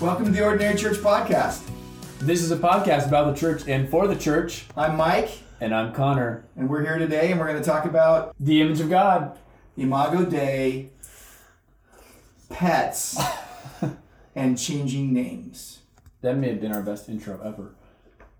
Welcome 0.00 0.24
to 0.26 0.30
the 0.30 0.42
Ordinary 0.44 0.76
Church 0.76 0.96
Podcast. 0.98 1.62
This 2.20 2.42
is 2.42 2.50
a 2.50 2.56
podcast 2.56 3.06
about 3.08 3.32
the 3.34 3.38
church 3.38 3.66
and 3.68 3.88
for 3.88 4.06
the 4.08 4.16
church, 4.16 4.64
I'm 4.76 4.96
Mike, 4.96 5.30
and 5.60 5.74
I'm 5.74 5.92
Connor. 5.92 6.44
and 6.56 6.68
we're 6.68 6.82
here 6.82 6.98
today, 6.98 7.30
and 7.30 7.38
we're 7.40 7.46
going 7.48 7.58
to 7.60 7.64
talk 7.68 7.84
about 7.84 8.34
The 8.40 8.60
image 8.60 8.80
of 8.80 8.88
God. 8.90 9.38
Imago 9.76 10.24
Dei, 10.24 10.90
pets, 12.48 13.18
and 14.34 14.58
changing 14.58 15.12
names. 15.12 15.80
That 16.22 16.36
may 16.36 16.48
have 16.50 16.60
been 16.60 16.72
our 16.72 16.82
best 16.82 17.08
intro 17.08 17.40
ever. 17.44 17.74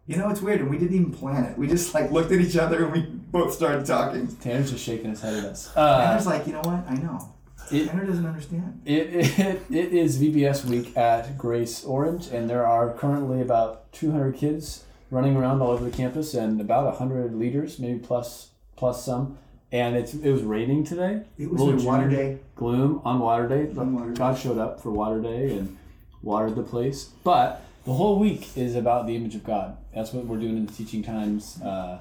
You 0.06 0.16
know, 0.16 0.28
it's 0.30 0.40
weird, 0.40 0.60
and 0.60 0.70
we 0.70 0.76
didn't 0.78 0.96
even 0.96 1.12
plan 1.12 1.44
it. 1.44 1.56
We 1.58 1.66
just 1.66 1.94
like 1.94 2.10
looked 2.10 2.32
at 2.32 2.40
each 2.40 2.56
other 2.56 2.84
and 2.84 2.92
we 2.92 3.02
both 3.02 3.52
started 3.54 3.86
talking. 3.86 4.26
Tanner's 4.36 4.70
just 4.72 4.84
shaking 4.84 5.10
his 5.10 5.20
head 5.22 5.34
at 5.34 5.44
us. 5.44 5.72
Tanner's 5.74 6.26
Uh, 6.26 6.30
like, 6.30 6.46
you 6.46 6.52
know 6.52 6.60
what? 6.62 6.84
I 6.88 6.94
know. 6.94 7.34
It, 7.72 7.88
Tanner 7.88 8.06
doesn't 8.06 8.26
understand. 8.26 8.80
it, 8.84 9.14
it, 9.38 9.62
it 9.70 9.92
is 9.92 10.18
VBS 10.18 10.64
week 10.64 10.96
at 10.96 11.36
Grace 11.38 11.84
Orange, 11.84 12.28
and 12.28 12.48
there 12.48 12.66
are 12.66 12.92
currently 12.94 13.40
about 13.40 13.92
200 13.92 14.34
kids 14.36 14.84
running 15.10 15.36
around 15.36 15.60
all 15.60 15.70
over 15.70 15.84
the 15.84 15.90
campus, 15.96 16.34
and 16.34 16.60
about 16.60 16.84
100 16.86 17.34
leaders, 17.34 17.78
maybe 17.78 17.98
plus 17.98 18.50
plus 18.76 19.04
some. 19.04 19.38
And 19.72 19.94
it's 19.94 20.14
it 20.14 20.30
was 20.30 20.42
raining 20.42 20.82
today. 20.84 21.22
It 21.38 21.48
was 21.50 21.60
Little 21.62 21.84
water 21.84 22.08
day. 22.08 22.38
gloom 22.56 23.00
on 23.04 23.20
Water 23.20 23.46
Day. 23.46 23.70
On 23.78 23.94
Water 23.94 24.10
Day. 24.10 24.18
God 24.18 24.36
showed 24.36 24.58
up 24.58 24.80
for 24.80 24.90
Water 24.90 25.20
Day 25.20 25.56
and 25.56 25.76
watered 26.22 26.56
the 26.56 26.62
place. 26.64 27.10
But 27.22 27.62
the 27.84 27.92
whole 27.92 28.18
week 28.18 28.56
is 28.56 28.74
about 28.74 29.06
the 29.06 29.14
image 29.14 29.36
of 29.36 29.44
God. 29.44 29.76
That's 29.94 30.12
what 30.12 30.26
we're 30.26 30.38
doing 30.38 30.56
in 30.56 30.66
the 30.66 30.72
teaching 30.72 31.04
times. 31.04 31.60
Uh, 31.62 31.98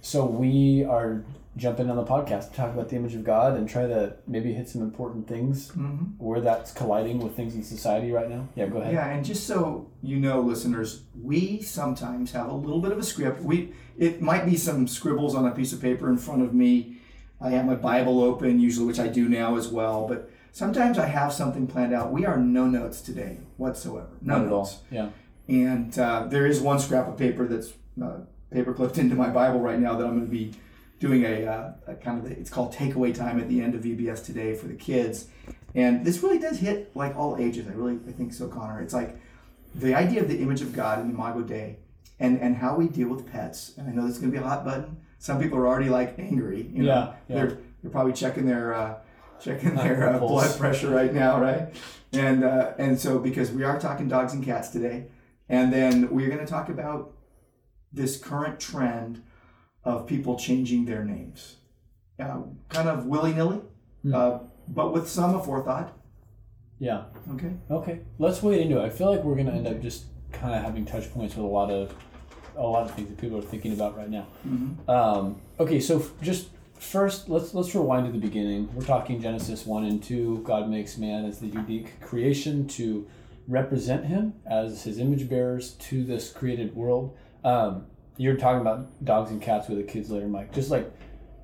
so 0.00 0.24
we 0.24 0.84
are 0.84 1.22
jumping 1.56 1.88
on 1.88 1.96
the 1.96 2.04
podcast 2.04 2.52
talk 2.54 2.74
about 2.74 2.88
the 2.90 2.96
image 2.96 3.14
of 3.14 3.24
God 3.24 3.56
and 3.56 3.66
try 3.68 3.86
to 3.86 4.14
maybe 4.26 4.52
hit 4.52 4.68
some 4.68 4.82
important 4.82 5.26
things 5.26 5.70
hmm 5.70 6.04
where 6.18 6.40
that's 6.40 6.72
colliding 6.72 7.18
with 7.18 7.34
things 7.34 7.54
in 7.54 7.62
society 7.62 8.10
right 8.12 8.28
now. 8.28 8.48
Yeah, 8.54 8.66
go 8.66 8.78
ahead. 8.78 8.92
Yeah, 8.94 9.08
and 9.08 9.24
just 9.24 9.46
so 9.46 9.90
you 10.02 10.18
know, 10.18 10.40
listeners, 10.40 11.02
we 11.20 11.60
sometimes 11.62 12.32
have 12.32 12.48
a 12.48 12.54
little 12.54 12.80
bit 12.80 12.92
of 12.92 12.98
a 12.98 13.02
script. 13.02 13.42
We 13.42 13.72
it 13.96 14.20
might 14.20 14.44
be 14.46 14.56
some 14.56 14.86
scribbles 14.86 15.34
on 15.34 15.46
a 15.46 15.50
piece 15.50 15.72
of 15.72 15.80
paper 15.80 16.08
in 16.10 16.18
front 16.18 16.42
of 16.42 16.52
me. 16.54 16.98
I 17.40 17.50
have 17.50 17.66
my 17.66 17.74
Bible 17.74 18.22
open, 18.22 18.60
usually, 18.60 18.86
which 18.86 18.98
I 18.98 19.08
do 19.08 19.28
now 19.28 19.56
as 19.56 19.68
well. 19.68 20.06
But 20.08 20.30
sometimes 20.52 20.98
I 20.98 21.06
have 21.06 21.32
something 21.32 21.66
planned 21.66 21.92
out. 21.94 22.10
We 22.12 22.24
are 22.24 22.38
no 22.38 22.66
notes 22.66 23.00
today 23.02 23.38
whatsoever. 23.58 24.08
No 24.22 24.38
Not 24.38 24.46
at 24.46 24.52
all. 24.52 24.58
notes. 24.64 24.78
Yeah. 24.90 25.08
And 25.48 25.98
uh, 25.98 26.26
there 26.28 26.46
is 26.46 26.60
one 26.60 26.78
scrap 26.80 27.08
of 27.08 27.16
paper 27.18 27.46
that's 27.46 27.72
uh, 28.02 28.20
paper 28.50 28.72
clipped 28.72 28.98
into 28.98 29.14
my 29.14 29.28
Bible 29.28 29.60
right 29.60 29.78
now 29.78 29.96
that 29.96 30.04
I'm 30.06 30.14
going 30.16 30.26
to 30.26 30.30
be 30.30 30.52
doing 30.98 31.24
a, 31.24 31.44
uh, 31.46 31.72
a 31.88 31.94
kind 31.94 32.24
of 32.24 32.30
it's 32.30 32.50
called 32.50 32.72
takeaway 32.72 33.14
time 33.14 33.38
at 33.38 33.48
the 33.48 33.60
end 33.60 33.74
of 33.74 33.82
VBS 33.82 34.24
today 34.24 34.54
for 34.54 34.66
the 34.66 34.74
kids. 34.74 35.26
And 35.74 36.04
this 36.04 36.22
really 36.22 36.38
does 36.38 36.58
hit 36.58 36.94
like 36.96 37.16
all 37.16 37.36
ages. 37.38 37.66
I 37.68 37.72
really 37.72 37.98
I 38.08 38.12
think 38.12 38.32
so, 38.32 38.48
Connor. 38.48 38.80
It's 38.80 38.94
like 38.94 39.18
the 39.74 39.94
idea 39.94 40.22
of 40.22 40.28
the 40.28 40.38
image 40.38 40.62
of 40.62 40.72
God 40.72 41.00
in 41.00 41.08
the 41.08 41.14
Imago 41.14 41.42
Dei 41.42 41.76
and 42.18 42.40
and 42.40 42.56
how 42.56 42.76
we 42.76 42.88
deal 42.88 43.08
with 43.08 43.30
pets. 43.30 43.74
And 43.76 43.88
I 43.88 43.92
know 43.92 44.06
this 44.06 44.16
is 44.16 44.18
going 44.18 44.32
to 44.32 44.38
be 44.38 44.42
a 44.42 44.48
hot 44.48 44.64
button. 44.64 44.96
Some 45.18 45.40
people 45.40 45.58
are 45.58 45.66
already 45.66 45.90
like 45.90 46.18
angry. 46.18 46.62
You 46.62 46.84
know, 46.84 46.88
Yeah, 46.88 47.12
yeah. 47.28 47.36
they're 47.36 47.58
they're 47.82 47.90
probably 47.90 48.12
checking 48.14 48.46
their 48.46 48.74
uh, 48.74 48.94
checking 49.40 49.74
their 49.74 50.14
uh, 50.14 50.18
blood 50.18 50.58
pressure 50.58 50.88
right 50.90 51.12
now, 51.12 51.40
right? 51.40 51.74
And 52.12 52.42
uh, 52.44 52.72
and 52.78 52.98
so 52.98 53.18
because 53.18 53.50
we 53.50 53.64
are 53.64 53.78
talking 53.78 54.08
dogs 54.08 54.32
and 54.32 54.42
cats 54.44 54.70
today, 54.70 55.08
and 55.48 55.72
then 55.72 56.10
we're 56.10 56.28
going 56.28 56.40
to 56.40 56.46
talk 56.46 56.68
about 56.70 57.12
this 57.92 58.16
current 58.16 58.60
trend 58.60 59.22
of 59.86 60.06
people 60.06 60.36
changing 60.36 60.84
their 60.84 61.04
names, 61.04 61.56
uh, 62.20 62.42
kind 62.68 62.88
of 62.88 63.06
willy 63.06 63.32
nilly, 63.32 63.60
Hmm. 64.02 64.14
uh, 64.14 64.38
but 64.68 64.92
with 64.92 65.08
some 65.08 65.32
aforethought. 65.40 65.88
Yeah. 66.78 67.04
Okay. 67.34 67.52
Okay. 67.70 68.00
Let's 68.18 68.42
wade 68.42 68.60
into 68.60 68.78
it. 68.82 68.84
I 68.84 68.90
feel 68.90 69.10
like 69.10 69.24
we're 69.24 69.36
gonna 69.36 69.52
end 69.52 69.66
up 69.66 69.80
just 69.80 70.04
kind 70.32 70.54
of 70.54 70.62
having 70.62 70.84
touch 70.84 71.10
points 71.14 71.34
with 71.36 71.44
a 71.44 71.48
lot 71.48 71.70
of 71.70 71.94
a 72.56 72.62
lot 72.62 72.84
of 72.84 72.90
things 72.94 73.08
that 73.08 73.18
people 73.18 73.38
are 73.38 73.42
thinking 73.42 73.72
about 73.72 73.96
right 73.96 74.10
now. 74.10 74.26
Mm-hmm. 74.46 74.90
Um, 74.90 75.36
okay, 75.60 75.78
so 75.78 75.98
f- 76.00 76.10
just 76.22 76.48
first, 76.78 77.28
let's 77.28 77.54
let's 77.54 77.74
rewind 77.74 78.06
to 78.06 78.12
the 78.12 78.18
beginning. 78.18 78.68
We're 78.74 78.84
talking 78.84 79.20
Genesis 79.22 79.64
one 79.64 79.84
and 79.84 80.02
two. 80.02 80.38
God 80.42 80.68
makes 80.68 80.98
man 80.98 81.24
as 81.26 81.38
the 81.38 81.46
unique 81.48 82.00
creation 82.00 82.66
to 82.68 83.06
represent 83.48 84.06
Him 84.06 84.34
as 84.46 84.82
His 84.84 84.98
image 84.98 85.28
bearers 85.28 85.72
to 85.88 86.02
this 86.04 86.30
created 86.32 86.74
world. 86.74 87.16
Um, 87.44 87.86
you're 88.16 88.36
talking 88.36 88.60
about 88.60 89.04
dogs 89.04 89.30
and 89.30 89.40
cats 89.40 89.68
with 89.68 89.78
the 89.78 89.84
kids 89.84 90.10
later, 90.10 90.28
Mike. 90.28 90.52
Just 90.52 90.70
like 90.70 90.90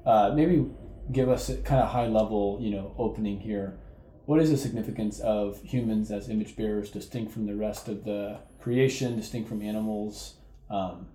uh, 0.07 0.33
maybe 0.35 0.67
give 1.11 1.29
us 1.29 1.49
a 1.49 1.57
kind 1.59 1.81
of 1.81 1.89
high 1.89 2.07
level, 2.07 2.59
you 2.61 2.71
know, 2.71 2.95
opening 2.99 3.41
here. 3.41 3.79
What 4.27 4.41
is 4.41 4.51
the 4.51 4.57
significance 4.57 5.21
of 5.21 5.61
humans 5.63 6.11
as 6.11 6.29
image 6.29 6.57
bearers, 6.57 6.91
distinct 6.91 7.33
from 7.33 7.47
the 7.47 7.57
rest 7.57 7.89
of 7.89 8.05
the 8.05 8.39
creation, 8.61 9.17
distinct 9.17 9.49
from 9.49 9.63
animals? 9.63 10.37
Um, 10.71 11.09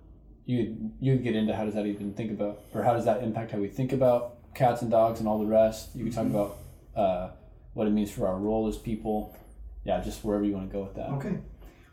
you 0.48 0.92
you 0.98 1.16
get 1.16 1.36
into 1.36 1.54
how 1.54 1.64
does 1.64 1.74
that 1.74 1.86
even 1.86 2.14
think 2.14 2.30
about 2.30 2.60
or 2.72 2.82
how 2.82 2.94
does 2.94 3.04
that 3.04 3.22
impact 3.22 3.52
how 3.52 3.58
we 3.58 3.68
think 3.68 3.92
about 3.92 4.54
cats 4.54 4.80
and 4.80 4.90
dogs 4.90 5.20
and 5.20 5.28
all 5.28 5.38
the 5.38 5.46
rest 5.46 5.94
you 5.94 6.04
can 6.04 6.12
talk 6.12 6.26
about 6.26 6.56
uh, 6.96 7.30
what 7.74 7.86
it 7.86 7.90
means 7.90 8.10
for 8.10 8.26
our 8.26 8.38
role 8.38 8.66
as 8.66 8.78
people 8.78 9.36
yeah 9.84 10.00
just 10.00 10.24
wherever 10.24 10.44
you 10.44 10.54
want 10.54 10.66
to 10.66 10.72
go 10.72 10.82
with 10.84 10.94
that 10.94 11.10
Okay. 11.10 11.36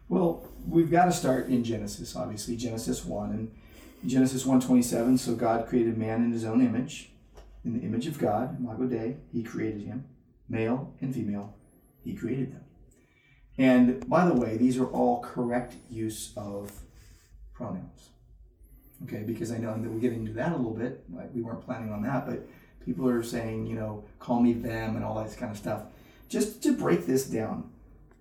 Well, 0.08 0.48
we've 0.68 0.92
got 0.92 1.06
to 1.06 1.12
start 1.12 1.48
in 1.48 1.64
Genesis, 1.64 2.16
obviously, 2.16 2.56
Genesis 2.56 3.04
1. 3.04 3.30
And 3.32 3.52
Genesis 4.06 4.44
1.27, 4.44 5.18
so 5.18 5.36
God 5.36 5.68
created 5.68 5.98
man 5.98 6.24
in 6.24 6.32
his 6.32 6.46
own 6.46 6.62
image. 6.62 7.12
In 7.64 7.74
the 7.74 7.86
image 7.86 8.06
of 8.06 8.20
God, 8.20 8.60
Imago 8.60 8.86
Dei, 8.86 9.18
he 9.34 9.42
created 9.42 9.82
him. 9.82 10.06
Male 10.48 10.94
and 11.02 11.14
female, 11.14 11.56
he 12.04 12.14
created 12.14 12.54
them. 12.54 12.64
And 13.58 14.08
by 14.08 14.28
the 14.28 14.36
way, 14.36 14.58
these 14.58 14.78
are 14.78 14.86
all 14.86 15.22
correct 15.22 15.76
use 15.90 16.34
of 16.38 16.72
pronouns. 17.54 18.10
Okay, 19.04 19.24
because 19.24 19.52
I 19.52 19.58
know 19.58 19.74
that 19.74 19.90
we'll 19.90 20.00
get 20.00 20.14
into 20.14 20.34
that 20.34 20.52
a 20.52 20.56
little 20.56 20.74
bit. 20.74 21.04
Like 21.12 21.34
we 21.34 21.42
weren't 21.42 21.66
planning 21.66 21.92
on 21.92 22.04
that, 22.04 22.28
but 22.28 22.48
people 22.86 23.10
are 23.10 23.24
saying, 23.24 23.66
you 23.66 23.76
know, 23.76 24.04
call 24.20 24.40
me 24.40 24.54
them 24.54 24.96
and 24.96 25.04
all 25.04 25.16
that 25.16 25.36
kind 25.38 25.52
of 25.52 25.58
stuff. 25.58 25.84
Just 26.30 26.62
to 26.64 26.78
break 26.78 27.06
this 27.06 27.26
down, 27.26 27.72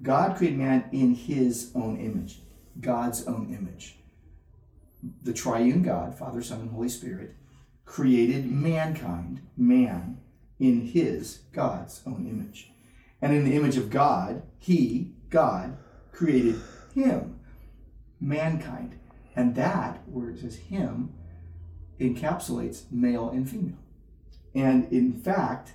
God 0.04 0.36
created 0.36 0.58
man 0.58 0.84
in 0.92 1.14
his 1.14 1.72
own 1.74 1.96
image, 1.96 2.40
God's 2.80 3.26
own 3.26 3.54
image. 3.58 3.96
The 5.22 5.32
triune 5.32 5.82
God, 5.82 6.16
Father, 6.16 6.42
Son, 6.42 6.60
and 6.60 6.70
Holy 6.70 6.90
Spirit, 6.90 7.34
created 7.86 8.50
mankind, 8.50 9.40
man, 9.56 10.18
in 10.58 10.82
his, 10.82 11.40
God's 11.52 12.02
own 12.06 12.26
image. 12.28 12.70
And 13.22 13.34
in 13.34 13.44
the 13.44 13.56
image 13.56 13.78
of 13.78 13.90
God, 13.90 14.42
he, 14.58 15.14
God, 15.30 15.78
created 16.12 16.60
him, 16.94 17.40
mankind. 18.20 18.98
And 19.34 19.54
that, 19.54 20.02
where 20.06 20.30
it 20.30 20.40
says 20.40 20.56
him, 20.56 21.14
encapsulates 21.98 22.90
male 22.90 23.30
and 23.30 23.48
female. 23.48 23.78
And 24.54 24.90
in 24.92 25.12
fact, 25.14 25.72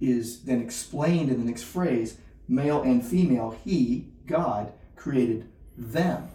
is 0.00 0.42
then 0.42 0.60
explained 0.60 1.30
in 1.30 1.38
the 1.38 1.46
next 1.46 1.62
phrase 1.62 2.18
male 2.50 2.82
and 2.82 3.02
female, 3.02 3.56
he, 3.64 4.08
God, 4.26 4.72
created 4.96 5.48
them. 5.78 6.28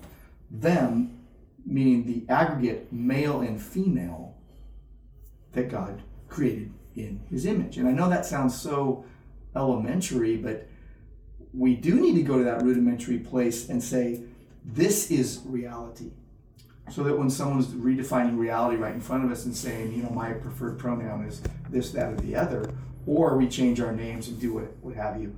Them, 0.49 1.19
meaning 1.65 2.05
the 2.05 2.33
aggregate 2.33 2.91
male 2.91 3.41
and 3.41 3.61
female 3.61 4.35
that 5.51 5.69
God 5.69 6.01
created 6.29 6.71
in 6.95 7.21
his 7.29 7.45
image. 7.45 7.77
And 7.77 7.87
I 7.87 7.91
know 7.91 8.09
that 8.09 8.25
sounds 8.25 8.59
so 8.59 9.05
elementary, 9.55 10.37
but 10.37 10.67
we 11.53 11.75
do 11.75 11.99
need 11.99 12.15
to 12.15 12.23
go 12.23 12.37
to 12.37 12.43
that 12.45 12.63
rudimentary 12.63 13.19
place 13.19 13.69
and 13.69 13.83
say, 13.83 14.21
this 14.63 15.11
is 15.11 15.41
reality. 15.45 16.11
So 16.91 17.03
that 17.03 17.17
when 17.17 17.29
someone's 17.29 17.67
redefining 17.67 18.37
reality 18.37 18.77
right 18.77 18.93
in 18.93 19.01
front 19.01 19.25
of 19.25 19.31
us 19.31 19.45
and 19.45 19.55
saying, 19.55 19.93
you 19.93 20.03
know, 20.03 20.09
my 20.09 20.33
preferred 20.33 20.77
pronoun 20.77 21.25
is 21.25 21.41
this, 21.69 21.91
that, 21.91 22.13
or 22.13 22.15
the 22.17 22.35
other, 22.35 22.73
or 23.05 23.37
we 23.37 23.47
change 23.47 23.81
our 23.81 23.91
names 23.91 24.27
and 24.27 24.39
do 24.39 24.53
what, 24.53 24.75
what 24.81 24.95
have 24.95 25.19
you, 25.19 25.35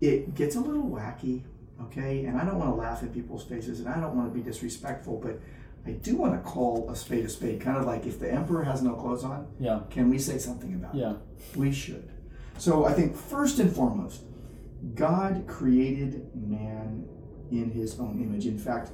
it 0.00 0.34
gets 0.34 0.56
a 0.56 0.60
little 0.60 0.82
wacky, 0.84 1.42
okay? 1.82 2.24
And 2.24 2.38
I 2.38 2.44
don't 2.44 2.58
want 2.58 2.70
to 2.70 2.74
laugh 2.74 3.02
at 3.02 3.12
people's 3.12 3.44
faces 3.44 3.80
and 3.80 3.88
I 3.88 4.00
don't 4.00 4.16
want 4.16 4.32
to 4.32 4.38
be 4.38 4.42
disrespectful, 4.42 5.18
but 5.22 5.38
I 5.86 5.92
do 5.92 6.16
want 6.16 6.32
to 6.34 6.50
call 6.50 6.88
a 6.90 6.96
spade 6.96 7.24
a 7.24 7.28
spade. 7.28 7.60
Kind 7.60 7.76
of 7.78 7.86
like 7.86 8.06
if 8.06 8.18
the 8.18 8.30
emperor 8.30 8.62
has 8.64 8.82
no 8.82 8.94
clothes 8.94 9.24
on, 9.24 9.46
yeah 9.58 9.80
can 9.90 10.10
we 10.10 10.18
say 10.18 10.38
something 10.38 10.74
about 10.74 10.94
it? 10.94 10.98
yeah 10.98 11.14
We 11.56 11.72
should. 11.72 12.10
So 12.58 12.84
I 12.84 12.92
think 12.92 13.16
first 13.16 13.58
and 13.58 13.74
foremost, 13.74 14.22
God 14.94 15.44
created 15.46 16.30
man 16.34 17.06
in 17.50 17.70
his 17.70 17.98
own 17.98 18.20
image. 18.22 18.46
In 18.46 18.58
fact, 18.58 18.90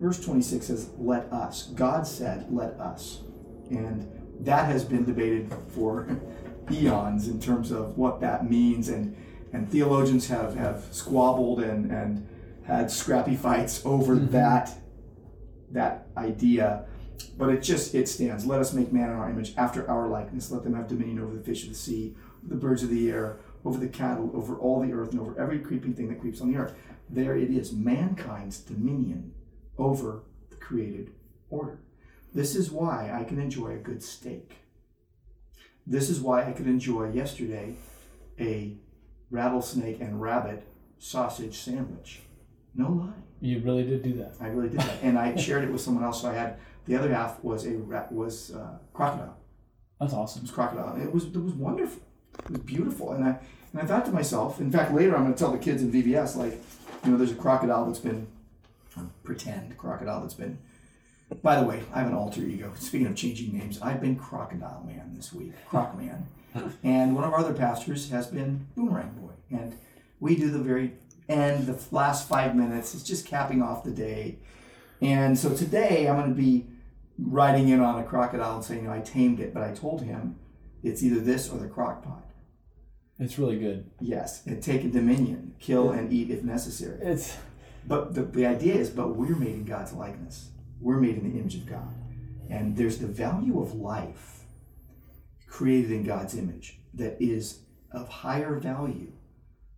verse 0.00 0.20
26 0.24 0.66
says, 0.66 0.90
Let 0.98 1.32
us. 1.32 1.68
God 1.74 2.06
said, 2.06 2.46
Let 2.50 2.78
us. 2.80 3.22
And 3.70 4.08
that 4.40 4.66
has 4.66 4.84
been 4.84 5.04
debated 5.04 5.52
for 5.68 6.08
eons 6.70 7.28
in 7.28 7.40
terms 7.40 7.70
of 7.70 7.98
what 7.98 8.20
that 8.20 8.48
means. 8.48 8.88
And, 8.88 9.16
and 9.52 9.70
theologians 9.70 10.28
have, 10.28 10.54
have 10.56 10.86
squabbled 10.90 11.60
and, 11.60 11.90
and 11.90 12.26
had 12.66 12.90
scrappy 12.90 13.34
fights 13.34 13.84
over 13.84 14.16
mm-hmm. 14.16 14.32
that, 14.32 14.78
that 15.70 16.08
idea. 16.16 16.84
But 17.36 17.50
it 17.50 17.62
just 17.62 17.94
it 17.94 18.08
stands. 18.08 18.46
Let 18.46 18.60
us 18.60 18.72
make 18.72 18.92
man 18.92 19.10
in 19.10 19.16
our 19.16 19.30
image, 19.30 19.54
after 19.56 19.88
our 19.88 20.08
likeness. 20.08 20.50
Let 20.50 20.64
them 20.64 20.74
have 20.74 20.88
dominion 20.88 21.20
over 21.20 21.34
the 21.34 21.42
fish 21.42 21.64
of 21.64 21.70
the 21.70 21.74
sea, 21.74 22.14
the 22.46 22.56
birds 22.56 22.82
of 22.82 22.90
the 22.90 23.10
air, 23.10 23.38
over 23.64 23.78
the 23.78 23.88
cattle, 23.88 24.30
over 24.34 24.56
all 24.56 24.80
the 24.80 24.92
earth, 24.92 25.12
and 25.12 25.20
over 25.20 25.38
every 25.40 25.58
creeping 25.58 25.94
thing 25.94 26.08
that 26.08 26.20
creeps 26.20 26.40
on 26.40 26.52
the 26.52 26.58
earth. 26.58 26.74
there 27.08 27.36
it 27.36 27.50
is 27.50 27.72
mankind's 27.72 28.58
dominion 28.58 29.32
over 29.78 30.22
the 30.50 30.56
created 30.56 31.10
order. 31.50 31.80
This 32.34 32.54
is 32.54 32.70
why 32.70 33.10
I 33.12 33.24
can 33.24 33.40
enjoy 33.40 33.72
a 33.72 33.78
good 33.78 34.02
steak. 34.02 34.56
This 35.86 36.10
is 36.10 36.20
why 36.20 36.44
I 36.44 36.52
could 36.52 36.66
enjoy 36.66 37.10
yesterday 37.10 37.76
a 38.38 38.76
rattlesnake 39.30 40.00
and 40.00 40.20
rabbit 40.20 40.66
sausage 40.98 41.58
sandwich. 41.58 42.22
No 42.74 42.90
lie. 42.90 43.12
You 43.40 43.60
really 43.60 43.84
did 43.84 44.02
do 44.02 44.14
that. 44.14 44.34
I 44.40 44.48
really 44.48 44.68
did 44.68 44.80
that, 44.80 44.98
and 45.02 45.18
I 45.18 45.36
shared 45.36 45.64
it 45.64 45.70
with 45.70 45.80
someone 45.80 46.04
else. 46.04 46.22
So 46.22 46.28
I 46.28 46.34
had 46.34 46.58
the 46.86 46.96
other 46.96 47.12
half 47.12 47.42
was 47.42 47.66
a 47.66 47.72
ra- 47.72 48.06
was 48.10 48.52
uh, 48.54 48.78
crocodile. 48.92 49.36
That's 50.00 50.12
awesome. 50.12 50.40
It 50.40 50.42
was 50.44 50.50
crocodile. 50.50 51.00
It 51.00 51.12
was 51.12 51.24
it 51.24 51.42
was 51.42 51.52
wonderful. 51.54 52.02
It 52.44 52.50
was 52.50 52.60
beautiful, 52.60 53.12
and 53.12 53.24
I 53.24 53.38
and 53.72 53.82
I 53.82 53.84
thought 53.84 54.04
to 54.06 54.12
myself. 54.12 54.60
In 54.60 54.70
fact, 54.70 54.92
later 54.92 55.16
I'm 55.16 55.22
going 55.22 55.34
to 55.34 55.38
tell 55.38 55.52
the 55.52 55.58
kids 55.58 55.82
in 55.82 55.92
VBS 55.92 56.36
like, 56.36 56.60
you 57.04 57.10
know, 57.10 57.16
there's 57.16 57.32
a 57.32 57.36
crocodile 57.36 57.86
that's 57.86 57.98
been 57.98 58.26
pretend 59.22 59.76
crocodile 59.78 60.20
that's 60.20 60.34
been. 60.34 60.58
By 61.42 61.60
the 61.60 61.66
way, 61.66 61.82
I 61.92 61.98
have 61.98 62.08
an 62.08 62.14
alter 62.14 62.40
ego. 62.40 62.72
Speaking 62.78 63.06
of 63.06 63.14
changing 63.14 63.56
names, 63.56 63.80
I've 63.82 64.00
been 64.00 64.16
Crocodile 64.16 64.82
Man 64.86 65.12
this 65.14 65.32
week, 65.32 65.52
Croc 65.68 65.96
Man, 65.96 66.26
and 66.82 67.14
one 67.14 67.24
of 67.24 67.32
our 67.32 67.40
other 67.40 67.52
pastors 67.52 68.10
has 68.10 68.26
been 68.26 68.66
Boomerang 68.74 69.10
Boy, 69.10 69.32
and 69.50 69.76
we 70.20 70.36
do 70.36 70.50
the 70.50 70.58
very 70.58 70.94
end, 71.28 71.66
the 71.66 71.78
last 71.94 72.26
five 72.26 72.56
minutes. 72.56 72.94
It's 72.94 73.02
just 73.02 73.26
capping 73.26 73.62
off 73.62 73.84
the 73.84 73.90
day, 73.90 74.38
and 75.02 75.38
so 75.38 75.54
today 75.54 76.08
I'm 76.08 76.16
going 76.16 76.34
to 76.34 76.40
be 76.40 76.66
riding 77.18 77.68
in 77.68 77.80
on 77.80 77.98
a 77.98 78.04
crocodile 78.04 78.56
and 78.56 78.64
saying, 78.64 78.82
you 78.82 78.88
know, 78.88 78.94
I 78.94 79.00
tamed 79.00 79.40
it, 79.40 79.52
but 79.52 79.62
I 79.62 79.74
told 79.74 80.02
him 80.02 80.38
it's 80.82 81.02
either 81.02 81.20
this 81.20 81.50
or 81.50 81.58
the 81.58 81.66
crock 81.68 82.02
pot. 82.04 82.24
It's 83.18 83.38
really 83.38 83.58
good. 83.58 83.90
Yes, 84.00 84.46
and 84.46 84.62
take 84.62 84.84
a 84.84 84.88
dominion, 84.88 85.54
kill 85.58 85.90
and 85.90 86.10
eat 86.12 86.30
if 86.30 86.42
necessary. 86.42 87.00
It's 87.02 87.36
But 87.86 88.14
the, 88.14 88.22
the 88.22 88.46
idea 88.46 88.74
is, 88.74 88.88
but 88.88 89.16
we're 89.16 89.36
made 89.36 89.54
in 89.54 89.64
God's 89.64 89.92
likeness. 89.92 90.50
We're 90.80 91.00
made 91.00 91.16
in 91.18 91.30
the 91.32 91.38
image 91.38 91.54
of 91.56 91.66
God. 91.66 91.94
And 92.50 92.76
there's 92.76 92.98
the 92.98 93.06
value 93.06 93.60
of 93.60 93.74
life 93.74 94.44
created 95.46 95.90
in 95.90 96.04
God's 96.04 96.36
image 96.36 96.80
that 96.94 97.16
is 97.20 97.60
of 97.92 98.08
higher 98.08 98.54
value 98.56 99.12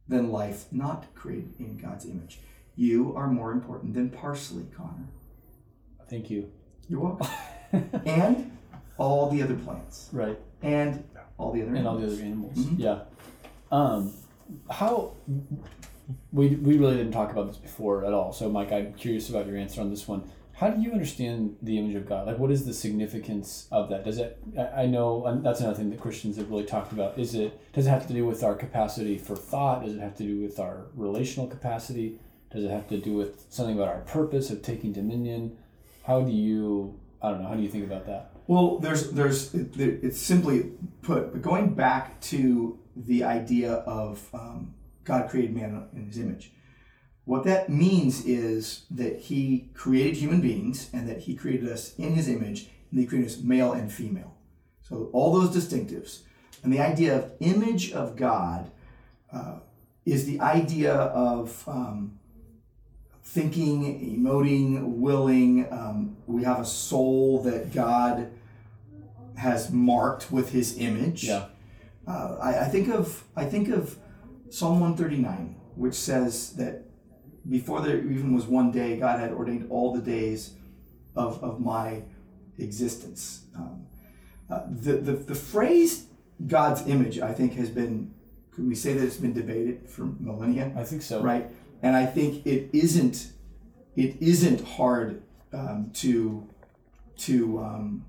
than 0.09 0.31
life 0.31 0.65
not 0.73 1.13
created 1.15 1.55
in 1.59 1.77
God's 1.79 2.05
image. 2.05 2.41
You 2.77 3.15
are 3.17 3.29
more 3.29 3.53
important 3.53 3.95
than 3.95 4.11
parsley, 4.11 4.65
Connor. 4.77 5.09
thank 6.09 6.31
you. 6.31 6.51
You're 6.89 7.01
welcome. 7.01 7.29
and 8.07 8.57
all 8.99 9.31
the 9.31 9.43
other 9.43 9.55
plants. 9.55 10.09
Right. 10.13 10.39
And 10.63 11.05
all 11.39 11.53
the 11.53 11.63
other 11.63 11.75
and 11.75 11.87
all 11.87 11.97
the 11.97 12.03
animals. 12.03 12.19
other 12.19 12.27
animals. 12.27 12.57
Mhm. 12.59 12.79
Yeah. 12.79 13.03
Um, 13.71 14.13
how 14.69 15.13
we 16.33 16.49
we 16.57 16.77
really 16.79 16.97
didn't 16.97 17.13
talk 17.13 17.31
about 17.31 17.47
this 17.47 17.57
before 17.57 18.05
at 18.05 18.13
all. 18.13 18.33
So, 18.33 18.49
Mike, 18.49 18.73
I'm 18.73 18.93
curious 18.95 19.31
about 19.31 19.47
your 19.47 19.57
answer 19.57 19.81
on 19.81 19.91
this 19.91 20.09
one. 20.09 20.25
How 20.61 20.69
do 20.69 20.83
you 20.83 20.93
understand 20.93 21.57
the 21.63 21.79
image 21.79 21.95
of 21.95 22.07
God? 22.07 22.27
Like, 22.27 22.39
what 22.39 22.51
is 22.51 22.67
the 22.67 22.75
significance 22.75 23.67
of 23.73 23.89
that? 23.89 24.05
Does 24.05 24.19
it? 24.19 24.39
I 24.77 24.85
know 24.85 25.41
that's 25.43 25.61
another 25.61 25.75
thing 25.75 25.89
that 25.89 25.99
Christians 25.99 26.37
have 26.37 26.51
really 26.51 26.67
talked 26.67 26.93
about. 26.93 27.19
Is 27.19 27.35
it? 27.35 27.59
Does 27.73 27.87
it 27.87 27.89
have 27.89 28.07
to 28.09 28.13
do 28.13 28.27
with 28.27 28.45
our 28.45 28.55
capacity 28.55 29.17
for 29.17 29.37
thought? 29.37 29.83
Does 29.83 29.95
it 29.95 30.01
have 30.01 30.15
to 30.19 30.23
do 30.23 30.43
with 30.43 30.61
our 30.61 30.83
relational 30.95 31.47
capacity? 31.47 32.21
Does 32.53 32.65
it 32.65 32.71
have 32.71 32.87
to 32.91 32.99
do 32.99 33.15
with 33.15 33.47
something 33.49 33.75
about 33.75 33.89
our 33.89 34.01
purpose 34.01 34.51
of 34.51 34.61
taking 34.61 34.93
dominion? 34.93 35.57
How 36.05 36.21
do 36.21 36.31
you? 36.31 37.01
I 37.23 37.31
don't 37.31 37.41
know. 37.41 37.49
How 37.49 37.55
do 37.55 37.63
you 37.63 37.71
think 37.71 37.85
about 37.85 38.05
that? 38.05 38.33
Well, 38.47 38.81
there's 38.81 39.13
there's 39.13 39.55
it, 39.55 39.79
it's 39.79 40.21
simply 40.21 40.73
put, 41.01 41.33
but 41.33 41.41
going 41.41 41.73
back 41.73 42.21
to 42.33 42.79
the 42.95 43.25
idea 43.25 43.73
of 43.73 44.29
um, 44.35 44.75
God 45.05 45.31
created 45.31 45.57
man 45.57 45.89
in 45.95 46.05
His 46.05 46.19
image. 46.19 46.53
What 47.25 47.45
that 47.45 47.69
means 47.69 48.25
is 48.25 48.85
that 48.91 49.21
He 49.21 49.69
created 49.75 50.17
human 50.17 50.41
beings 50.41 50.91
and 50.93 51.09
that 51.09 51.21
He 51.21 51.35
created 51.35 51.69
us 51.69 51.95
in 51.97 52.15
His 52.15 52.29
image, 52.29 52.69
and 52.91 53.01
He 53.01 53.07
created 53.07 53.31
us 53.31 53.39
male 53.39 53.73
and 53.73 53.93
female. 53.93 54.35
So 54.83 55.11
all 55.13 55.33
those 55.33 55.55
distinctives, 55.55 56.21
and 56.63 56.73
the 56.73 56.81
idea 56.81 57.17
of 57.17 57.33
image 57.41 57.93
of 57.93 58.17
God 58.17 58.71
uh, 59.33 59.61
is 60.05 60.27
the 60.27 60.41
idea 60.41 60.93
of 60.93 61.63
um, 61.69 62.19
thinking, 63.23 64.19
emoting, 64.19 64.97
willing. 64.97 65.73
Um, 65.73 66.17
we 66.27 66.43
have 66.45 66.61
a 66.61 66.67
soul 66.67 67.43
that 67.43 67.73
God 67.73 68.31
has 69.37 69.71
marked 69.71 70.33
with 70.33 70.51
His 70.51 70.79
image. 70.79 71.25
Yeah. 71.25 71.47
Uh, 72.07 72.37
I, 72.41 72.65
I 72.65 72.69
think 72.69 72.89
of 72.89 73.25
I 73.37 73.45
think 73.45 73.69
of 73.69 73.97
Psalm 74.49 74.81
139, 74.81 75.55
which 75.77 75.95
says 75.95 76.55
that 76.55 76.90
before 77.49 77.81
there 77.81 77.99
even 77.99 78.35
was 78.35 78.47
one 78.47 78.71
day, 78.71 78.97
God 78.99 79.21
had 79.21 79.33
ordained 79.33 79.67
all 79.71 79.93
the 79.95 80.01
days 80.01 80.55
of, 81.17 81.43
of 81.43 81.61
my 81.61 82.03
existence. 82.59 83.45
Um, 83.57 83.87
uh, 84.51 84.63
the, 84.69 84.95
the 84.95 85.13
the 85.13 85.35
phrase 85.35 86.07
God's 86.47 86.87
image, 86.87 87.19
I 87.19 87.33
think, 87.33 87.55
has 87.55 87.71
been 87.71 88.13
could 88.53 88.67
we 88.67 88.75
say 88.75 88.93
that 88.95 89.05
it's 89.05 89.17
been 89.17 89.33
debated 89.33 89.89
for 89.89 90.03
millennia? 90.19 90.73
I 90.77 90.85
think 90.85 91.03
so. 91.03 91.23
right? 91.23 91.49
And 91.83 91.97
I 91.97 92.05
think 92.07 92.47
it 92.47 92.69
isn't 92.73 93.33
it 93.97 94.17
isn't 94.21 94.67
hard 94.67 95.23
um, 95.53 95.91
to 95.95 96.47
to 97.19 97.59
um, 97.61 98.05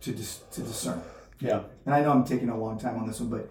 to 0.00 0.12
dis- 0.12 0.42
to 0.52 0.60
discern. 0.62 1.02
Yeah. 1.40 1.62
And 1.86 1.94
I 1.94 2.02
know 2.02 2.12
I'm 2.12 2.24
taking 2.24 2.48
a 2.48 2.58
long 2.58 2.78
time 2.78 2.96
on 2.98 3.06
this 3.06 3.20
one, 3.20 3.30
but 3.30 3.50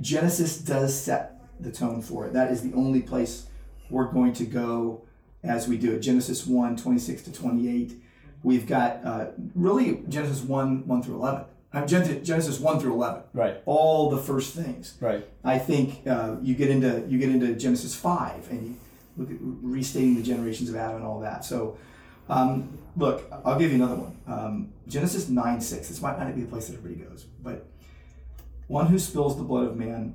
Genesis 0.00 0.58
does 0.58 0.98
set 0.98 1.40
the 1.60 1.70
tone 1.72 2.02
for 2.02 2.26
it. 2.26 2.32
That 2.32 2.50
is 2.50 2.62
the 2.62 2.74
only 2.74 3.02
place 3.02 3.46
we're 3.92 4.10
going 4.10 4.32
to 4.34 4.44
go 4.44 5.02
as 5.44 5.68
we 5.68 5.76
do 5.76 5.92
it. 5.92 6.00
Genesis 6.00 6.46
1, 6.46 6.76
26 6.76 7.22
to 7.22 7.32
28. 7.32 7.92
We've 8.42 8.66
got 8.66 9.04
uh, 9.04 9.26
really 9.54 10.02
Genesis 10.08 10.40
1, 10.40 10.86
1 10.86 11.02
through 11.02 11.16
11. 11.16 11.44
Uh, 11.72 11.86
Gen- 11.86 12.24
Genesis 12.24 12.58
1 12.58 12.80
through 12.80 12.92
11. 12.92 13.22
Right. 13.32 13.62
All 13.66 14.10
the 14.10 14.18
first 14.18 14.54
things. 14.54 14.94
Right. 15.00 15.26
I 15.44 15.58
think 15.58 16.06
uh, 16.06 16.36
you 16.42 16.54
get 16.54 16.70
into 16.70 17.04
you 17.08 17.18
get 17.18 17.30
into 17.30 17.54
Genesis 17.54 17.94
five 17.94 18.50
and 18.50 18.66
you 18.66 18.76
look 19.16 19.30
at 19.30 19.36
restating 19.40 20.16
the 20.16 20.22
generations 20.22 20.68
of 20.68 20.76
Adam 20.76 20.96
and 20.96 21.04
all 21.04 21.20
that. 21.20 21.44
So, 21.44 21.78
um, 22.28 22.78
look, 22.96 23.24
I'll 23.44 23.58
give 23.58 23.70
you 23.70 23.76
another 23.76 23.96
one. 23.96 24.16
Um, 24.26 24.72
Genesis 24.86 25.28
nine 25.28 25.60
six. 25.60 25.88
This 25.88 26.02
might 26.02 26.18
not 26.18 26.34
be 26.34 26.42
the 26.42 26.48
place 26.48 26.68
that 26.68 26.76
everybody 26.76 27.08
goes, 27.08 27.24
but 27.42 27.66
one 28.68 28.86
who 28.86 28.98
spills 28.98 29.36
the 29.38 29.44
blood 29.44 29.66
of 29.66 29.76
man 29.76 30.14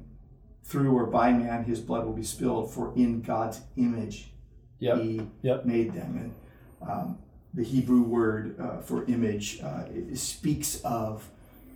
through 0.68 0.92
or 0.96 1.06
by 1.08 1.32
man, 1.34 1.64
his 1.64 1.80
blood 1.80 2.06
will 2.06 2.14
be 2.14 2.24
spilled. 2.24 2.72
For 2.72 2.94
in 2.96 3.22
God's 3.22 3.62
image, 3.78 4.32
Yep. 4.80 4.98
He 5.00 5.22
Yep. 5.42 5.66
made 5.66 5.94
them. 5.94 6.34
And 6.82 6.90
um, 6.90 7.18
the 7.54 7.64
Hebrew 7.64 8.04
word 8.04 8.60
uh, 8.60 8.78
for 8.82 9.06
image 9.06 9.60
uh, 9.64 9.86
speaks 10.14 10.80
of 10.84 11.28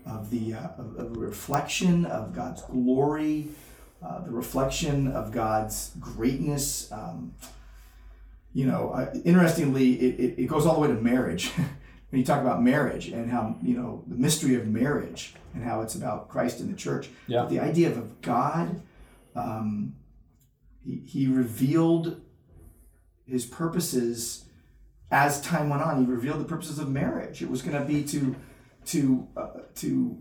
of 0.05 0.29
the 0.29 0.53
uh, 0.53 0.67
of, 0.77 0.95
of 0.97 1.17
reflection 1.17 2.05
of 2.05 2.33
God's 2.35 2.61
glory, 2.63 3.47
uh, 4.03 4.19
the 4.21 4.31
reflection 4.31 5.07
of 5.07 5.31
God's 5.31 5.91
greatness. 5.99 6.91
Um, 6.91 7.33
you 8.53 8.65
know, 8.67 8.91
uh, 8.91 9.11
interestingly, 9.25 9.93
it, 9.93 10.19
it, 10.19 10.43
it 10.43 10.47
goes 10.47 10.65
all 10.67 10.75
the 10.75 10.81
way 10.81 10.87
to 10.89 10.93
marriage. 11.01 11.51
when 12.11 12.19
you 12.19 12.25
talk 12.25 12.41
about 12.41 12.61
marriage 12.61 13.07
and 13.07 13.31
how 13.31 13.55
you 13.63 13.75
know 13.75 14.03
the 14.07 14.15
mystery 14.15 14.55
of 14.55 14.67
marriage 14.67 15.33
and 15.55 15.63
how 15.63 15.81
it's 15.81 15.95
about 15.95 16.29
Christ 16.29 16.59
and 16.59 16.71
the 16.71 16.77
church, 16.77 17.09
Yeah. 17.27 17.41
but 17.41 17.49
the 17.49 17.59
idea 17.59 17.89
of 17.89 18.21
God, 18.21 18.81
um, 19.35 19.95
he, 20.83 20.97
he 21.05 21.27
revealed 21.27 22.21
his 23.25 23.45
purposes 23.45 24.45
as 25.09 25.41
time 25.41 25.69
went 25.69 25.81
on. 25.81 26.05
He 26.05 26.11
revealed 26.11 26.39
the 26.39 26.45
purposes 26.45 26.79
of 26.79 26.89
marriage. 26.89 27.41
It 27.41 27.49
was 27.49 27.61
going 27.61 27.77
to 27.77 27.85
be 27.85 28.03
to 28.05 28.35
to 28.87 29.27
uh, 29.37 29.47
to 29.75 30.17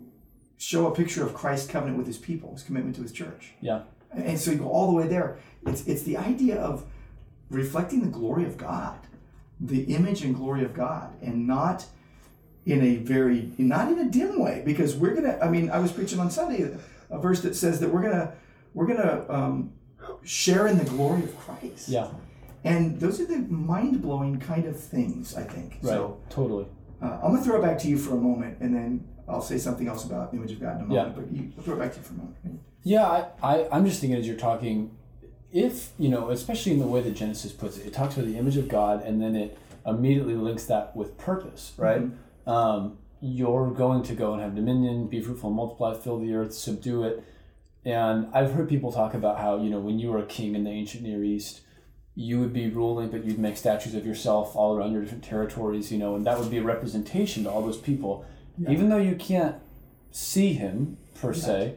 show 0.58 0.86
a 0.86 0.94
picture 0.94 1.24
of 1.24 1.34
Christ's 1.34 1.68
covenant 1.70 1.98
with 1.98 2.06
his 2.06 2.18
people, 2.18 2.52
his 2.52 2.62
commitment 2.62 2.94
to 2.96 3.02
his 3.02 3.12
church. 3.12 3.52
Yeah. 3.60 3.82
And, 4.12 4.24
and 4.24 4.38
so 4.38 4.50
you 4.52 4.58
go 4.58 4.68
all 4.68 4.86
the 4.88 4.96
way 4.96 5.08
there. 5.08 5.38
It's 5.66 5.86
it's 5.88 6.02
the 6.04 6.16
idea 6.16 6.56
of 6.60 6.84
reflecting 7.50 8.02
the 8.02 8.08
glory 8.08 8.44
of 8.44 8.56
God, 8.56 8.98
the 9.60 9.82
image 9.94 10.22
and 10.22 10.34
glory 10.34 10.64
of 10.64 10.74
God, 10.74 11.12
and 11.22 11.46
not 11.46 11.86
in 12.66 12.82
a 12.82 12.96
very 12.96 13.52
not 13.58 13.90
in 13.90 13.98
a 13.98 14.08
dim 14.08 14.38
way 14.40 14.62
because 14.64 14.96
we're 14.96 15.14
gonna. 15.14 15.38
I 15.42 15.48
mean, 15.48 15.70
I 15.70 15.78
was 15.78 15.92
preaching 15.92 16.18
on 16.20 16.30
Sunday 16.30 16.76
a 17.10 17.18
verse 17.18 17.40
that 17.42 17.54
says 17.54 17.80
that 17.80 17.92
we're 17.92 18.02
gonna 18.02 18.34
we're 18.74 18.86
gonna 18.86 19.24
um, 19.28 19.72
share 20.22 20.66
in 20.66 20.78
the 20.78 20.84
glory 20.84 21.24
of 21.24 21.38
Christ. 21.38 21.88
Yeah. 21.88 22.08
And 22.62 23.00
those 23.00 23.20
are 23.20 23.26
the 23.26 23.38
mind 23.38 24.02
blowing 24.02 24.38
kind 24.38 24.66
of 24.66 24.78
things, 24.78 25.34
I 25.34 25.42
think. 25.44 25.78
Right. 25.82 25.92
So 25.92 26.20
totally. 26.28 26.66
uh, 27.00 27.20
I'm 27.22 27.32
gonna 27.32 27.42
throw 27.42 27.58
it 27.58 27.62
back 27.62 27.78
to 27.80 27.88
you 27.88 27.96
for 27.98 28.14
a 28.14 28.20
moment, 28.20 28.58
and 28.60 28.74
then 28.74 29.08
I'll 29.28 29.42
say 29.42 29.58
something 29.58 29.88
else 29.88 30.04
about 30.04 30.30
the 30.30 30.36
image 30.38 30.52
of 30.52 30.60
God 30.60 30.76
in 30.76 30.82
a 30.82 30.86
moment. 30.86 31.16
Yeah. 31.16 31.22
But 31.22 31.32
you, 31.32 31.52
I'll 31.56 31.64
throw 31.64 31.76
it 31.76 31.78
back 31.78 31.92
to 31.92 31.98
you 31.98 32.04
for 32.04 32.14
a 32.14 32.16
moment. 32.18 32.36
Yeah, 32.82 33.06
I, 33.06 33.26
I, 33.42 33.68
I'm 33.72 33.84
just 33.86 34.00
thinking 34.00 34.18
as 34.18 34.26
you're 34.26 34.36
talking, 34.36 34.96
if, 35.52 35.90
you 35.98 36.08
know, 36.08 36.30
especially 36.30 36.72
in 36.72 36.78
the 36.78 36.86
way 36.86 37.00
that 37.00 37.12
Genesis 37.12 37.52
puts 37.52 37.76
it, 37.78 37.86
it 37.86 37.92
talks 37.92 38.16
about 38.16 38.26
the 38.26 38.38
image 38.38 38.56
of 38.56 38.68
God 38.68 39.02
and 39.02 39.20
then 39.20 39.34
it 39.34 39.58
immediately 39.86 40.34
links 40.34 40.64
that 40.66 40.94
with 40.94 41.16
purpose, 41.18 41.72
right? 41.76 42.02
Um, 42.46 42.98
you're 43.20 43.70
going 43.70 44.02
to 44.04 44.14
go 44.14 44.32
and 44.32 44.42
have 44.42 44.54
dominion, 44.54 45.08
be 45.08 45.20
fruitful, 45.20 45.50
multiply, 45.50 45.94
fill 45.94 46.18
the 46.18 46.32
earth, 46.34 46.54
subdue 46.54 47.04
it. 47.04 47.24
And 47.84 48.28
I've 48.32 48.52
heard 48.52 48.68
people 48.68 48.92
talk 48.92 49.14
about 49.14 49.38
how, 49.38 49.60
you 49.62 49.70
know, 49.70 49.80
when 49.80 49.98
you 49.98 50.10
were 50.10 50.18
a 50.18 50.26
king 50.26 50.54
in 50.54 50.64
the 50.64 50.70
ancient 50.70 51.02
Near 51.02 51.24
East, 51.24 51.62
you 52.14 52.38
would 52.40 52.52
be 52.52 52.68
ruling, 52.68 53.08
but 53.08 53.24
you'd 53.24 53.38
make 53.38 53.56
statues 53.56 53.94
of 53.94 54.04
yourself 54.04 54.54
all 54.54 54.76
around 54.76 54.92
your 54.92 55.02
different 55.02 55.24
territories, 55.24 55.90
you 55.90 55.98
know, 55.98 56.14
and 56.14 56.26
that 56.26 56.38
would 56.38 56.50
be 56.50 56.58
a 56.58 56.62
representation 56.62 57.44
to 57.44 57.50
all 57.50 57.62
those 57.62 57.78
people. 57.78 58.24
Yeah. 58.58 58.70
Even 58.70 58.90
though 58.90 58.98
you 58.98 59.16
can't 59.16 59.56
see 60.10 60.52
him 60.52 60.98
per 61.14 61.32
se, 61.32 61.76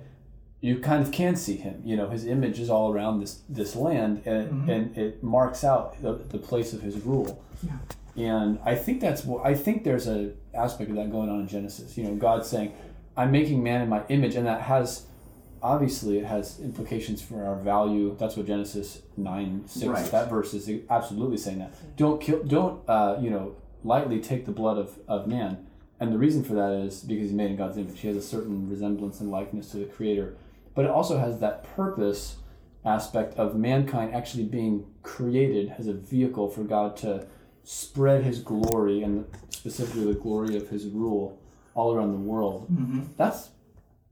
you 0.64 0.80
kind 0.80 1.04
of 1.06 1.12
can 1.12 1.36
see 1.36 1.58
him. 1.58 1.82
You 1.84 1.98
know, 1.98 2.08
his 2.10 2.26
image 2.26 2.58
is 2.60 2.70
all 2.70 2.88
around 2.94 3.20
this 3.20 3.42
this 3.50 3.76
land, 3.76 4.22
and 4.26 4.44
Mhm. 4.52 4.70
and 4.76 4.98
it 4.98 5.22
marks 5.22 5.64
out 5.64 6.02
the, 6.02 6.14
the 6.36 6.38
place 6.50 6.72
of 6.74 6.82
his 6.82 6.96
rule. 7.06 7.32
Yeah. 7.62 7.78
And 8.40 8.60
I 8.64 8.76
think 8.76 9.02
that's 9.02 9.26
what 9.26 9.46
I 9.46 9.54
think 9.56 9.84
there's 9.84 10.08
a 10.08 10.32
aspect 10.54 10.90
of 10.90 10.96
that 10.96 11.12
going 11.12 11.30
on 11.30 11.40
in 11.42 11.48
Genesis. 11.48 11.98
You 11.98 12.06
know, 12.06 12.16
God 12.16 12.46
saying, 12.46 12.72
"I'm 13.18 13.32
making 13.32 13.62
man 13.62 13.82
in 13.82 13.90
my 13.90 14.02
image," 14.10 14.36
and 14.36 14.46
that 14.48 14.62
has 14.62 15.06
obviously 15.62 16.18
it 16.18 16.26
has 16.26 16.60
implications 16.60 17.22
for 17.22 17.44
our 17.46 17.56
value. 17.56 18.16
That's 18.20 18.36
what 18.38 18.46
Genesis 18.48 19.02
nine 19.18 19.64
six 19.66 19.88
Right. 19.88 20.12
that 20.12 20.30
verse 20.30 20.54
is 20.54 20.70
absolutely 20.90 21.38
saying 21.38 21.60
that. 21.60 21.74
Don't 21.98 22.22
kill. 22.22 22.42
Don't 22.44 22.80
uh, 22.88 23.18
you 23.20 23.30
know 23.30 23.56
lightly 23.84 24.20
take 24.22 24.46
the 24.46 24.52
blood 24.52 24.78
of 24.78 24.98
of 25.10 25.28
man. 25.28 25.58
And 26.00 26.12
the 26.12 26.18
reason 26.18 26.44
for 26.44 26.54
that 26.54 26.72
is 26.74 27.02
because 27.02 27.24
he's 27.24 27.34
made 27.34 27.52
in 27.52 27.58
God's 27.58 27.78
image. 27.78 28.00
He 28.00 28.08
has 28.10 28.18
a 28.18 28.22
certain 28.22 28.70
resemblance 28.70 29.22
and 29.22 29.32
likeness 29.32 29.72
to 29.72 29.78
the 29.78 29.86
Creator, 29.86 30.36
but 30.76 30.86
it 30.86 30.92
also 30.92 31.18
has 31.18 31.40
that 31.40 31.64
purpose 31.76 32.38
aspect 32.86 33.36
of 33.38 33.56
mankind 33.56 34.14
actually 34.14 34.44
being 34.44 34.86
created 35.04 35.74
as 35.78 35.88
a 35.88 35.94
vehicle 35.94 36.50
for 36.50 36.64
God 36.64 36.98
to 36.98 37.26
spread 37.64 38.24
His 38.24 38.40
glory 38.40 39.04
and 39.04 39.26
specifically 39.50 40.06
the 40.06 40.20
glory 40.20 40.58
of 40.58 40.70
His 40.70 40.88
rule 40.88 41.40
all 41.76 41.94
around 41.94 42.12
the 42.12 42.20
world. 42.20 42.68
Mm-hmm. 42.72 43.02
That's, 43.18 43.50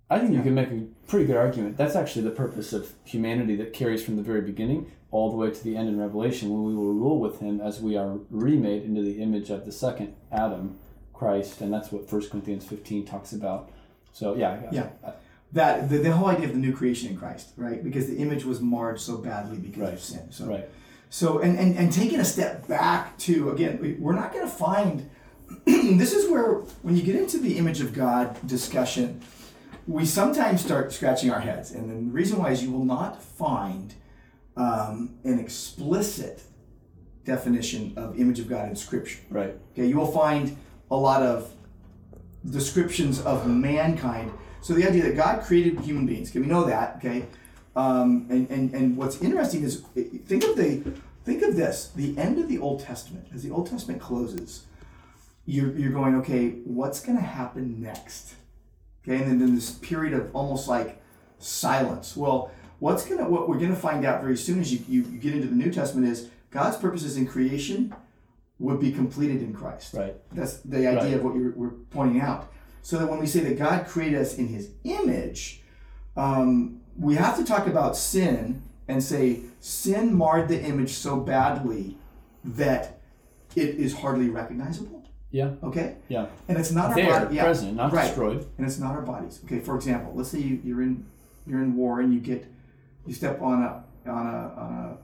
I 0.10 0.20
think 0.20 0.34
you 0.34 0.42
can 0.42 0.56
make 0.56 0.70
a 0.70 0.86
pretty 1.08 1.26
good 1.26 1.38
argument. 1.38 1.78
That's 1.78 1.96
actually 1.96 2.24
the 2.24 2.32
purpose 2.32 2.74
of 2.74 2.94
humanity 3.04 3.56
that 3.58 3.74
carries 3.74 4.04
from 4.04 4.16
the 4.16 4.24
very 4.24 4.42
beginning 4.42 4.92
all 5.12 5.30
the 5.30 5.36
way 5.36 5.52
to 5.52 5.64
the 5.64 5.76
end 5.76 5.90
in 5.90 6.00
Revelation, 6.00 6.50
when 6.50 6.64
we 6.64 6.74
will 6.74 6.94
rule 6.94 7.20
with 7.20 7.42
Him 7.42 7.60
as 7.60 7.82
we 7.82 7.98
are 7.98 8.20
remade 8.30 8.84
into 8.84 9.02
the 9.02 9.22
image 9.22 9.50
of 9.50 9.66
the 9.66 9.72
second 9.72 10.16
Adam, 10.32 10.80
Christ, 11.14 11.60
and 11.60 11.72
that's 11.72 11.92
what 11.92 12.10
1 12.12 12.30
Corinthians 12.30 12.66
15 12.66 13.06
talks 13.06 13.34
about. 13.34 13.70
So 14.14 14.36
yeah, 14.36 14.62
Yeah. 14.72 15.12
That 15.54 15.90
the, 15.90 15.98
the 15.98 16.12
whole 16.14 16.28
idea 16.30 16.46
of 16.48 16.54
the 16.54 16.60
new 16.60 16.74
creation 16.74 17.10
in 17.10 17.18
Christ, 17.18 17.50
right? 17.58 17.84
Because 17.84 18.08
the 18.08 18.18
image 18.18 18.46
was 18.46 18.62
marred 18.62 19.00
so 19.02 19.18
badly 19.18 19.58
because 19.58 19.82
Right. 19.82 19.94
of 19.94 20.00
sin. 20.02 20.32
So 20.32 20.46
right, 20.46 20.70
So, 21.10 21.40
and, 21.40 21.60
and, 21.60 21.78
and 21.78 21.92
taking 21.92 22.20
a 22.22 22.26
step 22.26 22.68
back 22.70 23.18
to, 23.20 23.50
again, 23.52 23.78
we- 23.82 23.96
we're 24.00 24.16
not 24.16 24.32
going 24.32 24.46
to 24.46 24.52
find, 24.52 25.10
this 25.66 26.14
is 26.14 26.30
where, 26.32 26.54
when 26.84 26.96
you 26.96 27.04
get 27.04 27.16
into 27.18 27.38
the 27.38 27.58
image 27.58 27.82
of 27.82 27.94
God 27.94 28.38
discussion, 28.48 29.20
we 29.88 30.06
sometimes 30.06 30.62
start 30.64 30.94
scratching 30.94 31.30
our 31.32 31.42
heads. 31.42 31.72
And 31.72 31.90
the 31.90 32.14
reason 32.14 32.40
why 32.40 32.52
is 32.52 32.64
you 32.64 32.72
will 32.72 32.86
not 32.86 33.22
find 33.22 33.94
um, 34.56 35.16
an 35.26 35.38
explicit 35.38 36.44
definition 37.26 37.94
of 37.98 38.18
image 38.18 38.40
of 38.40 38.48
God 38.48 38.70
in 38.70 38.76
Scripture. 38.78 39.20
right, 39.30 39.54
Okay, 39.74 39.86
you 39.86 39.98
will 39.98 40.12
find 40.14 40.56
a 40.90 40.96
lot 40.96 41.22
of 41.24 41.54
descriptions 42.50 43.20
of 43.22 43.48
mankind. 43.48 44.32
So 44.62 44.74
the 44.74 44.88
idea 44.88 45.04
that 45.04 45.16
God 45.16 45.44
created 45.44 45.80
human 45.80 46.06
beings, 46.06 46.30
okay, 46.30 46.40
we 46.40 46.46
know 46.48 46.66
that, 46.66 46.98
okay. 46.98 47.26
Um, 47.76 48.28
and, 48.30 48.50
and 48.50 48.74
and 48.74 48.98
what's 48.98 49.22
interesting 49.22 49.64
is 49.64 49.82
think 50.26 50.44
of 50.44 50.56
the 50.58 50.84
think 51.24 51.42
of 51.42 51.56
this: 51.56 51.92
the 51.96 52.18
end 52.18 52.38
of 52.40 52.48
the 52.50 52.60
Old 52.60 52.82
Testament. 52.82 53.28
As 53.34 53.44
the 53.44 53.52
Old 53.52 53.68
Testament 53.70 54.02
closes, 54.02 54.66
you're 55.46 55.72
you're 55.78 55.92
going, 55.94 56.16
okay, 56.16 56.50
what's 56.66 57.00
going 57.02 57.18
to 57.18 57.24
happen 57.24 57.82
next? 57.82 58.36
Okay, 59.04 59.18
and 59.18 59.32
then, 59.32 59.40
then 59.40 59.56
this 59.56 59.72
period 59.72 60.14
of 60.14 60.30
almost 60.36 60.68
like 60.68 61.02
silence. 61.40 62.16
Well, 62.16 62.52
what's 62.80 63.06
gonna 63.08 63.28
what 63.28 63.48
we're 63.50 63.58
gonna 63.58 63.76
find 63.76 64.06
out 64.06 64.22
very 64.22 64.38
soon 64.38 64.60
as 64.60 64.72
you, 64.74 64.80
you, 64.88 65.04
you 65.10 65.18
get 65.18 65.34
into 65.34 65.48
the 65.48 65.56
New 65.56 65.72
Testament 65.72 66.08
is 66.08 66.30
God's 66.52 66.78
purposes 66.78 67.18
in 67.18 67.26
creation 67.26 67.96
would 68.60 68.80
be 68.80 68.92
completed 68.92 69.42
in 69.42 69.54
Christ. 69.54 69.94
right, 69.96 70.16
That's 70.34 70.58
the 70.58 70.86
idea 70.86 71.02
Right. 71.02 71.14
of 71.14 71.24
what 71.24 71.36
you're, 71.36 71.52
we're 71.54 71.70
pointing 71.90 72.22
out. 72.22 72.51
So 72.82 72.98
that 72.98 73.08
when 73.10 73.20
we 73.20 73.28
say 73.28 73.42
that 73.42 73.58
God 73.58 73.86
created 73.88 74.20
us 74.20 74.38
in 74.38 74.48
His 74.48 74.70
image, 74.84 75.62
um, 76.18 76.82
we 76.98 77.16
have 77.16 77.38
to 77.38 77.44
talk 77.44 77.68
about 77.68 77.96
sin 77.96 78.62
and 78.88 79.04
say 79.04 79.42
sin 79.60 80.14
marred 80.14 80.48
the 80.50 80.62
image 80.62 80.92
so 80.92 81.20
badly 81.20 81.98
that 82.44 83.00
it 83.56 83.70
is 83.76 83.94
hardly 84.00 84.30
recognizable. 84.30 85.04
yeah, 85.32 85.52
Okay, 85.64 85.96
yeah. 86.10 86.26
and 86.48 86.58
it's 86.58 86.72
not 86.72 86.90
our 86.90 86.96
There, 86.96 87.08
body. 87.20 87.36
Yeah, 87.36 87.44
present, 87.44 87.76
not 87.76 87.94
right. 87.94 88.08
destroyed. 88.08 88.46
and 88.58 88.66
it's 88.68 88.80
not 88.80 88.96
our 88.96 89.02
bodies. 89.02 89.40
Okay, 89.46 89.60
for 89.60 89.76
example, 89.76 90.14
let's 90.16 90.30
say 90.30 90.40
you, 90.40 90.60
you're 90.64 90.82
in 90.82 91.06
you're 91.48 91.62
in 91.62 91.76
war 91.76 92.02
and 92.02 92.14
you 92.14 92.20
get 92.20 92.46
you 93.06 93.14
step 93.14 93.42
on 93.42 93.62
a 93.64 93.84
on 94.10 94.26
a 94.28 94.40
on 94.64 94.98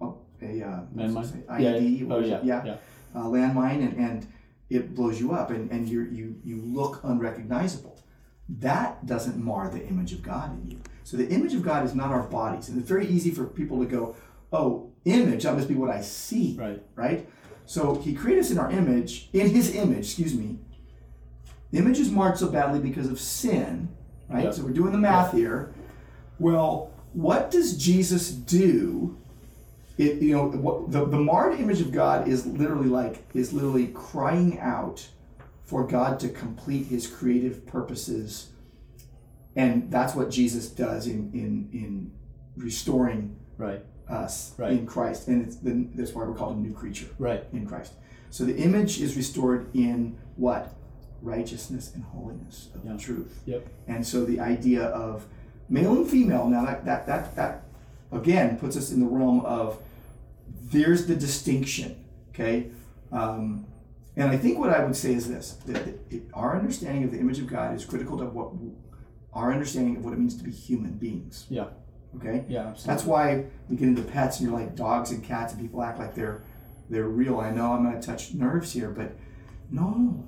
a 0.00 0.04
a, 0.04 0.06
a, 0.06 0.62
a 0.62 0.66
uh, 0.68 0.80
Landmine? 0.96 1.42
Yeah, 1.60 2.14
Oh 2.14 2.20
yeah, 2.20 2.40
yeah, 2.42 2.64
yeah, 2.64 2.76
a 3.14 3.18
landmine, 3.20 3.80
and, 3.86 3.96
and 3.98 4.26
it 4.74 4.94
blows 4.94 5.20
you 5.20 5.32
up, 5.32 5.50
and 5.50 5.70
and 5.70 5.88
you 5.88 6.02
you 6.02 6.36
you 6.44 6.60
look 6.62 7.00
unrecognizable. 7.04 8.00
That 8.48 9.06
doesn't 9.06 9.42
mar 9.42 9.70
the 9.70 9.86
image 9.86 10.12
of 10.12 10.22
God 10.22 10.52
in 10.52 10.70
you. 10.70 10.80
So 11.04 11.16
the 11.16 11.28
image 11.28 11.54
of 11.54 11.62
God 11.62 11.84
is 11.84 11.94
not 11.94 12.10
our 12.10 12.24
bodies, 12.24 12.68
and 12.68 12.78
it's 12.78 12.88
very 12.88 13.06
easy 13.06 13.30
for 13.30 13.44
people 13.44 13.78
to 13.78 13.86
go, 13.86 14.16
"Oh, 14.52 14.92
image, 15.04 15.44
that 15.44 15.54
must 15.54 15.68
be 15.68 15.74
what 15.74 15.90
I 15.90 16.00
see." 16.00 16.56
right, 16.58 16.82
right? 16.94 17.28
So 17.66 17.94
he 17.94 18.14
created 18.14 18.40
us 18.44 18.50
in 18.50 18.58
our 18.58 18.70
image, 18.70 19.30
in 19.32 19.48
his 19.48 19.74
image, 19.74 20.06
excuse 20.06 20.34
me. 20.34 20.58
The 21.70 21.78
image 21.78 21.98
is 21.98 22.10
marred 22.10 22.38
so 22.38 22.48
badly 22.48 22.78
because 22.78 23.08
of 23.08 23.18
sin, 23.18 23.88
right? 24.28 24.44
Yeah. 24.44 24.50
So 24.50 24.62
we're 24.62 24.70
doing 24.70 24.92
the 24.92 24.98
math 24.98 25.32
here. 25.32 25.72
Well, 26.38 26.92
what 27.12 27.50
does 27.50 27.76
Jesus 27.76 28.30
do? 28.30 29.16
It, 29.96 30.20
you 30.20 30.34
know, 30.34 30.48
what, 30.48 30.90
the, 30.90 31.04
the 31.04 31.18
marred 31.18 31.60
image 31.60 31.80
of 31.80 31.92
God 31.92 32.26
is 32.28 32.46
literally 32.46 32.88
like, 32.88 33.24
is 33.32 33.52
literally 33.52 33.88
crying 33.88 34.58
out 34.58 35.06
for 35.62 35.86
God 35.86 36.18
to 36.20 36.28
complete 36.28 36.86
his 36.86 37.06
creative 37.06 37.64
purposes. 37.66 38.50
And 39.56 39.90
that's 39.90 40.14
what 40.14 40.30
Jesus 40.30 40.68
does 40.68 41.06
in, 41.06 41.30
in, 41.32 41.68
in 41.72 42.12
restoring 42.56 43.36
right, 43.56 43.84
us 44.08 44.54
Right. 44.58 44.72
in 44.72 44.84
Christ, 44.86 45.28
and 45.28 45.46
it's 45.46 45.56
the, 45.56 45.86
that's 45.94 46.12
why 46.12 46.24
we're 46.24 46.34
called 46.34 46.56
a 46.56 46.60
new 46.60 46.72
creature 46.72 47.06
right, 47.18 47.44
in 47.52 47.66
Christ. 47.66 47.92
So 48.30 48.44
the 48.44 48.56
image 48.56 49.00
is 49.00 49.16
restored 49.16 49.68
in 49.74 50.18
what 50.36 50.74
righteousness 51.22 51.92
and 51.94 52.02
holiness 52.04 52.68
of 52.74 52.84
Yeah. 52.84 52.92
the 52.94 52.98
truth. 52.98 53.42
Yep. 53.46 53.66
And 53.86 54.04
so 54.06 54.24
the 54.24 54.40
idea 54.40 54.86
of 54.86 55.26
male 55.68 55.92
and 55.96 56.08
female 56.08 56.48
now 56.48 56.64
that 56.66 56.84
that 56.84 57.06
that 57.06 57.36
that 57.36 57.63
again 58.14 58.58
puts 58.58 58.76
us 58.76 58.90
in 58.90 59.00
the 59.00 59.06
realm 59.06 59.40
of 59.40 59.78
there's 60.46 61.06
the 61.06 61.14
distinction. 61.14 62.04
Okay. 62.30 62.70
Um, 63.12 63.66
and 64.16 64.30
I 64.30 64.36
think 64.36 64.58
what 64.58 64.70
I 64.70 64.84
would 64.84 64.96
say 64.96 65.12
is 65.14 65.28
this: 65.28 65.52
that 65.66 65.88
it, 66.10 66.22
our 66.32 66.56
understanding 66.56 67.04
of 67.04 67.10
the 67.10 67.18
image 67.18 67.38
of 67.38 67.46
God 67.46 67.74
is 67.74 67.84
critical 67.84 68.18
to 68.18 68.24
what 68.26 68.52
our 69.32 69.52
understanding 69.52 69.96
of 69.96 70.04
what 70.04 70.12
it 70.12 70.18
means 70.18 70.36
to 70.36 70.44
be 70.44 70.50
human 70.50 70.92
beings. 70.92 71.46
Yeah. 71.48 71.66
Okay. 72.16 72.44
yeah. 72.48 72.68
Absolutely. 72.68 72.86
That's 72.86 73.04
why 73.04 73.44
we 73.68 73.76
get 73.76 73.88
into 73.88 74.02
pets 74.02 74.38
and 74.38 74.48
you're 74.48 74.58
like 74.58 74.76
dogs 74.76 75.10
and 75.10 75.22
cats 75.22 75.52
and 75.52 75.60
people 75.60 75.82
act 75.82 75.98
like 75.98 76.14
they're 76.14 76.42
they're 76.88 77.08
real. 77.08 77.40
I 77.40 77.50
know 77.50 77.72
I'm 77.72 77.84
gonna 77.84 78.00
touch 78.00 78.34
nerves 78.34 78.72
here, 78.72 78.90
but 78.90 79.16
no, 79.70 80.24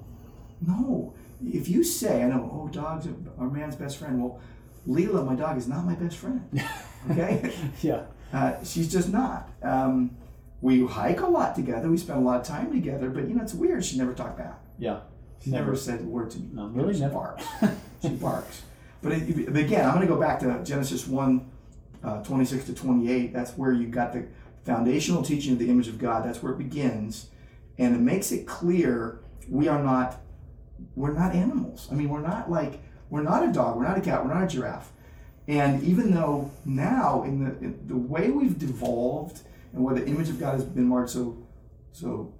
no. 0.60 1.14
If 1.44 1.68
you 1.68 1.84
say, 1.84 2.22
I 2.22 2.28
know, 2.28 2.50
oh, 2.52 2.68
dogs 2.68 3.06
are, 3.06 3.14
are 3.38 3.50
man's 3.50 3.76
best 3.76 3.98
friend. 3.98 4.22
Well, 4.22 4.40
Leela, 4.88 5.24
my 5.24 5.34
dog, 5.34 5.58
is 5.58 5.68
not 5.68 5.84
my 5.84 5.94
best 5.94 6.16
friend. 6.16 6.48
Okay, 7.10 7.52
yeah, 7.82 8.02
uh, 8.32 8.54
she's 8.64 8.90
just 8.90 9.10
not. 9.10 9.48
Um, 9.62 10.16
we 10.60 10.84
hike 10.86 11.20
a 11.20 11.26
lot 11.26 11.54
together. 11.54 11.88
We 11.90 11.96
spend 11.98 12.18
a 12.18 12.22
lot 12.22 12.40
of 12.40 12.46
time 12.46 12.72
together. 12.72 13.10
But 13.10 13.28
you 13.28 13.34
know, 13.34 13.42
it's 13.42 13.54
weird. 13.54 13.84
She 13.84 13.98
never 13.98 14.12
talked 14.14 14.38
back. 14.38 14.58
yeah, 14.78 15.00
She 15.44 15.50
never, 15.50 15.66
Never. 15.66 15.76
said 15.76 16.00
a 16.00 16.04
word 16.04 16.30
to 16.32 16.38
me. 16.38 16.48
No, 16.52 16.66
really 16.68 16.94
she 16.94 17.00
never. 17.00 17.14
barks. 17.14 17.44
she 18.02 18.08
barks. 18.10 18.62
But, 19.02 19.12
it, 19.12 19.46
but 19.52 19.56
again, 19.62 19.84
I'm 19.86 19.94
going 19.94 20.06
to 20.06 20.12
go 20.12 20.18
back 20.18 20.40
to 20.40 20.62
Genesis 20.64 21.06
1, 21.06 21.50
uh, 22.02 22.22
26 22.24 22.64
to 22.66 22.74
28. 22.74 23.32
That's 23.32 23.52
where 23.52 23.70
you 23.72 23.86
got 23.88 24.12
the 24.14 24.26
foundational 24.64 25.22
teaching 25.22 25.52
of 25.52 25.58
the 25.58 25.68
image 25.68 25.86
of 25.88 25.98
God. 25.98 26.24
That's 26.24 26.42
where 26.42 26.52
it 26.52 26.58
begins. 26.58 27.28
And 27.78 27.94
it 27.94 28.00
makes 28.00 28.32
it 28.32 28.46
clear 28.46 29.20
we 29.48 29.68
are 29.68 29.82
not, 29.82 30.18
we're 30.96 31.12
not 31.12 31.34
animals. 31.34 31.86
I 31.92 31.94
mean, 31.94 32.08
we're 32.08 32.22
not 32.22 32.50
like, 32.50 32.80
we're 33.10 33.22
not 33.22 33.46
a 33.48 33.52
dog, 33.52 33.76
we're 33.76 33.86
not 33.86 33.98
a 33.98 34.00
cat, 34.00 34.24
we're 34.24 34.32
not 34.34 34.42
a 34.44 34.48
giraffe. 34.48 34.90
And 35.48 35.82
even 35.84 36.12
though 36.12 36.50
now, 36.64 37.22
in 37.22 37.44
the, 37.44 37.50
in 37.64 37.86
the 37.86 37.96
way 37.96 38.30
we've 38.30 38.58
devolved 38.58 39.40
and 39.72 39.84
where 39.84 39.94
the 39.94 40.04
image 40.06 40.28
of 40.28 40.40
God 40.40 40.54
has 40.54 40.64
been 40.64 40.86
marked 40.86 41.10
so, 41.10 41.36
so 41.92 42.32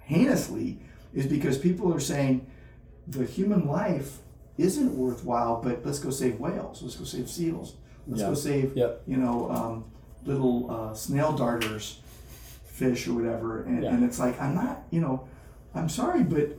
heinously, 0.00 0.78
is 1.14 1.26
because 1.26 1.56
people 1.56 1.92
are 1.94 2.00
saying 2.00 2.46
the 3.06 3.24
human 3.24 3.66
life 3.66 4.18
isn't 4.58 4.94
worthwhile, 4.94 5.60
but 5.62 5.84
let's 5.86 5.98
go 5.98 6.10
save 6.10 6.38
whales, 6.38 6.82
let's 6.82 6.96
go 6.96 7.04
save 7.04 7.30
seals, 7.30 7.76
let's 8.06 8.20
Yeah. 8.20 8.28
go 8.28 8.34
save, 8.34 8.76
you 9.06 9.16
know, 9.16 9.50
um, 9.50 9.84
little 10.26 10.70
uh, 10.70 10.94
snail 10.94 11.32
darters, 11.32 12.00
fish 12.66 13.08
or 13.08 13.14
whatever. 13.14 13.62
And, 13.62 13.82
Yeah. 13.82 13.94
and 13.94 14.04
it's 14.04 14.18
like, 14.18 14.40
I'm 14.40 14.54
not, 14.54 14.82
you 14.90 15.00
know, 15.00 15.24
I'm 15.74 15.88
sorry, 15.88 16.22
but 16.22 16.58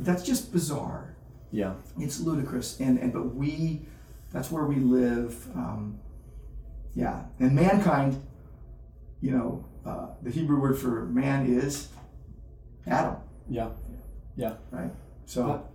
that's 0.00 0.22
just 0.22 0.52
bizarre 0.52 1.14
yeah, 1.50 1.74
it's 1.98 2.20
ludicrous 2.20 2.78
and, 2.78 2.98
and 2.98 3.10
but 3.12 3.34
we 3.34 3.80
that's 4.32 4.50
where 4.50 4.64
we 4.64 4.76
live 4.76 5.46
um, 5.54 5.98
yeah 6.94 7.24
and 7.38 7.54
mankind 7.54 8.22
you 9.20 9.30
know 9.30 9.64
uh, 9.86 10.08
the 10.22 10.30
Hebrew 10.30 10.60
word 10.60 10.78
for 10.78 11.06
man 11.06 11.46
is 11.46 11.88
Adam, 12.90 13.16
Yeah. 13.48 13.70
Yeah, 14.36 14.54
right? 14.70 14.90
So, 15.26 15.66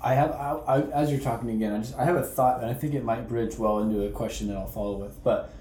I 0.00 0.14
have, 0.14 0.30
I, 0.32 0.52
I, 0.66 0.80
as 0.90 1.10
you're 1.10 1.20
talking 1.20 1.50
again, 1.50 1.74
I 1.74 1.78
just, 1.78 1.96
I 1.96 2.04
have 2.04 2.16
a 2.16 2.22
thought, 2.22 2.60
and 2.60 2.70
I 2.70 2.74
think 2.74 2.94
it 2.94 3.04
might 3.04 3.28
bridge 3.28 3.58
well 3.58 3.80
into 3.80 4.04
a 4.04 4.10
question 4.10 4.48
that 4.48 4.56
I'll 4.56 4.66
follow 4.66 4.96
with. 4.96 5.22
But 5.24 5.52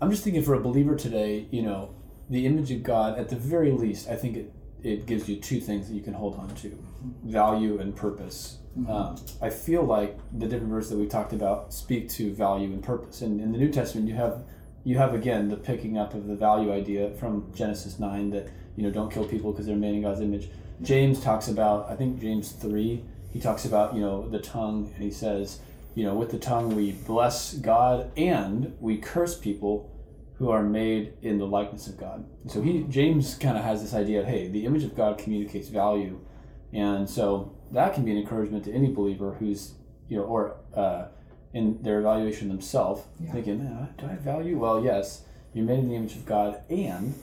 I'm 0.00 0.10
just 0.10 0.22
thinking 0.22 0.42
for 0.42 0.54
a 0.54 0.60
believer 0.60 0.96
today, 0.96 1.46
you 1.50 1.62
know, 1.62 1.94
the 2.28 2.46
image 2.46 2.70
of 2.70 2.82
God, 2.82 3.18
at 3.18 3.28
the 3.28 3.36
very 3.36 3.72
least, 3.72 4.08
I 4.08 4.16
think 4.16 4.36
it, 4.36 4.52
it 4.86 5.04
gives 5.04 5.28
you 5.28 5.36
two 5.36 5.60
things 5.60 5.88
that 5.88 5.94
you 5.94 6.00
can 6.00 6.14
hold 6.14 6.38
on 6.38 6.54
to 6.54 6.78
value 7.24 7.80
and 7.80 7.94
purpose. 7.94 8.58
Um, 8.88 9.16
I 9.42 9.50
feel 9.50 9.82
like 9.82 10.16
the 10.38 10.46
different 10.46 10.70
verses 10.70 10.90
that 10.90 10.98
we 10.98 11.06
talked 11.06 11.32
about 11.32 11.72
speak 11.72 12.08
to 12.10 12.32
value 12.32 12.68
and 12.72 12.82
purpose. 12.82 13.22
And 13.22 13.40
in 13.40 13.50
the 13.50 13.58
New 13.58 13.72
Testament, 13.72 14.06
you 14.06 14.14
have 14.14 14.44
you 14.84 14.98
have 14.98 15.14
again 15.14 15.48
the 15.48 15.56
picking 15.56 15.98
up 15.98 16.14
of 16.14 16.28
the 16.28 16.36
value 16.36 16.72
idea 16.72 17.10
from 17.12 17.52
Genesis 17.52 17.98
nine 17.98 18.30
that 18.30 18.48
you 18.76 18.84
know 18.84 18.90
don't 18.90 19.10
kill 19.10 19.24
people 19.24 19.50
because 19.50 19.66
they're 19.66 19.76
made 19.76 19.94
in 19.94 20.02
God's 20.02 20.20
image. 20.20 20.50
James 20.82 21.20
talks 21.20 21.48
about 21.48 21.90
I 21.90 21.96
think 21.96 22.20
James 22.20 22.52
three 22.52 23.02
he 23.32 23.40
talks 23.40 23.64
about 23.64 23.94
you 23.94 24.00
know 24.00 24.28
the 24.28 24.38
tongue 24.38 24.92
and 24.94 25.02
he 25.02 25.10
says 25.10 25.58
you 25.94 26.04
know 26.04 26.14
with 26.14 26.30
the 26.30 26.38
tongue 26.38 26.76
we 26.76 26.92
bless 26.92 27.54
God 27.54 28.12
and 28.16 28.76
we 28.78 28.98
curse 28.98 29.36
people 29.36 29.90
who 30.38 30.50
are 30.50 30.62
made 30.62 31.14
in 31.22 31.38
the 31.38 31.46
likeness 31.46 31.86
of 31.86 31.96
God. 31.96 32.24
So 32.48 32.60
he 32.62 32.82
James 32.88 33.34
kind 33.36 33.56
of 33.56 33.64
has 33.64 33.82
this 33.82 33.94
idea 33.94 34.20
of 34.20 34.26
hey 34.26 34.48
the 34.48 34.64
image 34.66 34.84
of 34.84 34.94
God 34.96 35.18
communicates 35.18 35.68
value, 35.68 36.20
and 36.72 37.08
so 37.08 37.52
that 37.72 37.94
can 37.94 38.04
be 38.04 38.12
an 38.12 38.18
encouragement 38.18 38.64
to 38.64 38.72
any 38.72 38.92
believer 38.92 39.34
who's 39.38 39.74
you 40.08 40.16
know 40.18 40.24
or 40.24 40.56
uh, 40.74 41.06
in 41.54 41.82
their 41.82 42.00
evaluation 42.00 42.48
themselves 42.48 43.02
Yeah. 43.18 43.32
thinking 43.32 43.58
do 43.98 44.06
I 44.06 44.10
have 44.10 44.20
value? 44.20 44.58
Well 44.58 44.82
yes 44.84 45.22
you're 45.54 45.64
made 45.64 45.78
in 45.78 45.88
the 45.88 45.94
image 45.94 46.16
of 46.16 46.26
God 46.26 46.60
and 46.68 47.14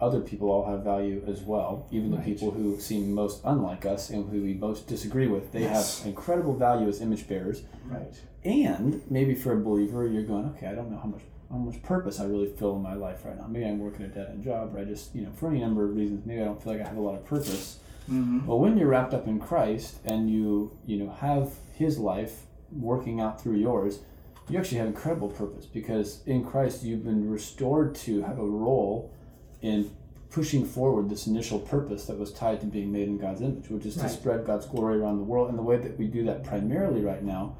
other 0.00 0.20
people 0.20 0.50
all 0.50 0.64
have 0.70 0.82
value 0.84 1.22
as 1.28 1.40
well 1.42 1.86
even 1.90 2.10
the 2.10 2.18
people 2.18 2.50
who 2.50 2.78
seem 2.80 3.12
most 3.14 3.40
unlike 3.44 3.84
us 3.86 4.10
and 4.10 4.28
who 4.30 4.42
we 4.42 4.54
most 4.54 4.86
disagree 4.88 5.26
with 5.28 5.52
they 5.52 5.60
Yes. 5.62 5.98
have 5.98 6.08
incredible 6.08 6.54
value 6.54 6.88
as 6.88 7.00
image 7.00 7.28
bearers 7.28 7.62
right. 7.86 8.14
and 8.44 9.00
maybe 9.10 9.34
for 9.34 9.52
a 9.52 9.56
believer, 9.60 10.06
you're 10.06 10.22
going, 10.24 10.46
okay, 10.46 10.66
I 10.66 10.74
don't 10.74 10.90
know 10.90 10.98
how 10.98 11.08
much 11.08 11.22
how 11.50 11.56
much 11.56 11.82
purpose 11.82 12.20
I 12.20 12.24
really 12.24 12.48
feel 12.48 12.76
in 12.76 12.82
my 12.82 12.94
life 12.94 13.24
right 13.24 13.36
now. 13.36 13.46
Maybe 13.48 13.64
I'm 13.64 13.78
working 13.78 14.04
a 14.04 14.08
dead 14.08 14.28
end 14.30 14.44
job, 14.44 14.74
or 14.74 14.80
I 14.80 14.84
just, 14.84 15.14
you 15.14 15.22
know, 15.22 15.30
for 15.32 15.48
any 15.48 15.60
number 15.60 15.84
of 15.84 15.96
reasons, 15.96 16.26
maybe 16.26 16.42
I 16.42 16.44
don't 16.44 16.62
feel 16.62 16.74
like 16.74 16.82
I 16.82 16.88
have 16.88 16.96
a 16.96 17.00
lot 17.00 17.14
of 17.14 17.24
purpose. 17.24 17.78
Mm-hmm. 18.10 18.40
But 18.40 18.56
when 18.56 18.76
you're 18.76 18.88
wrapped 18.88 19.14
up 19.14 19.26
in 19.26 19.38
Christ 19.38 19.98
and 20.04 20.30
you, 20.30 20.76
you 20.86 20.98
know, 20.98 21.10
have 21.10 21.52
His 21.74 21.98
life 21.98 22.42
working 22.72 23.20
out 23.20 23.40
through 23.40 23.56
yours, 23.56 24.00
you 24.48 24.58
actually 24.58 24.78
have 24.78 24.86
incredible 24.86 25.28
purpose 25.28 25.66
because 25.66 26.22
in 26.26 26.44
Christ 26.44 26.82
you've 26.82 27.04
been 27.04 27.30
restored 27.30 27.94
to 27.96 28.22
have 28.22 28.38
a 28.38 28.46
role 28.46 29.12
in 29.60 29.90
pushing 30.30 30.64
forward 30.64 31.08
this 31.08 31.26
initial 31.26 31.58
purpose 31.58 32.04
that 32.06 32.18
was 32.18 32.32
tied 32.32 32.60
to 32.60 32.66
being 32.66 32.92
made 32.92 33.08
in 33.08 33.18
God's 33.18 33.40
image, 33.40 33.68
which 33.70 33.86
is 33.86 33.96
Right. 33.96 34.04
to 34.04 34.08
spread 34.10 34.46
God's 34.46 34.66
glory 34.66 34.98
around 34.98 35.18
the 35.18 35.24
world. 35.24 35.48
And 35.48 35.58
the 35.58 35.62
way 35.62 35.76
that 35.76 35.98
we 35.98 36.06
do 36.06 36.24
that 36.24 36.44
primarily 36.44 37.02
right 37.02 37.22
now 37.22 37.56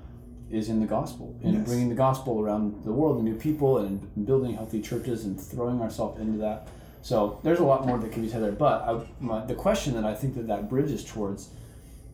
is 0.50 0.68
in 0.68 0.80
the 0.80 0.86
gospel, 0.86 1.36
in 1.42 1.54
Yes. 1.54 1.66
bringing 1.66 1.88
the 1.88 1.94
gospel 1.94 2.40
around 2.40 2.82
the 2.84 2.92
world, 2.92 3.18
the 3.18 3.22
new 3.22 3.34
people, 3.34 3.78
and 3.78 4.26
building 4.26 4.54
healthy 4.54 4.80
churches 4.80 5.24
and 5.24 5.38
throwing 5.38 5.80
ourselves 5.80 6.20
into 6.20 6.38
that. 6.38 6.68
So 7.02 7.38
there's 7.42 7.60
a 7.60 7.64
lot 7.64 7.86
more 7.86 7.98
that 7.98 8.10
can 8.12 8.22
be 8.22 8.28
said 8.28 8.42
there. 8.42 8.52
But 8.52 8.82
I, 8.82 9.06
my, 9.20 9.44
the 9.44 9.54
question 9.54 9.94
that 9.94 10.04
I 10.04 10.14
think 10.14 10.34
that 10.36 10.46
that 10.48 10.68
bridges 10.68 11.04
towards 11.04 11.50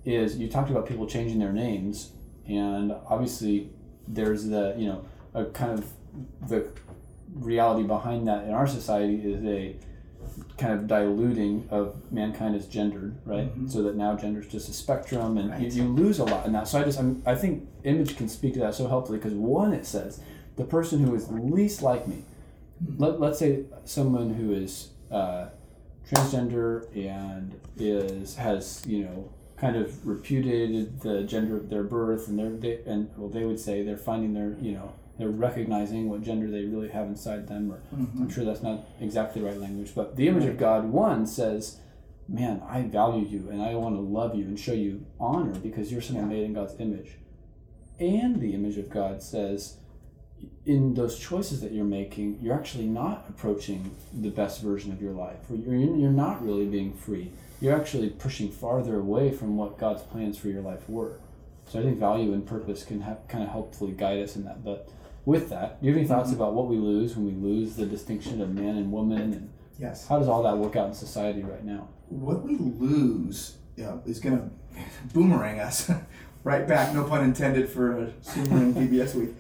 is 0.05 0.37
you 0.37 0.49
talked 0.49 0.71
about 0.71 0.87
people 0.87 1.07
changing 1.07 1.39
their 1.39 1.53
names, 1.53 2.11
and 2.47 2.93
obviously 3.09 3.71
there's 4.07 4.45
the 4.47 4.75
you 4.77 4.87
know 4.87 5.05
a 5.33 5.47
kind 5.47 5.73
of 5.73 5.87
the 6.49 6.67
reality 7.35 7.87
behind 7.87 8.29
that 8.29 8.45
in 8.45 8.51
our 8.51 8.67
society 8.67 9.17
is 9.17 9.45
a 9.45 9.77
kind 10.59 10.73
of 10.73 10.87
diluting 10.87 11.67
of 11.71 11.95
mankind 12.13 12.55
as 12.55 12.67
gendered, 12.67 13.17
right? 13.25 13.57
Mhm. 13.59 13.71
So 13.71 13.83
that 13.83 13.97
now 13.97 14.17
gender 14.17 14.41
is 14.41 14.47
just 14.47 14.69
a 14.69 14.73
spectrum, 14.73 15.37
and 15.39 15.51
Right. 15.51 15.73
you, 15.73 15.83
you 15.85 15.89
lose 15.89 16.19
a 16.19 16.25
lot 16.25 16.47
in 16.47 16.53
that. 16.53 16.69
So 16.69 16.81
I 16.81 16.85
just 16.85 16.99
I'm, 16.99 17.23
I 17.27 17.35
think 17.35 17.69
image 17.85 18.17
can 18.17 18.29
speak 18.29 18.55
to 18.55 18.61
that 18.61 18.75
so 18.75 18.87
helpfully 18.89 19.19
because 19.19 19.35
one 19.35 19.73
it 19.73 19.85
says 19.87 20.21
the 20.57 20.65
person 20.65 21.01
who 21.05 21.15
is 21.15 21.31
least 21.31 21.83
like 21.83 22.07
me. 22.09 22.19
Let, 22.99 23.21
let's 23.21 23.39
say 23.39 23.65
someone 23.85 24.35
who 24.35 24.53
is 24.53 24.91
uh, 25.11 25.47
transgender 26.11 26.85
and 26.97 27.59
is 27.77 28.37
has 28.37 28.83
you 28.87 29.05
know 29.05 29.29
kind 29.57 29.77
of 29.77 30.07
repudiated 30.07 31.01
the 31.01 31.23
gender 31.23 31.57
of 31.57 31.71
their 31.71 31.85
birth 31.85 32.29
and 32.29 32.39
they're 32.39 32.51
they, 32.51 32.81
and 32.87 33.09
well 33.17 33.29
they 33.31 33.45
would 33.45 33.59
say 33.59 33.83
they're 33.83 33.97
finding 33.97 34.35
their 34.35 34.55
you 34.61 34.73
know 34.73 34.93
they're 35.19 35.29
recognizing 35.29 36.09
what 36.09 36.23
gender 36.23 36.51
they 36.51 36.65
really 36.65 36.89
have 36.89 37.07
inside 37.07 37.47
them 37.49 37.71
or 37.73 37.81
Mm-hmm. 37.95 38.23
I'm 38.23 38.31
sure 38.31 38.45
that's 38.45 38.63
not 38.63 38.87
exactly 39.01 39.43
the 39.43 39.49
right 39.49 39.61
language 39.61 39.93
but 39.95 40.17
the 40.17 40.29
image 40.29 40.45
of 40.45 40.59
God 40.59 40.85
one 40.85 41.27
says 41.27 41.79
man 42.29 42.63
I 42.69 42.83
value 42.83 43.27
you 43.27 43.51
and 43.51 43.63
I 43.63 43.75
want 43.75 43.97
to 43.97 44.01
love 44.01 44.35
you 44.35 44.45
and 44.45 44.59
show 44.59 44.73
you 44.73 45.07
honor 45.21 45.55
because 45.55 45.93
you're 45.93 46.01
someone 46.03 46.29
made 46.29 46.45
in 46.45 46.53
God's 46.55 46.79
image 46.81 47.13
and 48.01 48.41
the 48.41 48.55
image 48.55 48.77
of 48.79 48.91
God 48.91 49.23
says 49.23 49.77
in 50.67 50.95
those 50.95 51.19
choices 51.19 51.61
that 51.61 51.73
you're 51.73 51.85
making, 51.85 52.39
you're 52.41 52.55
actually 52.55 52.87
not 52.87 53.27
approaching 53.29 53.95
the 54.13 54.31
best 54.31 54.63
version 54.63 54.93
of 54.93 55.01
your 55.01 55.13
life. 55.13 55.39
Or 55.51 55.57
you're, 55.57 55.75
you're 55.75 56.11
not 56.11 56.45
really 56.45 56.67
being 56.67 56.93
free. 56.93 57.31
You're 57.61 57.77
actually 57.77 58.11
pushing 58.11 58.51
farther 58.51 58.99
away 58.99 59.31
from 59.31 59.57
what 59.57 59.79
God's 59.79 60.03
plans 60.03 60.39
for 60.39 60.49
your 60.49 60.63
life 60.63 60.89
were. 60.89 61.19
So 61.69 61.79
I 61.79 61.83
think 61.83 61.99
value 61.99 62.33
and 62.33 62.47
purpose 62.47 62.85
can 62.85 63.03
ha- 63.03 63.17
kind 63.29 63.45
of 63.45 63.51
helpfully 63.51 63.93
guide 63.93 64.19
us 64.23 64.37
in 64.37 64.45
that. 64.45 64.65
But 64.65 64.91
with 65.25 65.49
that, 65.51 65.81
do 65.81 65.87
you 65.87 65.93
have 65.93 65.99
any 65.99 66.09
thoughts 66.09 66.33
about 66.33 66.55
what 66.55 66.69
we 66.69 66.77
lose 66.77 67.17
when 67.17 67.27
we 67.27 67.33
lose 67.49 67.77
the 67.77 67.87
distinction 67.87 68.41
of 68.41 68.51
man 68.55 68.77
and 68.77 68.93
woman, 68.93 69.21
and 69.33 69.51
Yes. 69.79 70.07
how 70.07 70.19
does 70.19 70.29
all 70.29 70.43
that 70.45 70.57
work 70.57 70.77
out 70.77 70.89
in 70.89 70.95
society 70.95 71.43
right 71.43 71.65
now? 71.65 71.89
What 72.09 72.43
we 72.43 72.57
lose 72.57 73.57
you 73.77 73.85
know, 73.85 74.03
is 74.07 74.21
going 74.21 74.39
to 74.39 74.51
boomerang 75.13 75.59
us 75.61 75.91
right 76.45 76.67
back, 76.67 76.95
no 76.95 77.05
pun 77.05 77.25
intended 77.25 77.69
for 77.69 77.93
a 77.93 78.05
boomerang 78.35 78.75
VBS 78.75 79.15
week. 79.15 79.31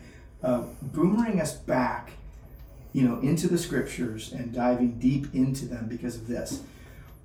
Uh, 0.42 0.64
boomerang 0.82 1.40
us 1.40 1.54
back, 1.54 2.12
you 2.92 3.02
know, 3.06 3.18
into 3.20 3.46
the 3.48 3.58
scriptures 3.58 4.32
and 4.32 4.52
diving 4.52 4.98
deep 4.98 5.32
into 5.34 5.66
them 5.66 5.86
because 5.88 6.16
of 6.16 6.26
this. 6.26 6.62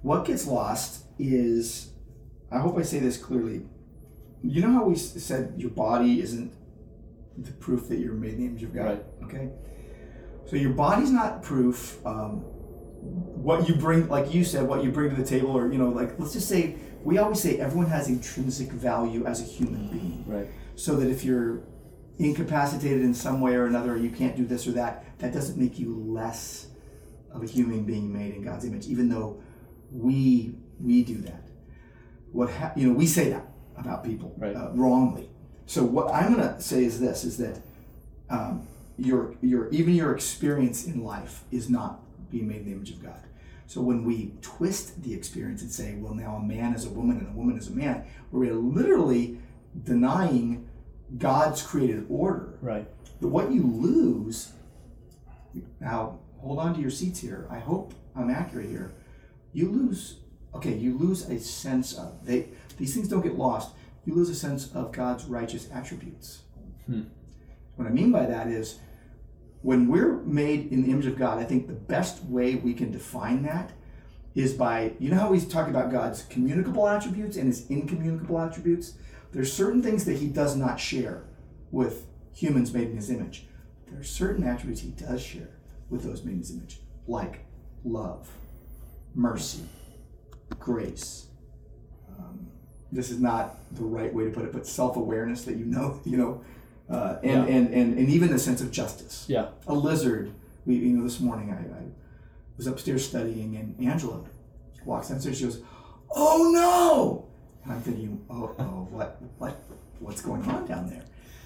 What 0.01 0.25
gets 0.25 0.47
lost 0.47 1.03
is, 1.17 1.89
I 2.51 2.59
hope 2.59 2.77
I 2.77 2.83
say 2.83 2.99
this 2.99 3.17
clearly. 3.17 3.63
You 4.43 4.61
know 4.61 4.71
how 4.71 4.83
we 4.85 4.95
said 4.95 5.53
your 5.57 5.71
body 5.71 6.21
isn't 6.21 6.53
the 7.43 7.51
proof 7.53 7.87
that 7.89 7.99
you're 7.99 8.13
made 8.13 8.33
in 8.33 8.39
the 8.39 8.45
image 8.45 8.63
of 8.63 8.73
God? 8.73 8.85
Right. 8.85 9.05
Okay. 9.25 9.49
So 10.47 10.55
your 10.55 10.71
body's 10.73 11.11
not 11.11 11.43
proof. 11.43 12.03
Um, 12.05 12.41
what 12.41 13.67
you 13.69 13.75
bring, 13.75 14.07
like 14.09 14.33
you 14.33 14.43
said, 14.43 14.67
what 14.67 14.83
you 14.83 14.91
bring 14.91 15.09
to 15.09 15.15
the 15.15 15.27
table, 15.27 15.57
or 15.57 15.71
you 15.71 15.77
know, 15.77 15.89
like 15.89 16.19
let's 16.19 16.33
just 16.33 16.49
say 16.49 16.75
we 17.03 17.17
always 17.17 17.39
say 17.41 17.57
everyone 17.59 17.87
has 17.87 18.09
intrinsic 18.09 18.71
value 18.71 19.25
as 19.25 19.41
a 19.41 19.45
human 19.45 19.87
being. 19.87 20.23
Right. 20.27 20.47
So 20.75 20.95
that 20.97 21.09
if 21.09 21.23
you're 21.23 21.63
incapacitated 22.17 23.01
in 23.01 23.13
some 23.13 23.39
way 23.41 23.53
or 23.55 23.65
another, 23.65 23.93
or 23.93 23.97
you 23.97 24.09
can't 24.09 24.35
do 24.35 24.45
this 24.45 24.67
or 24.67 24.71
that, 24.73 25.17
that 25.19 25.33
doesn't 25.33 25.57
make 25.57 25.79
you 25.79 25.95
less 25.95 26.67
of 27.31 27.43
a 27.43 27.45
human 27.45 27.83
being 27.85 28.11
made 28.11 28.33
in 28.35 28.43
God's 28.43 28.65
image, 28.65 28.87
even 28.87 29.07
though 29.09 29.41
we 29.91 30.55
we 30.79 31.03
do 31.03 31.17
that. 31.21 31.43
What 32.31 32.49
ha- 32.51 32.73
you 32.75 32.87
know, 32.87 32.93
we 32.93 33.07
say 33.07 33.29
that 33.29 33.45
about 33.77 34.03
people 34.03 34.35
Right. 34.37 34.55
uh, 34.55 34.71
wrongly. 34.73 35.28
So 35.69 35.83
what 35.83 36.11
I'm 36.11 36.33
gonna 36.33 36.59
say 36.59 36.83
is 36.83 36.99
this: 36.99 37.23
is 37.23 37.37
that 37.37 37.61
um, 38.27 38.67
your 38.97 39.35
your 39.39 39.69
even 39.69 39.93
your 39.93 40.15
experience 40.15 40.87
in 40.87 41.03
life 41.03 41.43
is 41.51 41.69
not 41.69 41.99
being 42.31 42.47
made 42.47 42.61
in 42.61 42.65
the 42.65 42.71
image 42.71 42.89
of 42.89 43.03
God. 43.03 43.21
So 43.67 43.79
when 43.79 44.03
we 44.03 44.33
twist 44.41 45.03
the 45.03 45.13
experience 45.13 45.61
and 45.61 45.69
say, 45.71 45.93
well, 45.93 46.15
now 46.15 46.37
a 46.37 46.43
man 46.43 46.73
is 46.73 46.87
a 46.87 46.89
woman 46.89 47.19
and 47.19 47.27
a 47.27 47.37
woman 47.37 47.55
is 47.55 47.67
a 47.67 47.71
man, 47.71 48.03
we're 48.31 48.51
literally 48.51 49.37
denying 49.83 50.67
God's 51.19 51.61
created 51.61 52.07
order. 52.09 52.57
Right. 52.63 52.87
But 53.21 53.27
what 53.27 53.51
you 53.51 53.61
lose, 53.61 54.53
now 55.79 56.17
hold 56.39 56.57
on 56.57 56.73
to 56.73 56.81
your 56.81 56.89
seats 56.89 57.19
here. 57.19 57.47
I 57.51 57.59
hope 57.59 57.93
I'm 58.15 58.31
accurate 58.31 58.69
here. 58.69 58.91
You 59.53 59.69
lose, 59.69 60.15
okay, 60.55 60.75
you 60.75 60.97
lose 60.97 61.29
a 61.29 61.39
sense 61.39 61.93
of, 61.93 62.25
they, 62.25 62.47
these 62.79 62.95
things 62.95 63.07
don't 63.07 63.21
get 63.21 63.35
lost. 63.35 63.75
You 64.05 64.15
lose 64.15 64.29
a 64.29 64.35
sense 64.35 64.71
of 64.73 64.91
God's 64.91 65.25
righteous 65.25 65.69
attributes. 65.71 66.43
Hmm. 66.85 67.03
What 67.75 67.87
I 67.87 67.91
mean 67.91 68.11
by 68.11 68.25
that 68.25 68.47
is, 68.47 68.79
when 69.61 69.87
we're 69.87 70.17
made 70.23 70.71
in 70.71 70.83
the 70.83 70.91
image 70.91 71.05
of 71.05 71.17
God, 71.17 71.37
I 71.37 71.43
think 71.43 71.67
the 71.67 71.73
best 71.73 72.23
way 72.25 72.55
we 72.55 72.73
can 72.73 72.91
define 72.91 73.43
that 73.43 73.71
is 74.35 74.53
by, 74.53 74.93
you 74.99 75.09
know 75.09 75.17
how 75.17 75.31
we 75.31 75.39
talk 75.41 75.67
about 75.67 75.91
God's 75.91 76.23
communicable 76.23 76.87
attributes 76.87 77.35
and 77.35 77.47
his 77.47 77.67
incommunicable 77.69 78.39
attributes? 78.39 78.93
There's 79.31 79.51
certain 79.51 79.83
things 79.83 80.05
that 80.05 80.17
he 80.17 80.27
does 80.27 80.55
not 80.55 80.79
share 80.79 81.23
with 81.71 82.07
humans 82.33 82.73
made 82.73 82.89
in 82.89 82.95
his 82.95 83.09
image. 83.09 83.47
There 83.87 83.99
are 83.99 84.03
certain 84.03 84.43
attributes 84.43 84.81
he 84.81 84.91
does 84.91 85.21
share 85.21 85.49
with 85.89 86.03
those 86.03 86.23
made 86.23 86.33
in 86.33 86.39
his 86.39 86.51
image, 86.51 86.79
like 87.07 87.45
love, 87.83 88.29
mercy, 89.13 89.65
grace. 90.59 91.28
This 92.91 93.11
is 93.11 93.19
not 93.19 93.57
the 93.75 93.83
right 93.83 94.13
way 94.13 94.25
to 94.25 94.31
put 94.31 94.45
it, 94.45 94.51
but 94.53 94.65
self-awareness 94.65 95.45
that 95.45 95.57
you 95.57 95.65
know, 95.65 95.99
you 96.05 96.17
know, 96.17 96.41
uh, 96.89 97.17
and, 97.23 97.47
Yeah. 97.47 97.55
and, 97.55 97.73
and, 97.73 97.97
and 97.99 98.09
even 98.09 98.33
a 98.33 98.39
sense 98.39 98.61
of 98.61 98.71
justice 98.71 99.25
Yeah. 99.27 99.49
a 99.67 99.73
lizard. 99.73 100.31
We, 100.65 100.75
you 100.75 100.97
know, 100.97 101.03
this 101.03 101.19
morning 101.19 101.51
I, 101.51 101.57
was 102.57 102.67
upstairs 102.67 103.07
studying, 103.07 103.55
and 103.55 103.73
Angela 103.87 104.21
walks 104.85 105.07
downstairs. 105.07 105.37
She 105.37 105.45
goes, 105.45 105.61
"Oh 106.13 106.51
no!" 106.53 107.25
And 107.63 107.71
I'm 107.73 107.81
thinking, 107.81 108.21
"Oh, 108.29 108.53
oh, 108.59 108.87
what, 108.91 109.21
what, 109.37 109.55
what's 109.99 110.21
going 110.21 110.43
on 110.43 110.67
down 110.67 110.89
there?" 110.89 111.03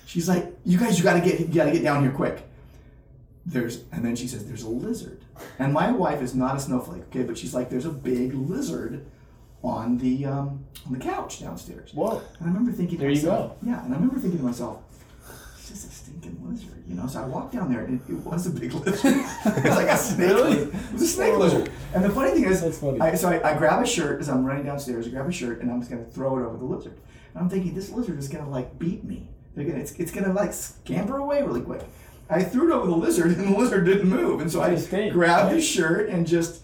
She's 0.08 0.28
like, 0.28 0.52
"You 0.66 0.80
guys, 0.80 0.98
you 0.98 1.04
gotta 1.04 1.22
get, 1.22 1.40
you 1.40 1.48
gotta 1.54 1.72
get 1.72 1.84
down 1.84 2.02
here 2.02 2.12
quick." 2.12 2.42
There's, 3.46 3.84
and 3.92 4.04
then 4.04 4.16
she 4.16 4.28
says, 4.28 4.46
"There's 4.48 4.64
a 4.64 4.70
lizard," 4.70 5.20
and 5.60 5.72
my 5.72 5.92
wife 5.92 6.22
is 6.24 6.34
not 6.34 6.56
a 6.56 6.60
snowflake, 6.60 7.04
okay, 7.10 7.22
but 7.24 7.38
she's 7.38 7.54
like, 7.54 7.70
"There's 7.70 7.86
a 7.86 7.92
big 7.92 8.34
lizard." 8.34 9.06
On 9.64 9.98
the 9.98 10.26
um, 10.26 10.66
on 10.86 10.92
the 10.92 11.00
couch 11.00 11.40
downstairs, 11.40 11.92
Whoa. 11.94 12.18
and 12.18 12.42
I 12.42 12.46
remember 12.48 12.72
thinking, 12.74 12.98
to 12.98 13.04
There 13.04 13.10
you 13.10 13.16
myself, 13.16 13.56
yeah, 13.66 13.84
and 13.86 13.94
I 13.94 13.96
remember 13.96 14.20
thinking 14.20 14.40
to 14.40 14.46
myself, 14.46 14.82
it's 15.58 15.70
just 15.70 15.88
a 15.88 15.90
stinking 15.90 16.38
lizard, 16.46 16.84
you 16.86 16.96
know. 16.96 17.08
So 17.08 17.22
I 17.22 17.26
walked 17.26 17.54
down 17.54 17.72
there, 17.72 17.86
and 17.86 18.02
it, 18.02 18.12
it 18.12 18.18
was 18.26 18.46
a 18.46 18.50
big 18.50 18.74
lizard. 18.86 19.16
it 19.16 19.64
was 19.64 19.76
like 19.78 19.88
a 19.88 19.96
snake. 19.96 20.30
Really? 20.32 20.58
It 20.58 20.92
was 20.92 21.02
a 21.04 21.08
snake 21.08 21.38
lizard. 21.38 21.72
And 21.96 22.04
the 22.04 22.10
funny 22.10 22.32
thing 22.32 22.44
is, 22.44 22.62
That's 22.62 22.78
funny. 22.80 23.00
I, 23.00 23.16
so 23.16 23.30
I, 23.30 23.54
I 23.54 23.58
grab 23.58 23.82
a 23.82 23.88
shirt 23.88 24.20
as 24.20 24.28
I'm 24.28 24.44
running 24.44 24.66
downstairs. 24.66 25.08
I 25.08 25.12
grab 25.12 25.30
a 25.30 25.32
shirt, 25.32 25.62
and 25.62 25.72
I'm 25.72 25.80
just 25.80 25.90
gonna 25.90 26.04
throw 26.04 26.38
it 26.40 26.46
over 26.46 26.58
the 26.58 26.66
lizard. 26.66 27.00
And 27.34 27.44
I'm 27.44 27.50
thinking, 27.50 27.74
this 27.74 27.90
lizard 27.90 28.20
is 28.20 28.28
gonna 28.28 28.50
like 28.50 28.78
beat 28.78 29.06
me. 29.06 29.30
They're 29.56 29.64
gonna, 29.64 29.80
it's, 29.80 29.94
it's 29.94 30.12
gonna 30.12 30.34
like 30.34 30.52
scamper 30.52 31.20
away 31.20 31.42
really 31.42 31.62
quick. 31.62 31.84
I 32.30 32.44
threw 32.44 32.70
it 32.70 32.76
over 32.76 32.88
the 32.88 32.98
lizard, 32.98 33.28
and 33.38 33.54
the 33.54 33.58
lizard 33.58 33.86
didn't 33.86 34.10
move. 34.10 34.42
And 34.42 34.52
so 34.52 34.62
I 34.62 35.10
grabbed 35.10 35.54
his 35.54 35.66
shirt 35.66 36.10
and 36.10 36.28
just, 36.28 36.63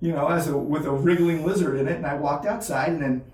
you 0.00 0.12
know, 0.12 0.28
as 0.28 0.48
a 0.48 0.56
with 0.56 0.84
a 0.86 0.90
wriggling 0.90 1.44
lizard 1.46 1.78
in 1.78 1.88
it, 1.88 1.96
and 1.96 2.06
I 2.06 2.14
walked 2.14 2.46
outside 2.46 2.90
and 2.90 3.02
then 3.02 3.24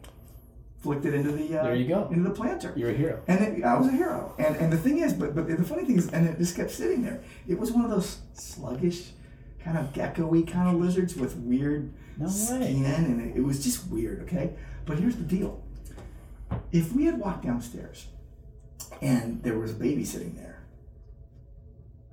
flicked 0.79 1.05
it 1.05 1.14
into 1.14 1.33
the 1.33 1.59
uh, 1.59 1.64
There 1.64 1.75
you 1.75 1.87
go. 1.88 2.09
into 2.11 2.29
the 2.29 2.35
planter. 2.35 2.73
You're 2.77 2.90
a 2.90 2.94
hero. 2.94 3.23
And 3.29 3.40
it, 3.59 3.64
I 3.64 3.77
was 3.77 3.88
a 3.88 3.92
hero. 3.92 4.35
And 4.38 4.57
and 4.57 4.73
the 4.73 4.79
thing 4.79 4.99
is, 4.99 5.12
but 5.12 5.35
but 5.35 5.49
the 5.49 5.64
funny 5.64 5.85
thing 5.85 5.96
is, 5.99 6.09
and 6.11 6.27
it 6.29 6.38
just 6.38 6.57
kept 6.57 6.70
sitting 6.70 7.03
there. 7.03 7.23
It 7.49 7.59
was 7.59 7.73
one 7.73 7.85
of 7.85 7.90
those 7.90 8.18
sluggish, 8.35 9.11
kind 9.62 9.77
of 9.79 9.92
gecko-y 9.92 10.42
kind 10.42 10.75
of 10.75 10.81
lizards 10.81 11.16
with 11.16 11.37
weird 11.37 11.92
No 12.18 12.29
skin, 12.29 12.85
and 12.85 13.20
it, 13.33 13.38
it 13.38 13.42
was 13.42 13.62
just 13.62 13.88
weird. 13.88 14.23
Okay, 14.23 14.55
but 14.87 14.99
here's 14.99 15.16
the 15.16 15.25
deal: 15.25 15.62
if 16.73 16.92
we 16.94 17.05
had 17.05 17.18
walked 17.18 17.44
downstairs, 17.44 18.07
and 19.03 19.42
there 19.42 19.59
was 19.59 19.73
a 19.73 19.75
baby 19.75 20.05
sitting 20.05 20.35
there, 20.37 20.62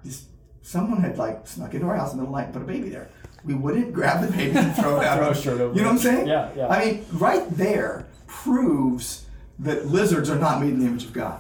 just 0.04 0.26
someone 0.68 1.00
had 1.00 1.18
like 1.18 1.48
snuck 1.48 1.74
into 1.74 1.88
our 1.88 1.96
house 1.96 2.12
in 2.12 2.18
the 2.18 2.24
middle 2.24 2.36
of 2.36 2.42
the 2.42 2.42
night 2.42 2.54
and 2.54 2.68
put 2.68 2.76
a 2.76 2.78
baby 2.78 2.90
there. 2.90 3.10
We 3.46 3.54
wouldn't 3.54 3.94
grab 3.94 4.26
the 4.26 4.36
baby 4.36 4.58
and 4.58 4.76
throw 4.76 5.00
it 5.00 5.06
out. 5.08 5.18
Throw 5.20 5.30
a 5.30 5.36
shirt 5.36 5.62
over 5.62 5.74
You 5.74 5.82
know 5.82 5.88
what 5.88 5.94
I'm 5.94 6.00
saying? 6.00 6.28
Yeah, 6.28 6.52
yeah. 6.58 6.68
I 6.68 6.86
mean, 6.86 7.06
right 7.14 7.50
there 7.52 8.06
proves 8.26 9.26
that 9.60 9.88
lizards 9.88 10.30
are 10.30 10.38
not 10.38 10.60
made 10.60 10.74
in 10.74 10.82
the 10.82 10.86
image 10.86 11.06
of 11.06 11.14
God. 11.14 11.40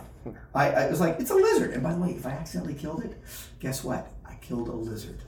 I, 0.56 0.72
I 0.72 0.90
was 0.90 1.02
like, 1.02 1.20
it's 1.20 1.30
a 1.30 1.36
lizard. 1.36 1.72
And 1.72 1.84
by 1.84 1.94
the 1.94 2.00
way, 2.00 2.12
if 2.12 2.26
I 2.26 2.32
accidentally 2.32 2.74
killed 2.74 3.04
it, 3.04 3.22
guess 3.60 3.84
what? 3.84 4.10
I 4.26 4.36
killed 4.36 4.70
a 4.70 4.74
lizard. 4.74 5.20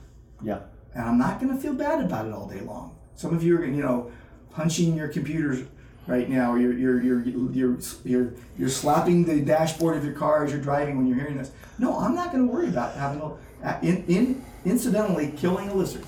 Yeah. 0.42 0.60
And 0.94 1.04
I'm 1.04 1.18
not 1.18 1.38
going 1.38 1.54
to 1.54 1.60
feel 1.60 1.74
bad 1.74 2.02
about 2.02 2.26
it 2.26 2.32
all 2.32 2.48
day 2.48 2.60
long. 2.60 2.96
Some 3.16 3.34
of 3.34 3.42
you 3.42 3.58
are, 3.58 3.64
you 3.64 3.82
know, 3.82 4.10
punching 4.50 4.96
your 4.96 5.08
computers 5.08 5.66
right 6.06 6.28
now. 6.28 6.54
You're, 6.54 6.72
you're, 6.72 7.02
you're, 7.02 7.22
you're, 7.22 7.78
you're, 8.04 8.34
you're 8.58 8.68
slapping 8.68 9.24
the 9.24 9.40
dashboard 9.40 9.96
of 9.96 10.04
your 10.04 10.14
car 10.14 10.44
as 10.44 10.52
you're 10.52 10.60
driving 10.60 10.96
when 10.96 11.06
you're 11.06 11.16
hearing 11.16 11.38
this. 11.38 11.52
No, 11.78 11.98
I'm 11.98 12.14
not 12.14 12.32
going 12.32 12.46
to 12.46 12.52
worry 12.52 12.68
about 12.68 12.94
having 12.94 13.20
a, 13.20 13.78
in, 13.82 14.04
in, 14.06 14.44
incidentally 14.64 15.32
killing 15.36 15.68
a 15.68 15.74
lizard 15.74 16.04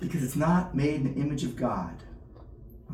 because 0.00 0.22
it's 0.22 0.36
not 0.36 0.74
made 0.74 0.94
in 0.94 1.14
the 1.14 1.20
image 1.20 1.44
of 1.44 1.56
God. 1.56 1.94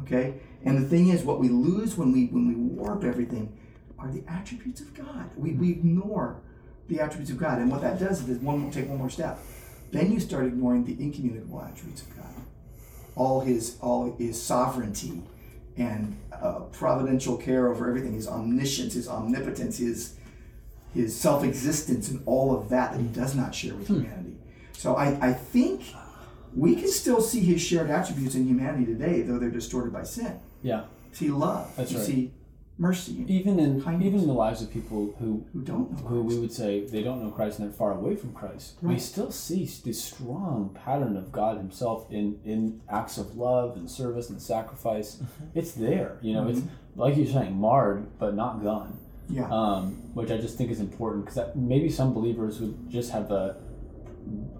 Okay? 0.03 0.41
And 0.65 0.79
the 0.79 0.89
thing 0.89 1.09
is, 1.09 1.23
what 1.23 1.41
we 1.41 1.49
lose 1.49 1.97
when 1.97 2.13
we 2.13 2.27
when 2.27 2.49
we 2.49 2.55
warp 2.55 3.05
everything 3.05 3.57
are 3.99 4.11
the 4.11 4.25
attributes 4.27 4.81
of 4.81 4.95
God. 4.95 5.31
We, 5.37 5.53
we 5.53 5.71
ignore 5.71 6.41
the 6.89 7.01
attributes 7.01 7.31
of 7.31 7.39
God. 7.39 7.59
And 7.59 7.71
what 7.71 7.81
that 7.83 7.99
does 7.99 8.27
is 8.29 8.39
one 8.39 8.71
take 8.71 8.89
one 8.89 8.99
more 8.99 9.11
step. 9.11 9.39
Then 9.93 10.11
you 10.11 10.21
start 10.21 10.47
ignoring 10.47 10.85
the 10.85 11.01
incommunicable 11.03 11.63
attributes 11.63 12.03
of 12.03 12.17
God. 12.17 12.35
All 13.15 13.41
his 13.41 13.77
all 13.81 14.17
his 14.17 14.43
sovereignty 14.43 15.23
and 15.77 16.17
uh, 16.33 16.61
providential 16.73 17.37
care 17.37 17.69
over 17.69 17.89
everything, 17.89 18.13
his 18.13 18.29
omniscience, 18.29 18.95
his 18.95 19.09
omnipotence, 19.09 19.79
his 19.79 20.17
his 20.95 21.19
self-existence 21.19 22.09
and 22.09 22.23
all 22.25 22.57
of 22.57 22.69
that 22.69 22.93
that 22.93 23.01
he 23.01 23.09
does 23.09 23.35
not 23.35 23.53
share 23.53 23.75
with 23.75 23.89
humanity. 23.89 24.37
So 24.75 24.95
I, 24.95 25.19
I 25.21 25.33
think 25.33 25.83
we 26.55 26.77
can 26.77 26.89
still 26.89 27.21
see 27.21 27.41
his 27.41 27.61
shared 27.61 27.91
attributes 27.91 28.37
in 28.37 28.47
humanity 28.47 28.87
today, 28.87 29.23
though 29.23 29.41
they're 29.41 29.51
distorted 29.51 29.93
by 29.93 30.05
sin. 30.05 30.39
Yeah. 30.63 30.85
See 31.11 31.31
love. 31.31 31.75
That's 31.77 31.91
you 31.91 31.99
right. 31.99 32.07
see 32.07 32.33
mercy. 32.77 33.25
Even 33.29 33.59
in 33.59 33.83
Kindness. 33.83 34.07
even 34.07 34.21
in 34.21 34.27
the 34.27 34.35
lives 34.35 34.63
of 34.63 34.71
people 34.71 35.15
who 35.19 35.47
who 35.53 35.63
don't 35.63 35.93
know 35.93 36.09
who 36.09 36.23
we 36.23 36.37
would 36.37 36.53
say 36.53 36.85
they 36.85 37.03
don't 37.03 37.23
know 37.23 37.31
Christ 37.31 37.59
and 37.59 37.69
they're 37.69 37.77
far 37.77 37.93
away 37.93 38.17
from 38.17 38.33
Christ, 38.33 38.77
we 38.83 38.99
still 38.99 39.31
see 39.31 39.65
this 39.85 40.03
strong 40.03 40.77
pattern 40.85 41.17
of 41.17 41.31
God 41.33 41.57
Himself 41.59 42.11
in 42.11 42.41
in 42.45 42.81
acts 42.89 43.19
of 43.19 43.37
love 43.37 43.77
and 43.77 43.91
service 43.91 44.31
and 44.31 44.41
sacrifice. 44.41 45.17
Mm-hmm. 45.17 45.59
It's 45.59 45.73
there, 45.73 46.19
you 46.23 46.33
know. 46.33 46.49
It's 46.49 46.61
like 46.97 47.17
you're 47.17 47.27
saying, 47.27 47.55
marred 47.57 48.19
but 48.19 48.35
not 48.35 48.63
gone. 48.63 48.99
Yeah. 49.27 49.49
um, 49.51 50.13
which 50.13 50.31
I 50.31 50.37
just 50.37 50.59
think 50.59 50.71
is 50.71 50.81
important 50.81 51.25
because 51.25 51.57
maybe 51.57 51.89
some 51.89 52.13
believers 52.13 52.61
would 52.61 52.91
just 52.91 53.11
have 53.13 53.31
a, 53.31 53.57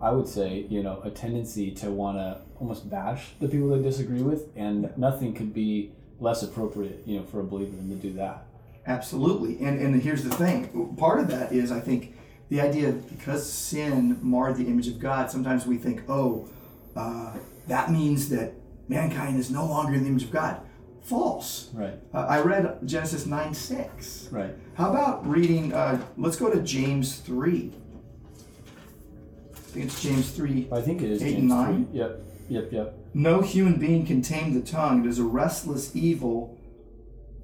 I 0.01 0.11
would 0.11 0.27
say, 0.27 0.65
you 0.71 0.83
know, 0.83 1.03
a 1.05 1.11
tendency 1.11 1.71
to 1.73 1.91
want 1.91 2.17
to 2.17 2.41
almost 2.59 2.89
bash 2.89 3.33
the 3.41 3.49
people 3.49 3.69
they 3.69 3.83
disagree 3.83 4.23
with, 4.23 4.49
and 4.57 4.91
nothing 4.97 5.35
could 5.35 5.53
be 5.53 5.93
less 6.21 6.43
appropriate, 6.43 7.03
you 7.07 7.19
know, 7.19 7.25
for 7.27 7.41
a 7.41 7.45
believer 7.45 7.77
than 7.77 7.89
to 7.91 7.97
do 7.97 8.13
that. 8.15 8.45
Absolutely. 8.87 9.65
And 9.65 9.81
and 9.81 10.01
here's 10.03 10.23
the 10.25 10.35
thing. 10.35 10.95
Part 10.97 11.21
of 11.21 11.29
that 11.29 11.53
is 11.53 11.73
I 11.73 11.81
think 11.81 12.15
the 12.51 12.61
idea 12.61 12.91
of 12.91 13.09
because 13.09 13.51
sin 13.51 14.19
marred 14.23 14.57
the 14.57 14.67
image 14.67 14.89
of 14.89 14.99
God, 14.99 15.31
sometimes 15.31 15.67
we 15.67 15.77
think, 15.79 16.03
oh, 16.09 16.49
uh, 16.95 17.35
that 17.67 17.91
means 17.91 18.29
that 18.29 18.53
mankind 18.89 19.39
is 19.39 19.51
no 19.51 19.67
longer 19.67 19.95
in 19.95 20.03
the 20.03 20.09
image 20.09 20.25
of 20.25 20.31
God. 20.31 20.61
False. 21.03 21.71
Right. 21.75 21.95
Uh, 22.15 22.27
I 22.27 22.41
read 22.41 22.79
Genesis 22.87 23.27
9 23.27 23.53
6. 23.53 24.29
Right. 24.31 24.55
How 24.75 24.91
about 24.91 25.27
reading, 25.27 25.73
uh, 25.73 26.03
let's 26.17 26.37
go 26.37 26.51
to 26.51 26.61
James 26.63 27.17
3. 27.17 27.73
I 29.53 29.57
think 29.57 29.87
it's 29.87 30.03
James 30.03 30.31
3. 30.31 30.69
I 30.73 30.81
think 30.81 31.03
it 31.03 31.11
is 31.11 31.23
Eight 31.23 31.33
James 31.33 31.41
and 31.41 31.49
nine? 31.49 31.87
three. 31.87 31.99
Yep. 32.01 32.21
Yep. 32.49 32.73
Yep. 32.73 32.99
No 33.15 33.41
human 33.41 33.79
being 33.79 34.05
can 34.05 34.23
tame 34.23 34.53
the 34.53 34.61
tongue. 34.61 35.05
It 35.05 35.09
is 35.09 35.19
a 35.19 35.25
restless 35.25 35.95
evil 35.95 36.59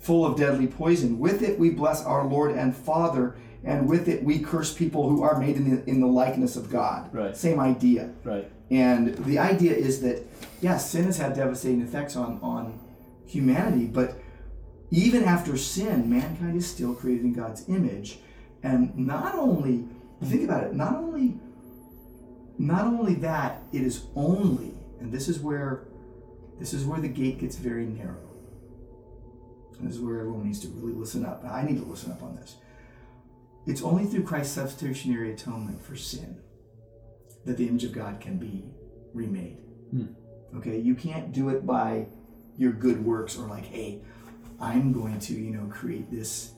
full 0.01 0.27
of 0.27 0.37
deadly 0.37 0.67
poison. 0.67 1.19
With 1.19 1.43
it 1.43 1.59
we 1.59 1.71
bless 1.71 2.05
our 2.05 2.27
Lord 2.27 2.57
and 2.57 2.77
Father, 2.77 3.37
and 3.63 3.89
with 3.89 4.09
it 4.09 4.25
we 4.25 4.41
curse 4.41 4.75
people 4.75 5.09
who 5.09 5.23
are 5.23 5.39
made 5.39 5.57
in 5.57 5.71
the, 5.71 5.89
in 5.89 6.01
the 6.01 6.07
likeness 6.07 6.57
of 6.57 6.71
God. 6.71 7.15
Right. 7.15 7.37
Same 7.37 7.61
idea. 7.61 8.11
Right. 8.25 8.51
And 8.71 9.17
the 9.25 9.39
idea 9.39 9.75
is 9.75 10.01
that, 10.03 10.23
yes, 10.61 10.91
sin 10.91 11.05
has 11.05 11.19
had 11.19 11.35
devastating 11.35 11.83
effects 11.83 12.17
on, 12.17 12.41
on 12.43 12.79
humanity, 13.27 13.87
but 13.87 14.21
even 14.91 15.25
after 15.25 15.57
sin, 15.57 16.11
mankind 16.11 16.57
is 16.57 16.69
still 16.69 16.95
created 16.95 17.25
in 17.25 17.33
God's 17.33 17.69
image. 17.69 18.19
And 18.63 18.97
not 18.97 19.35
only, 19.37 19.85
think 20.23 20.45
about 20.45 20.65
it, 20.65 20.75
not 20.75 20.97
only 20.97 21.39
not 22.61 22.85
only 22.85 23.15
that, 23.15 23.63
it 23.73 23.81
is 23.81 24.05
only, 24.15 24.75
and 25.01 25.13
this 25.13 25.29
is 25.29 25.41
where 25.41 25.87
this 26.59 26.73
is 26.75 26.85
where 26.85 27.01
the 27.01 27.09
gate 27.09 27.39
gets 27.39 27.57
very 27.57 27.87
narrow. 27.87 28.21
And 29.79 29.89
this 29.89 29.97
is 29.97 30.03
where 30.03 30.21
everyone 30.21 30.45
needs 30.45 30.61
to 30.61 30.69
really 30.69 30.93
listen 30.93 31.25
up. 31.25 31.43
I 31.45 31.63
need 31.65 31.79
to 31.79 31.85
listen 31.85 32.13
up 32.13 32.23
on 32.23 32.37
this. 32.37 32.57
It's 33.67 33.83
only 33.83 34.05
through 34.05 34.25
Christ's 34.25 34.55
substitutionary 34.55 35.33
atonement 35.33 35.83
for 35.83 35.97
sin 35.97 36.39
that 37.47 37.57
the 37.57 37.67
image 37.67 37.85
of 37.85 37.93
God 37.93 38.21
can 38.21 38.37
be 38.37 38.65
remade. 39.15 39.57
Hmm. 39.91 40.07
Okay, 40.57 40.79
you 40.79 40.95
can't 40.95 41.33
do 41.33 41.49
it 41.49 41.65
by 41.67 42.07
your 42.59 42.73
good 42.73 43.03
works 43.05 43.39
or 43.39 43.47
like, 43.49 43.65
hey, 43.65 44.03
I'm 44.61 44.93
going 44.93 45.19
to, 45.21 45.33
you 45.35 45.51
know, 45.51 45.67
create 45.71 46.11
this 46.11 46.53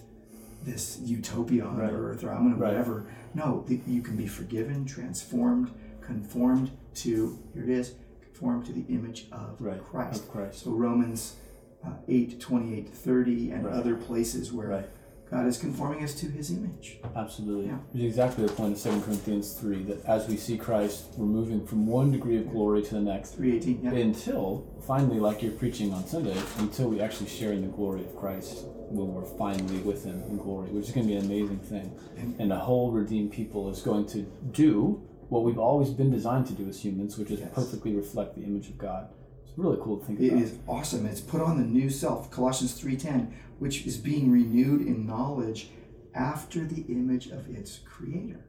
this 0.65 1.01
utopia 1.03 1.65
on 1.65 1.77
Right. 1.77 1.93
earth 1.93 2.23
or 2.23 2.31
I'm 2.31 2.43
going 2.45 2.55
to 2.55 2.61
Right. 2.61 2.69
whatever. 2.71 3.07
No, 3.35 3.65
you 3.69 4.01
can 4.01 4.17
be 4.17 4.29
forgiven, 4.29 4.85
transformed, 4.85 5.71
conformed 6.01 6.71
to 6.95 7.39
here 7.53 7.65
it 7.65 7.69
is, 7.69 7.95
conformed 8.43 8.67
to 8.67 8.73
the 8.73 8.85
image 8.93 9.27
of 9.33 9.57
Right. 9.61 9.83
Christ. 9.85 10.23
Of 10.25 10.31
Christ. 10.31 10.65
So 10.65 10.73
Romans 10.73 11.37
uh, 11.85 11.91
8, 12.09 12.41
28, 12.41 12.89
30, 12.89 13.51
and 13.51 13.65
Right. 13.65 13.75
other 13.75 13.95
places 13.97 14.53
where 14.53 14.69
Right. 14.69 14.89
God 15.31 15.47
is 15.47 15.59
conforming 15.59 16.05
us 16.05 16.15
to 16.21 16.27
his 16.27 16.51
image. 16.51 17.01
Absolutely. 17.17 17.67
Yeah. 17.67 17.79
Which 17.93 18.03
is 18.03 18.09
exactly 18.11 18.47
the 18.47 18.53
point 18.53 18.75
of 18.75 18.79
2 18.81 19.01
Corinthians 19.01 19.55
3 19.55 19.83
that 19.85 20.05
as 20.05 20.29
we 20.29 20.37
see 20.37 20.57
Christ, 20.59 21.07
we're 21.17 21.27
moving 21.27 21.65
from 21.67 21.87
one 21.87 22.11
degree 22.13 22.37
of 22.37 22.51
glory 22.51 22.83
to 22.83 22.95
the 22.95 23.01
next 23.01 23.31
318, 23.37 23.81
yeah. 23.83 23.91
until 24.01 24.65
finally, 24.87 25.19
like 25.19 25.43
you're 25.43 25.53
preaching 25.53 25.93
on 25.93 26.05
Sunday, 26.07 26.37
until 26.59 26.89
we 26.89 27.01
actually 27.01 27.29
share 27.29 27.53
in 27.53 27.63
the 27.63 27.69
glory 27.69 28.01
of 28.03 28.15
Christ 28.17 28.65
when 28.91 29.13
we're 29.15 29.25
finally 29.39 29.79
with 29.79 30.05
Him 30.05 30.23
in 30.29 30.37
glory, 30.37 30.69
which 30.69 30.89
is 30.89 30.95
going 30.95 31.07
to 31.09 31.13
be 31.13 31.19
an 31.19 31.25
amazing 31.25 31.59
thing. 31.61 31.91
And- 32.19 32.35
And 32.39 32.51
the 32.51 32.59
whole 32.59 32.91
redeemed 32.93 33.33
people 33.33 33.71
is 33.71 33.81
going 33.81 34.05
to 34.07 34.27
do 34.53 35.01
what 35.33 35.45
we've 35.45 35.59
always 35.59 35.89
been 35.91 36.11
designed 36.11 36.47
to 36.47 36.53
do 36.53 36.69
as 36.69 36.85
humans, 36.85 37.17
which 37.19 37.31
is 37.31 37.41
Yes. 37.41 37.51
perfectly 37.55 37.95
reflect 37.95 38.35
the 38.37 38.43
image 38.45 38.69
of 38.69 38.77
God. 38.77 39.09
It's 39.47 39.57
really 39.57 39.79
cool 39.81 39.97
to 39.99 40.05
think 40.05 40.21
It 40.21 40.29
about. 40.29 40.43
is 40.43 40.53
awesome. 40.69 41.07
It's 41.07 41.23
put 41.23 41.41
on 41.41 41.57
the 41.61 41.65
new 41.67 41.89
self, 41.89 42.31
Colossians 42.31 42.75
3:10, 42.79 43.33
which 43.59 43.87
is 43.87 43.97
being 43.97 44.31
renewed 44.31 44.83
in 44.83 45.07
knowledge 45.07 45.71
after 46.15 46.67
the 46.67 46.83
image 46.89 47.29
of 47.29 47.49
its 47.49 47.79
creator. 47.79 48.45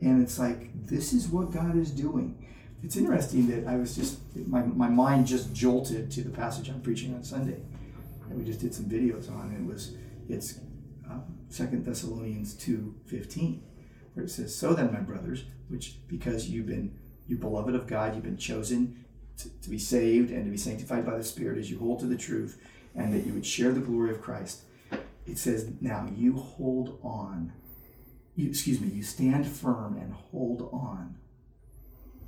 And 0.00 0.20
it's 0.20 0.38
like 0.40 0.60
this 0.94 1.12
is 1.12 1.28
what 1.28 1.52
God 1.52 1.76
is 1.76 1.90
doing. 1.92 2.28
it's 2.84 2.96
interesting 2.96 3.46
that 3.46 3.64
I 3.72 3.76
was 3.76 3.94
just 3.94 4.18
my, 4.48 4.62
my 4.84 4.88
mind 4.88 5.24
just 5.28 5.54
jolted 5.54 6.10
to 6.10 6.20
the 6.24 6.30
passage 6.30 6.68
I'm 6.68 6.80
preaching 6.80 7.14
on 7.14 7.22
Sunday 7.22 7.60
that 8.28 8.36
we 8.36 8.42
just 8.44 8.58
did 8.58 8.74
some 8.74 8.86
videos 8.86 9.30
on. 9.30 9.44
It 9.58 9.64
was 9.64 9.82
it's 10.28 10.58
um, 11.08 11.22
Second 11.48 11.84
Thessalonians 11.84 12.54
two 12.54 12.80
fifteen, 13.06 13.62
where 14.14 14.24
it 14.24 14.30
says, 14.30 14.54
"So 14.54 14.74
then, 14.74 14.92
my 14.92 15.00
brothers, 15.00 15.44
which 15.68 15.98
because 16.08 16.48
you've 16.48 16.66
been 16.66 16.94
you 17.26 17.36
beloved 17.38 17.74
of 17.74 17.86
God, 17.86 18.14
you've 18.14 18.24
been 18.24 18.36
chosen 18.36 19.04
to, 19.38 19.48
to 19.60 19.70
be 19.70 19.78
saved 19.78 20.30
and 20.30 20.44
to 20.44 20.50
be 20.50 20.56
sanctified 20.56 21.06
by 21.06 21.16
the 21.16 21.24
Spirit 21.24 21.58
as 21.58 21.70
you 21.70 21.78
hold 21.78 22.00
to 22.00 22.06
the 22.06 22.16
truth, 22.16 22.60
and 22.94 23.12
that 23.12 23.26
you 23.26 23.32
would 23.32 23.46
share 23.46 23.72
the 23.72 23.80
glory 23.80 24.10
of 24.10 24.20
Christ." 24.20 24.62
It 25.26 25.38
says, 25.38 25.70
"Now 25.80 26.08
you 26.16 26.34
hold 26.36 26.98
on." 27.02 27.52
You, 28.34 28.48
excuse 28.48 28.80
me. 28.80 28.88
You 28.88 29.02
stand 29.02 29.46
firm 29.46 29.96
and 29.96 30.12
hold 30.12 30.68
on 30.72 31.16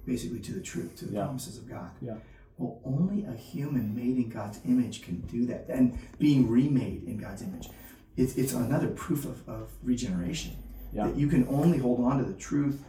basically 0.07 0.39
to 0.41 0.53
the 0.53 0.61
truth, 0.61 0.95
to 0.97 1.07
the 1.07 1.15
Yeah. 1.15 1.25
promises 1.25 1.57
of 1.57 1.67
God. 1.67 1.91
Yeah. 2.03 2.17
Well, 2.59 2.79
only 2.85 3.25
a 3.25 3.33
human 3.33 3.95
made 3.95 4.17
in 4.19 4.29
God's 4.29 4.61
image 4.67 5.03
can 5.03 5.23
do 5.23 5.47
that. 5.47 5.67
And 5.69 5.99
being 6.19 6.49
remade 6.49 7.05
in 7.05 7.17
God's 7.17 7.43
image, 7.43 7.71
it's, 8.17 8.37
it's 8.37 8.53
another 8.53 8.89
proof 8.89 9.25
of, 9.25 9.49
of 9.49 9.71
regeneration. 9.83 10.53
Yeah. 10.95 11.07
That 11.07 11.17
you 11.17 11.27
can 11.27 11.47
only 11.49 11.79
hold 11.79 12.01
on 12.01 12.19
to 12.19 12.25
the 12.25 12.35
truth 12.35 12.83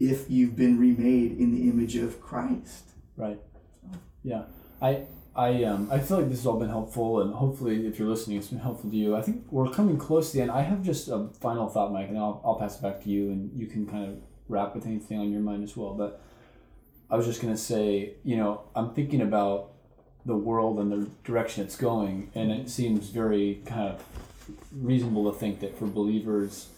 if 0.00 0.28
you've 0.28 0.56
been 0.56 0.78
remade 0.78 1.38
in 1.38 1.54
the 1.54 1.68
image 1.70 1.96
of 1.96 2.20
Christ. 2.20 2.84
Right. 3.16 3.38
Yeah. 4.22 4.44
I 4.82 5.04
I 5.34 5.64
um 5.64 5.88
I 5.90 5.98
feel 6.00 6.18
like 6.18 6.28
this 6.28 6.40
has 6.40 6.46
all 6.46 6.58
been 6.58 6.68
helpful 6.68 7.20
and 7.22 7.32
hopefully 7.34 7.86
if 7.86 7.98
you're 7.98 8.08
listening 8.08 8.38
it's 8.38 8.48
been 8.48 8.58
helpful 8.58 8.90
to 8.90 8.96
you. 8.96 9.16
I 9.16 9.22
think 9.22 9.44
we're 9.50 9.70
coming 9.70 9.96
close 9.96 10.30
to 10.30 10.36
the 10.36 10.42
end. 10.42 10.50
I 10.50 10.62
have 10.62 10.82
just 10.82 11.08
a 11.08 11.28
final 11.40 11.68
thought, 11.68 11.92
Mike, 11.92 12.08
and 12.08 12.18
I'll, 12.18 12.42
I'll 12.44 12.56
pass 12.56 12.78
it 12.78 12.82
back 12.82 13.02
to 13.04 13.10
you 13.10 13.30
and 13.30 13.50
you 13.58 13.66
can 13.66 13.86
kind 13.86 14.08
of 14.08 14.18
wrap 14.48 14.74
with 14.74 14.86
anything 14.86 15.18
on 15.18 15.30
your 15.30 15.40
mind 15.40 15.62
as 15.62 15.76
well. 15.76 15.94
But 15.94 16.20
I 17.08 17.16
was 17.16 17.26
just 17.26 17.40
gonna 17.40 17.56
say, 17.56 18.14
you 18.24 18.36
know, 18.36 18.62
I'm 18.74 18.92
thinking 18.92 19.20
about 19.20 19.70
the 20.24 20.36
world 20.36 20.80
and 20.80 20.90
the 20.90 21.08
direction 21.22 21.64
it's 21.64 21.76
going, 21.76 22.30
and 22.34 22.50
it 22.50 22.68
seems 22.68 23.10
very 23.10 23.62
kind 23.64 23.88
of 23.90 24.04
reasonable 24.72 25.30
to 25.32 25.38
think 25.38 25.60
that 25.60 25.78
for 25.78 25.86
believers, 25.86 26.68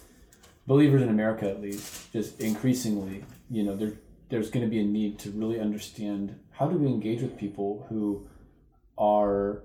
believers 0.68 1.00
in 1.00 1.09
America 1.09 1.48
at 1.48 1.61
least, 1.62 2.12
just 2.12 2.40
increasingly, 2.40 3.24
you 3.50 3.64
know, 3.64 3.74
there 3.74 3.94
there's 4.28 4.50
going 4.50 4.64
to 4.64 4.70
be 4.70 4.78
a 4.78 4.85
need 4.85 5.18
to 5.18 5.31
really 5.31 5.59
understand 5.59 6.38
how 6.52 6.68
do 6.68 6.76
we 6.76 6.87
engage 6.87 7.22
with 7.22 7.37
people 7.38 7.87
who 7.88 8.28
are 8.98 9.62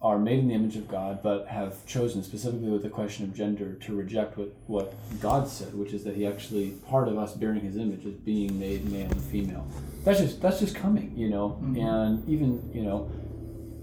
are 0.00 0.18
made 0.18 0.38
in 0.38 0.48
the 0.48 0.54
image 0.54 0.76
of 0.76 0.86
God, 0.86 1.22
but 1.22 1.48
have 1.48 1.84
chosen 1.86 2.22
specifically 2.22 2.68
with 2.68 2.82
the 2.82 2.90
question 2.90 3.24
of 3.24 3.34
gender 3.34 3.72
to 3.72 3.94
reject 3.94 4.36
what, 4.36 4.54
what 4.66 4.92
God 5.18 5.48
said, 5.48 5.74
which 5.74 5.94
is 5.94 6.04
that 6.04 6.14
He 6.14 6.26
actually 6.26 6.72
part 6.88 7.08
of 7.08 7.16
us 7.18 7.32
bearing 7.32 7.62
His 7.62 7.76
image 7.76 8.04
is 8.04 8.14
being 8.14 8.58
made 8.58 8.84
male 8.92 9.10
and 9.10 9.22
female. 9.22 9.66
That's 10.04 10.20
just 10.20 10.40
that's 10.40 10.60
just 10.60 10.76
coming, 10.76 11.12
you 11.16 11.28
know. 11.28 11.58
And 11.76 12.28
even 12.28 12.70
you 12.72 12.82
know, 12.82 13.10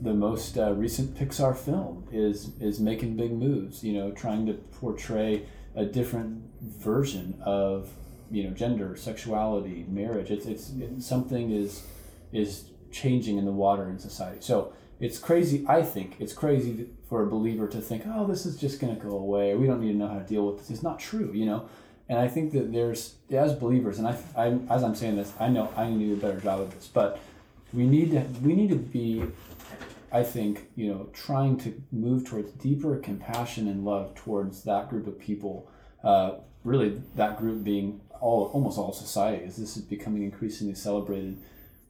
the 0.02 0.14
most 0.14 0.58
uh, 0.58 0.74
recent 0.74 1.18
Pixar 1.18 1.58
film 1.58 2.08
is 2.12 2.52
is 2.62 2.80
making 2.80 3.18
big 3.18 3.34
moves, 3.34 3.84
you 3.84 3.94
know, 3.94 4.12
trying 4.12 4.46
to 4.46 4.54
portray 4.54 5.46
a 5.76 5.86
different 5.86 6.44
version 6.62 7.42
of 7.44 7.90
you 8.30 8.44
know 8.44 8.52
gender, 8.52 8.96
sexuality, 8.96 9.86
marriage. 9.90 10.32
It's 10.32 10.46
it's, 10.46 10.72
something 11.06 11.52
is 11.52 11.84
is 12.32 12.66
changing 12.92 13.38
in 13.38 13.46
the 13.46 13.52
water 13.52 13.90
in 13.90 14.00
society. 14.00 14.40
So 14.42 14.74
it's 15.00 15.18
crazy. 15.18 15.66
I 15.68 15.82
think 15.82 16.16
it's 16.20 16.34
crazy 16.34 16.90
for 17.10 17.24
a 17.24 17.28
believer 17.28 17.68
to 17.68 17.82
think, 17.82 18.04
oh, 18.06 18.28
this 18.28 18.46
is 18.46 18.56
just 18.56 18.80
going 18.80 18.96
to 18.96 19.02
go 19.02 19.18
away. 19.18 19.56
We 19.56 19.66
don't 19.68 19.82
need 19.82 19.94
to 19.94 19.98
know 19.98 20.08
how 20.08 20.20
to 20.20 20.26
deal 20.26 20.46
with 20.46 20.60
this. 20.60 20.70
It's 20.70 20.84
not 20.84 21.00
true, 21.00 21.32
you 21.34 21.46
know. 21.46 21.68
And 22.08 22.20
I 22.20 22.28
think 22.28 22.52
that 22.54 22.72
there's 22.72 23.16
as 23.32 23.54
believers, 23.54 23.98
and 23.98 24.08
I, 24.08 24.18
I 24.36 24.58
as 24.70 24.84
I'm 24.84 24.96
saying 24.96 25.16
this, 25.16 25.32
I 25.40 25.48
know 25.48 25.72
I 25.76 25.90
need 25.90 26.00
to 26.00 26.06
do 26.08 26.14
a 26.14 26.18
better 26.18 26.40
job 26.40 26.60
of 26.60 26.74
this, 26.74 26.88
but 26.88 27.20
we 27.74 27.86
need 27.86 28.12
to 28.12 28.20
we 28.42 28.54
need 28.54 28.70
to 28.70 28.76
be 28.76 29.24
I 30.12 30.24
think, 30.24 30.70
you 30.76 30.90
know, 30.92 31.10
trying 31.14 31.58
to 31.60 31.82
move 31.92 32.26
towards 32.26 32.52
deeper 32.52 32.98
compassion 32.98 33.68
and 33.68 33.86
love 33.86 34.14
towards 34.16 34.64
that 34.64 34.90
group 34.90 35.08
of 35.08 35.18
people, 35.18 35.72
uh, 36.04 36.32
really 36.64 37.02
that 37.16 37.38
group 37.38 37.64
being 37.64 38.02
all 38.20 38.52
almost 38.54 38.78
all 38.78 38.94
society, 38.94 39.44
as 39.46 39.58
this 39.58 39.78
is 39.78 39.84
becoming 39.84 40.24
increasingly 40.24 40.76
celebrated. 40.76 41.38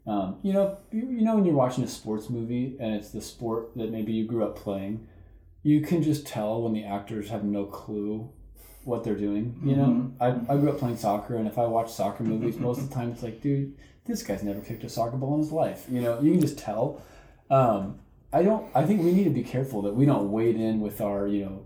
Um, 0.07 0.37
you 0.41 0.53
know, 0.53 0.77
you, 0.91 1.01
you 1.01 1.21
know 1.21 1.35
when 1.35 1.45
you're 1.45 1.53
watching 1.55 1.83
a 1.83 1.87
sports 1.87 2.29
movie 2.29 2.75
and 2.79 2.95
it's 2.95 3.09
the 3.09 3.21
sport 3.21 3.75
that 3.75 3.91
maybe 3.91 4.11
you 4.13 4.25
grew 4.25 4.43
up 4.43 4.55
playing, 4.55 5.07
you 5.63 5.81
can 5.81 6.01
just 6.01 6.25
tell 6.25 6.61
when 6.61 6.73
the 6.73 6.83
actors 6.83 7.29
have 7.29 7.43
no 7.43 7.65
clue 7.65 8.29
what 8.83 9.03
they're 9.03 9.15
doing. 9.15 9.59
You 9.63 9.75
know, 9.75 10.11
I, 10.19 10.27
I 10.53 10.57
grew 10.57 10.69
up 10.69 10.79
playing 10.79 10.97
soccer, 10.97 11.35
and 11.35 11.47
if 11.47 11.57
I 11.57 11.65
watch 11.65 11.91
soccer 11.91 12.23
movies, 12.23 12.57
most 12.57 12.79
of 12.79 12.89
the 12.89 12.95
time 12.95 13.11
it's 13.11 13.21
like, 13.21 13.41
dude, 13.41 13.75
this 14.05 14.23
guy's 14.23 14.41
never 14.41 14.59
kicked 14.61 14.83
a 14.83 14.89
soccer 14.89 15.17
ball 15.17 15.35
in 15.35 15.41
his 15.41 15.51
life. 15.51 15.85
You 15.89 16.01
know, 16.01 16.19
you 16.19 16.31
can 16.31 16.41
just 16.41 16.57
tell. 16.57 17.01
Um, 17.51 17.99
I 18.33 18.43
don't. 18.43 18.69
I 18.73 18.85
think 18.85 19.01
we 19.01 19.11
need 19.11 19.25
to 19.25 19.29
be 19.29 19.43
careful 19.43 19.81
that 19.83 19.95
we 19.95 20.05
don't 20.05 20.31
wade 20.31 20.55
in 20.55 20.79
with 20.79 21.01
our, 21.01 21.27
you 21.27 21.45
know, 21.45 21.65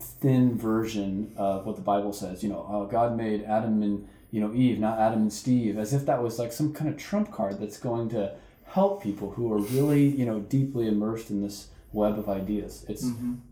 thin 0.00 0.56
version 0.56 1.32
of 1.36 1.66
what 1.66 1.76
the 1.76 1.82
Bible 1.82 2.12
says. 2.12 2.42
You 2.42 2.48
know, 2.48 2.62
uh, 2.62 2.90
God 2.90 3.16
made 3.16 3.44
Adam 3.44 3.82
and 3.82 4.08
you 4.30 4.40
know 4.40 4.52
Eve, 4.54 4.78
not 4.78 4.98
Adam 4.98 5.22
and 5.22 5.32
Steve, 5.32 5.78
as 5.78 5.92
if 5.92 6.06
that 6.06 6.22
was 6.22 6.38
like 6.38 6.52
some 6.52 6.72
kind 6.72 6.88
of 6.90 6.96
trump 6.96 7.32
card 7.32 7.60
that's 7.60 7.78
going 7.78 8.08
to 8.10 8.34
help 8.64 9.02
people 9.02 9.30
who 9.30 9.52
are 9.52 9.58
really, 9.58 10.06
you 10.06 10.26
know, 10.26 10.40
deeply 10.40 10.88
immersed 10.88 11.30
in 11.30 11.42
this 11.42 11.68
web 11.92 12.18
of 12.18 12.28
ideas. 12.28 12.84
It's 12.88 13.04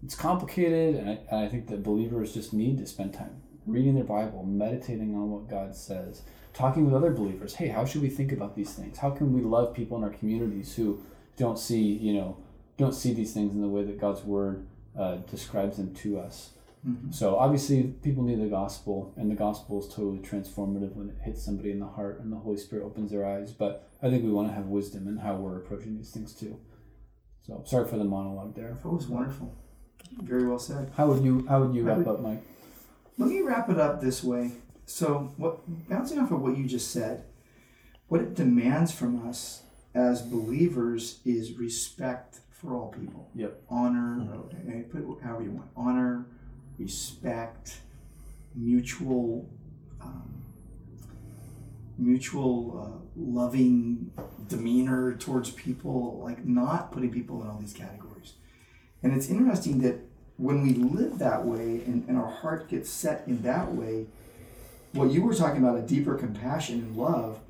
it's 0.04 0.14
complicated, 0.14 0.96
and 0.96 1.10
I, 1.10 1.18
and 1.30 1.40
I 1.40 1.48
think 1.48 1.68
that 1.68 1.82
believers 1.82 2.32
just 2.32 2.52
need 2.52 2.78
to 2.78 2.86
spend 2.86 3.14
time 3.14 3.42
reading 3.66 3.94
their 3.94 4.04
Bible, 4.04 4.44
meditating 4.44 5.14
on 5.14 5.30
what 5.30 5.48
God 5.48 5.74
says, 5.74 6.22
talking 6.52 6.84
with 6.84 6.94
other 6.94 7.10
believers. 7.10 7.54
Hey, 7.54 7.68
how 7.68 7.84
should 7.84 8.02
we 8.02 8.10
think 8.10 8.32
about 8.32 8.54
these 8.54 8.72
things? 8.72 8.98
How 8.98 9.10
can 9.10 9.32
we 9.32 9.40
love 9.42 9.74
people 9.74 9.96
in 9.96 10.04
our 10.04 10.10
communities 10.10 10.74
who 10.74 11.00
don't 11.36 11.58
see, 11.58 11.82
you 11.82 12.14
know, 12.14 12.36
don't 12.76 12.94
see 12.94 13.12
these 13.14 13.32
things 13.32 13.52
in 13.54 13.60
the 13.60 13.68
way 13.68 13.84
that 13.84 14.00
God's 14.00 14.22
Word 14.22 14.66
uh, 14.98 15.16
describes 15.30 15.76
them 15.76 15.94
to 15.96 16.18
us? 16.20 16.50
So 17.12 17.36
obviously, 17.38 17.82
people 18.02 18.24
need 18.24 18.42
the 18.42 18.46
gospel, 18.46 19.14
and 19.16 19.30
the 19.30 19.34
gospel 19.34 19.80
is 19.80 19.88
totally 19.88 20.18
transformative 20.18 20.94
when 20.94 21.08
it 21.08 21.16
hits 21.22 21.42
somebody 21.42 21.70
in 21.70 21.78
the 21.80 21.86
heart, 21.86 22.20
and 22.20 22.30
the 22.30 22.36
Holy 22.36 22.58
Spirit 22.58 22.84
opens 22.84 23.10
their 23.10 23.24
eyes. 23.26 23.52
But 23.52 23.88
I 24.02 24.10
think 24.10 24.22
we 24.22 24.30
want 24.30 24.48
to 24.48 24.54
have 24.54 24.66
wisdom 24.66 25.08
in 25.08 25.16
how 25.16 25.36
we're 25.36 25.56
approaching 25.56 25.96
these 25.96 26.10
things 26.10 26.34
too. 26.34 26.58
So 27.46 27.62
sorry 27.64 27.88
for 27.88 27.96
the 27.96 28.04
monologue 28.04 28.54
there. 28.54 28.76
That 28.82 28.88
was 28.90 29.08
wonderful. 29.08 29.54
Very 30.22 30.46
well 30.46 30.58
said. 30.58 30.92
How 30.94 31.06
would 31.06 31.24
you 31.24 31.46
How 31.48 31.62
would 31.62 31.74
you 31.74 31.84
wrap 31.84 31.96
would- 31.98 32.08
up, 32.08 32.20
Mike? 32.20 32.42
Let 33.16 33.30
me 33.30 33.40
wrap 33.40 33.70
it 33.70 33.78
up 33.80 34.02
this 34.02 34.22
way. 34.22 34.52
So, 34.84 35.32
what 35.38 35.60
bouncing 35.88 36.18
off 36.18 36.32
of 36.32 36.42
what 36.42 36.58
you 36.58 36.66
just 36.66 36.90
said, 36.90 37.24
what 38.08 38.20
it 38.20 38.34
demands 38.34 38.92
from 38.92 39.26
us 39.26 39.62
as 39.94 40.20
believers 40.20 41.20
is 41.24 41.54
respect 41.58 42.40
for 42.64 42.74
all 42.74 42.88
people. 42.88 43.28
Yep. 43.34 43.62
Honor, 43.68 44.26
eh, 44.68 44.82
put 44.90 45.02
it 45.02 45.06
however 45.22 45.42
you 45.42 45.50
want. 45.50 45.68
Honor, 45.76 46.26
respect, 46.78 47.80
mutual, 48.54 49.48
um, 50.00 50.42
mutual 51.98 52.80
uh, 52.80 53.06
loving 53.16 54.10
demeanor 54.48 55.14
towards 55.16 55.50
people. 55.50 56.20
Like 56.22 56.44
not 56.44 56.90
putting 56.90 57.10
people 57.10 57.42
in 57.42 57.48
all 57.48 57.58
these 57.58 57.74
categories. 57.74 58.34
And 59.02 59.12
it's 59.14 59.28
interesting 59.28 59.80
that 59.82 60.00
when 60.36 60.62
we 60.62 60.74
live 60.74 61.18
that 61.18 61.44
way 61.44 61.82
and, 61.84 62.08
and 62.08 62.18
our 62.18 62.30
heart 62.30 62.68
gets 62.68 62.90
set 62.90 63.24
in 63.26 63.42
that 63.42 63.72
way, 63.72 64.06
what 64.92 65.10
you 65.10 65.22
were 65.22 65.34
talking 65.34 65.58
about 65.58 65.76
a 65.76 65.82
deeper 65.82 66.14
compassion 66.14 66.76
and 66.80 66.96
love, 66.96 67.40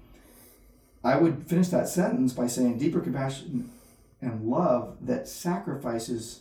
I 1.05 1.17
would 1.17 1.47
finish 1.47 1.69
that 1.69 1.89
sentence 1.89 2.33
by 2.33 2.47
saying 2.47 2.79
deeper 2.79 3.01
compassion 3.01 3.71
and 4.25 4.45
love 4.49 4.97
that 5.03 5.29
sacrifices 5.29 6.41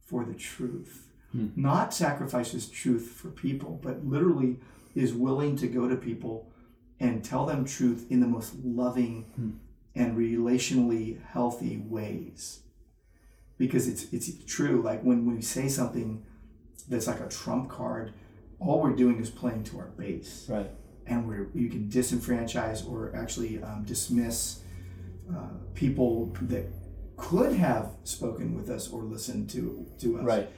for 0.00 0.24
the 0.24 0.34
truth. 0.34 1.08
Hmm. 1.32 1.48
Not 1.56 1.92
sacrifices 1.92 2.68
truth 2.68 3.08
for 3.20 3.28
people, 3.28 3.78
but 3.82 4.04
literally 4.06 4.58
is 4.94 5.12
willing 5.12 5.56
to 5.56 5.66
go 5.66 5.88
to 5.88 5.96
people 5.96 6.50
and 6.98 7.22
tell 7.22 7.44
them 7.44 7.64
truth 7.64 8.06
in 8.10 8.20
the 8.20 8.26
most 8.26 8.54
loving 8.64 9.24
Hmm. 9.36 9.50
and 9.94 10.16
relationally 10.16 11.20
healthy 11.34 11.76
ways 11.96 12.60
because 13.58 13.88
it's 13.88 14.04
it's 14.12 14.30
true. 14.44 14.80
Like 14.82 15.02
when 15.02 15.26
we 15.26 15.42
say 15.42 15.68
something 15.68 16.22
that's 16.88 17.06
like 17.06 17.20
a 17.20 17.28
trump 17.28 17.68
card, 17.68 18.12
all 18.58 18.80
we're 18.82 18.94
doing 18.96 19.18
is 19.20 19.30
playing 19.30 19.64
to 19.64 19.78
our 19.78 19.88
base, 19.98 20.46
Right. 20.48 20.70
and 21.06 21.26
we're 21.28 21.48
you 21.54 21.68
can 21.68 21.88
disenfranchise 21.90 22.88
or 22.90 23.14
actually 23.14 23.62
um, 23.62 23.84
dismiss 23.84 24.60
uh, 25.34 25.48
people 25.74 26.32
that 26.42 26.66
could 27.16 27.52
have 27.54 27.90
spoken 28.04 28.54
with 28.56 28.68
us 28.70 28.88
or 28.90 29.02
listened 29.02 29.48
to 29.50 29.86
to 30.00 30.18
us. 30.18 30.24
Right. 30.24 30.48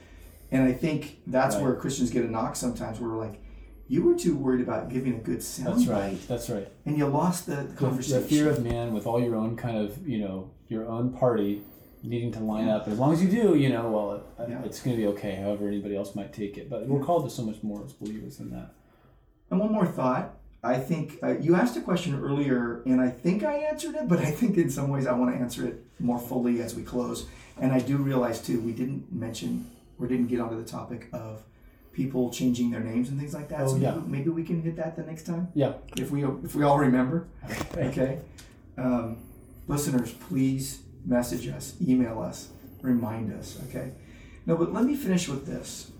And 0.51 0.63
I 0.63 0.71
think 0.73 1.19
that's 1.27 1.55
Right. 1.55 1.63
where 1.65 1.75
Christians 1.75 2.09
get 2.09 2.25
a 2.25 2.29
knock 2.31 2.55
sometimes. 2.55 2.99
Where 2.99 3.09
we're 3.11 3.17
like, 3.17 3.39
you 3.87 4.03
were 4.03 4.15
too 4.15 4.35
worried 4.35 4.61
about 4.61 4.89
giving 4.89 5.15
a 5.15 5.19
good 5.19 5.41
sound 5.43 5.77
That's 5.79 5.87
right. 5.87 6.11
bite, 6.11 6.27
That's 6.27 6.49
right. 6.49 6.67
and 6.85 6.97
you 6.97 7.05
lost 7.07 7.45
the, 7.47 7.55
the 7.57 7.75
conversation. 7.75 8.21
the 8.21 8.27
fear 8.27 8.49
of 8.49 8.63
man 8.63 8.93
with 8.93 9.05
all 9.07 9.21
your 9.21 9.35
own 9.35 9.55
kind 9.55 9.77
of 9.77 10.07
you 10.07 10.19
know 10.19 10.51
your 10.67 10.87
own 10.87 11.11
party 11.13 11.61
needing 12.03 12.31
to 12.31 12.39
line 12.39 12.69
up. 12.69 12.87
As 12.87 12.97
long 12.97 13.11
as 13.13 13.21
you 13.21 13.29
do, 13.29 13.55
you 13.57 13.67
know, 13.69 13.89
well, 13.91 14.13
it, 14.13 14.49
Yeah. 14.49 14.61
it's 14.63 14.81
going 14.81 14.95
to 14.95 15.01
be 15.01 15.07
okay. 15.09 15.35
However, 15.35 15.67
anybody 15.67 15.97
else 15.97 16.15
might 16.15 16.31
take 16.31 16.57
it. 16.57 16.69
But 16.69 16.87
we're 16.87 17.03
called 17.03 17.25
to 17.25 17.29
so 17.29 17.43
much 17.43 17.61
more 17.61 17.83
as 17.83 17.91
believers 17.91 18.37
than 18.37 18.51
that. 18.51 18.73
And 19.51 19.59
one 19.59 19.71
more 19.73 19.85
thought. 19.85 20.38
I 20.61 20.77
think 20.77 21.19
uh, 21.23 21.37
you 21.39 21.55
asked 21.55 21.77
a 21.77 21.81
question 21.81 22.19
earlier, 22.21 22.81
and 22.85 22.99
I 22.99 23.09
think 23.09 23.43
I 23.43 23.53
answered 23.71 23.95
it, 23.95 24.07
but 24.07 24.19
I 24.19 24.31
think 24.31 24.57
in 24.57 24.69
some 24.69 24.89
ways 24.89 25.07
I 25.07 25.13
want 25.13 25.33
to 25.33 25.39
answer 25.39 25.65
it 25.65 25.85
more 25.99 26.19
fully 26.19 26.61
as 26.61 26.75
we 26.75 26.83
close. 26.83 27.27
And 27.61 27.71
I 27.71 27.79
do 27.79 27.97
realize 27.97 28.41
too, 28.41 28.59
we 28.59 28.73
didn't 28.73 29.11
mention 29.11 29.69
or 29.99 30.07
didn't 30.07 30.27
get 30.27 30.39
onto 30.39 30.61
the 30.61 30.69
topic 30.69 31.07
of 31.13 31.43
people 31.93 32.29
changing 32.29 32.71
their 32.71 32.79
names 32.81 33.09
and 33.09 33.19
things 33.19 33.33
like 33.33 33.49
that. 33.49 33.61
Oh, 33.61 33.67
so 33.67 33.75
yeah. 33.77 33.91
maybe, 33.95 34.07
maybe 34.07 34.29
we 34.29 34.43
can 34.43 34.61
hit 34.61 34.75
that 34.77 34.95
the 34.95 35.03
next 35.03 35.23
time 35.25 35.49
Yeah. 35.53 35.73
if 35.97 36.11
we 36.11 36.23
if 36.23 36.55
we 36.55 36.63
all 36.63 36.77
remember. 36.79 37.27
Okay. 37.73 37.87
Okay. 37.87 38.19
Um, 38.77 39.17
listeners, 39.67 40.11
please 40.13 40.81
message 41.05 41.47
us, 41.47 41.75
email 41.85 42.21
us, 42.21 42.49
remind 42.81 43.33
us. 43.33 43.59
Okay. 43.69 43.91
No, 44.45 44.55
but 44.55 44.73
let 44.73 44.83
me 44.85 44.95
finish 44.95 45.27
with 45.27 45.45
this. 45.45 45.91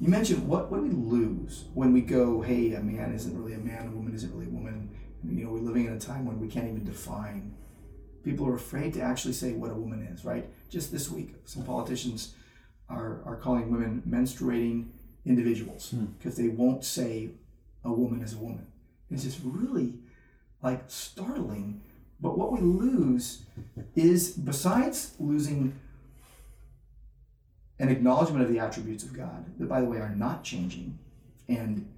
You 0.00 0.08
mentioned 0.08 0.46
what 0.46 0.70
what 0.70 0.78
do 0.78 0.82
we 0.86 0.90
lose 0.92 1.64
when 1.74 1.92
we 1.92 2.00
go, 2.02 2.40
hey, 2.42 2.74
a 2.74 2.80
man 2.82 3.12
isn't 3.14 3.36
really 3.36 3.54
a 3.54 3.58
man, 3.58 3.88
a 3.88 3.90
woman 3.90 4.14
isn't 4.14 4.32
really 4.32 4.46
a 4.46 4.50
woman. 4.50 4.90
You 5.24 5.44
know, 5.44 5.50
we're 5.50 5.58
living 5.60 5.86
in 5.86 5.94
a 5.94 5.98
time 5.98 6.26
when 6.26 6.38
we 6.38 6.48
can't 6.48 6.68
even 6.68 6.84
define. 6.84 7.54
People 8.22 8.46
are 8.46 8.54
afraid 8.54 8.92
to 8.94 9.00
actually 9.00 9.32
say 9.34 9.52
what 9.52 9.70
a 9.70 9.74
woman 9.74 10.02
is, 10.12 10.24
right? 10.24 10.48
Just 10.68 10.92
this 10.92 11.10
week, 11.10 11.34
some 11.44 11.62
politicians 11.64 12.34
are, 12.88 13.22
are 13.24 13.36
calling 13.36 13.70
women 13.70 14.02
menstruating 14.08 14.88
individuals 15.24 15.90
Hmm. 15.90 16.06
because 16.18 16.36
they 16.36 16.48
won't 16.48 16.84
say 16.84 17.30
a 17.84 17.92
woman 17.92 18.20
is 18.20 18.34
a 18.34 18.38
woman. 18.38 18.66
It's 19.10 19.24
just 19.24 19.40
really 19.42 19.94
like 20.62 20.84
startling. 20.88 21.80
But 22.20 22.36
what 22.38 22.52
we 22.52 22.60
lose 22.60 23.42
is, 23.94 24.30
besides 24.30 25.14
losing 25.18 25.74
an 27.78 27.88
acknowledgement 27.88 28.42
of 28.42 28.50
the 28.50 28.58
attributes 28.58 29.04
of 29.04 29.12
God, 29.12 29.44
that 29.58 29.68
by 29.68 29.80
the 29.80 29.86
way 29.86 29.98
are 29.98 30.14
not 30.14 30.44
changing 30.44 30.98
and 31.48 31.92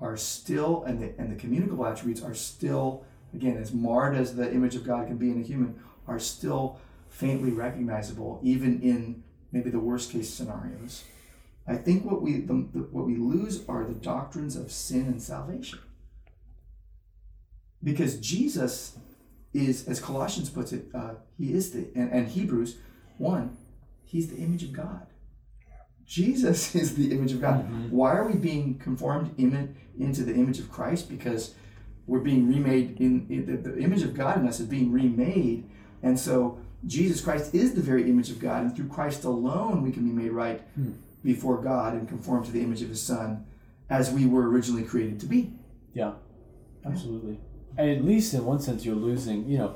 are 0.00 0.16
still, 0.16 0.82
and 0.84 1.00
the, 1.00 1.14
and 1.18 1.30
the 1.30 1.36
communicable 1.36 1.86
attributes 1.86 2.22
are 2.22 2.34
still, 2.34 3.04
again, 3.34 3.56
as 3.58 3.72
marred 3.72 4.16
as 4.16 4.34
the 4.34 4.50
image 4.52 4.74
of 4.74 4.84
God 4.84 5.06
can 5.06 5.18
be 5.18 5.30
in 5.30 5.40
a 5.40 5.44
human, 5.44 5.78
are 6.08 6.18
still 6.18 6.78
faintly 7.08 7.50
recognizable, 7.50 8.40
even 8.42 8.80
in 8.80 9.22
maybe 9.52 9.68
the 9.68 9.78
worst 9.78 10.10
case 10.10 10.32
scenarios. 10.32 11.04
I 11.66 11.76
think 11.76 12.04
what 12.04 12.22
we 12.22 12.40
the, 12.40 12.66
the, 12.72 12.78
what 12.90 13.06
we 13.06 13.16
lose 13.16 13.68
are 13.68 13.84
the 13.84 13.94
doctrines 13.94 14.56
of 14.56 14.72
sin 14.72 15.02
and 15.02 15.22
salvation. 15.22 15.80
Because 17.82 18.18
Jesus 18.18 18.96
is, 19.52 19.86
as 19.86 20.00
Colossians 20.00 20.50
puts 20.50 20.72
it, 20.72 20.86
uh, 20.94 21.14
he 21.36 21.52
is 21.52 21.72
the 21.72 21.88
and, 21.94 22.10
and 22.10 22.28
Hebrews 22.28 22.76
one, 23.18 23.56
he's 24.04 24.28
the 24.28 24.38
image 24.38 24.62
of 24.64 24.72
God. 24.72 25.06
Jesus 26.10 26.74
is 26.82 26.96
the 26.96 27.12
image 27.12 27.32
of 27.32 27.40
God. 27.40 27.64
Mhm. 27.70 27.90
Why 27.90 28.10
are 28.16 28.26
we 28.26 28.34
being 28.36 28.78
conformed 28.78 29.32
in, 29.38 29.76
into 29.98 30.24
the 30.24 30.34
image 30.34 30.58
of 30.58 30.68
Christ? 30.70 31.08
Because 31.08 31.54
we're 32.08 32.18
being 32.32 32.48
remade 32.48 33.00
in, 33.00 33.26
in 33.30 33.46
the, 33.46 33.56
the 33.70 33.78
image 33.78 34.02
of 34.02 34.12
God 34.14 34.36
in 34.40 34.48
us 34.48 34.58
is 34.58 34.66
being 34.66 34.90
remade, 34.90 35.64
and 36.02 36.18
so 36.18 36.58
Jesus 36.84 37.20
Christ 37.20 37.54
is 37.54 37.74
the 37.74 37.80
very 37.90 38.10
image 38.10 38.30
of 38.30 38.40
God, 38.40 38.62
and 38.64 38.74
through 38.74 38.88
Christ 38.88 39.22
alone 39.24 39.82
we 39.82 39.92
can 39.92 40.04
be 40.04 40.10
made 40.22 40.32
right 40.32 40.60
Hmm. 40.74 40.92
before 41.22 41.58
God 41.62 41.94
and 41.94 42.08
conform 42.08 42.42
to 42.44 42.50
the 42.50 42.60
image 42.62 42.82
of 42.82 42.88
His 42.88 43.00
Son, 43.02 43.44
as 43.88 44.10
we 44.10 44.26
were 44.26 44.48
originally 44.50 44.82
created 44.82 45.20
to 45.20 45.26
be. 45.26 45.52
Yeah, 45.94 46.12
absolutely. 46.84 47.38
And 47.78 47.88
at 47.90 48.04
least 48.04 48.34
in 48.34 48.44
one 48.44 48.58
sense, 48.60 48.84
you're 48.84 48.96
losing. 49.10 49.46
You 49.48 49.58
know, 49.58 49.74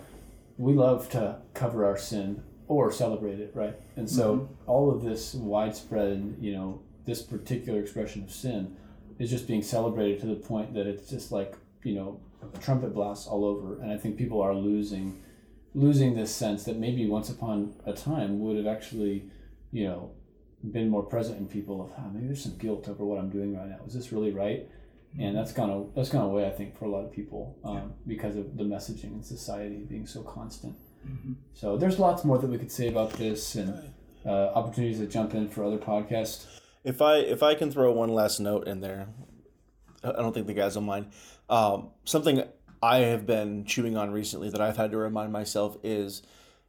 we 0.59 0.73
love 0.75 1.09
to 1.11 1.37
cover 1.53 1.85
our 1.85 1.97
sin 1.97 2.43
or 2.69 2.91
celebrate 2.91 3.41
it, 3.41 3.53
right? 3.55 3.75
And 3.97 4.09
so 4.09 4.49
all 4.67 4.91
of 4.91 5.03
this 5.03 5.35
widespread, 5.35 6.37
you 6.41 6.53
know, 6.53 6.81
this 7.05 7.21
particular 7.23 7.81
expression 7.81 8.23
of 8.23 8.31
sin 8.31 8.77
is 9.19 9.31
just 9.31 9.47
being 9.47 9.63
celebrated 9.63 10.21
to 10.21 10.27
the 10.27 10.35
point 10.35 10.75
that 10.75 10.87
it's 10.87 11.09
just 11.09 11.31
like 11.31 11.55
you 11.83 11.95
know 11.95 12.21
a 12.55 12.59
trumpet 12.59 12.95
blasts 12.95 13.27
all 13.27 13.45
over. 13.45 13.81
And 13.81 13.93
I 13.93 13.99
think 13.99 14.17
people 14.17 14.41
are 14.41 14.55
losing 14.55 15.21
losing 15.75 16.15
this 16.15 16.35
sense 16.35 16.65
that 16.65 16.77
maybe 16.77 17.07
once 17.07 17.29
upon 17.29 17.75
a 17.85 17.93
time 17.93 18.41
would 18.41 18.57
have 18.57 18.67
actually, 18.67 19.25
you 19.73 19.85
know, 19.85 20.13
been 20.71 20.89
more 20.89 21.03
present 21.03 21.39
in 21.39 21.47
people 21.47 21.83
of 21.83 21.93
ah, 21.99 22.09
maybe 22.13 22.27
there's 22.27 22.43
some 22.43 22.57
guilt 22.57 22.89
over 22.89 23.05
what 23.05 23.19
I'm 23.19 23.31
doing 23.31 23.57
right 23.57 23.69
now. 23.69 23.81
Is 23.87 23.95
this 23.95 24.13
really 24.13 24.31
right? 24.31 24.67
and 25.19 25.37
that's 25.37 25.53
gone 25.53 25.91
that's 25.95 26.09
gone 26.09 26.25
away 26.25 26.47
I 26.47 26.51
think 26.51 26.77
for 26.79 26.87
a 26.87 26.89
lot 26.89 27.05
of 27.05 27.13
people 27.13 27.57
um, 27.65 27.93
because 28.07 28.37
of 28.37 28.57
the 28.57 28.65
messaging 28.65 29.13
in 29.13 29.23
society 29.23 29.85
being 29.89 30.07
so 30.07 30.23
constant. 30.23 30.75
So 31.55 31.77
there's 31.77 31.99
lots 31.99 32.25
more 32.25 32.39
that 32.39 32.49
we 32.49 32.59
could 32.59 32.73
say 32.73 32.89
about 32.89 33.13
this 33.13 33.55
and 33.55 33.93
uh, 34.27 34.49
opportunities 34.55 34.99
to 34.99 35.07
jump 35.07 35.35
in 35.35 35.49
for 35.49 35.65
other 35.65 35.79
podcasts. 35.79 36.47
If 36.83 37.01
I 37.01 37.17
if 37.17 37.43
I 37.43 37.55
can 37.55 37.71
throw 37.71 37.93
one 37.93 38.11
last 38.11 38.41
note 38.41 38.69
in 38.69 38.81
there, 38.81 39.09
I 40.03 40.13
don't 40.13 40.33
think 40.33 40.47
the 40.47 40.55
guys 40.55 40.75
will 40.75 40.83
mind. 40.83 41.13
Um, 41.49 41.91
something 42.05 42.45
I 42.83 42.99
have 42.99 43.27
been 43.27 43.65
chewing 43.65 43.97
on 43.97 44.11
recently 44.11 44.51
that 44.51 44.61
I've 44.61 44.77
had 44.77 44.91
to 44.91 44.99
remind 44.99 45.33
myself 45.33 45.79
is 45.83 46.23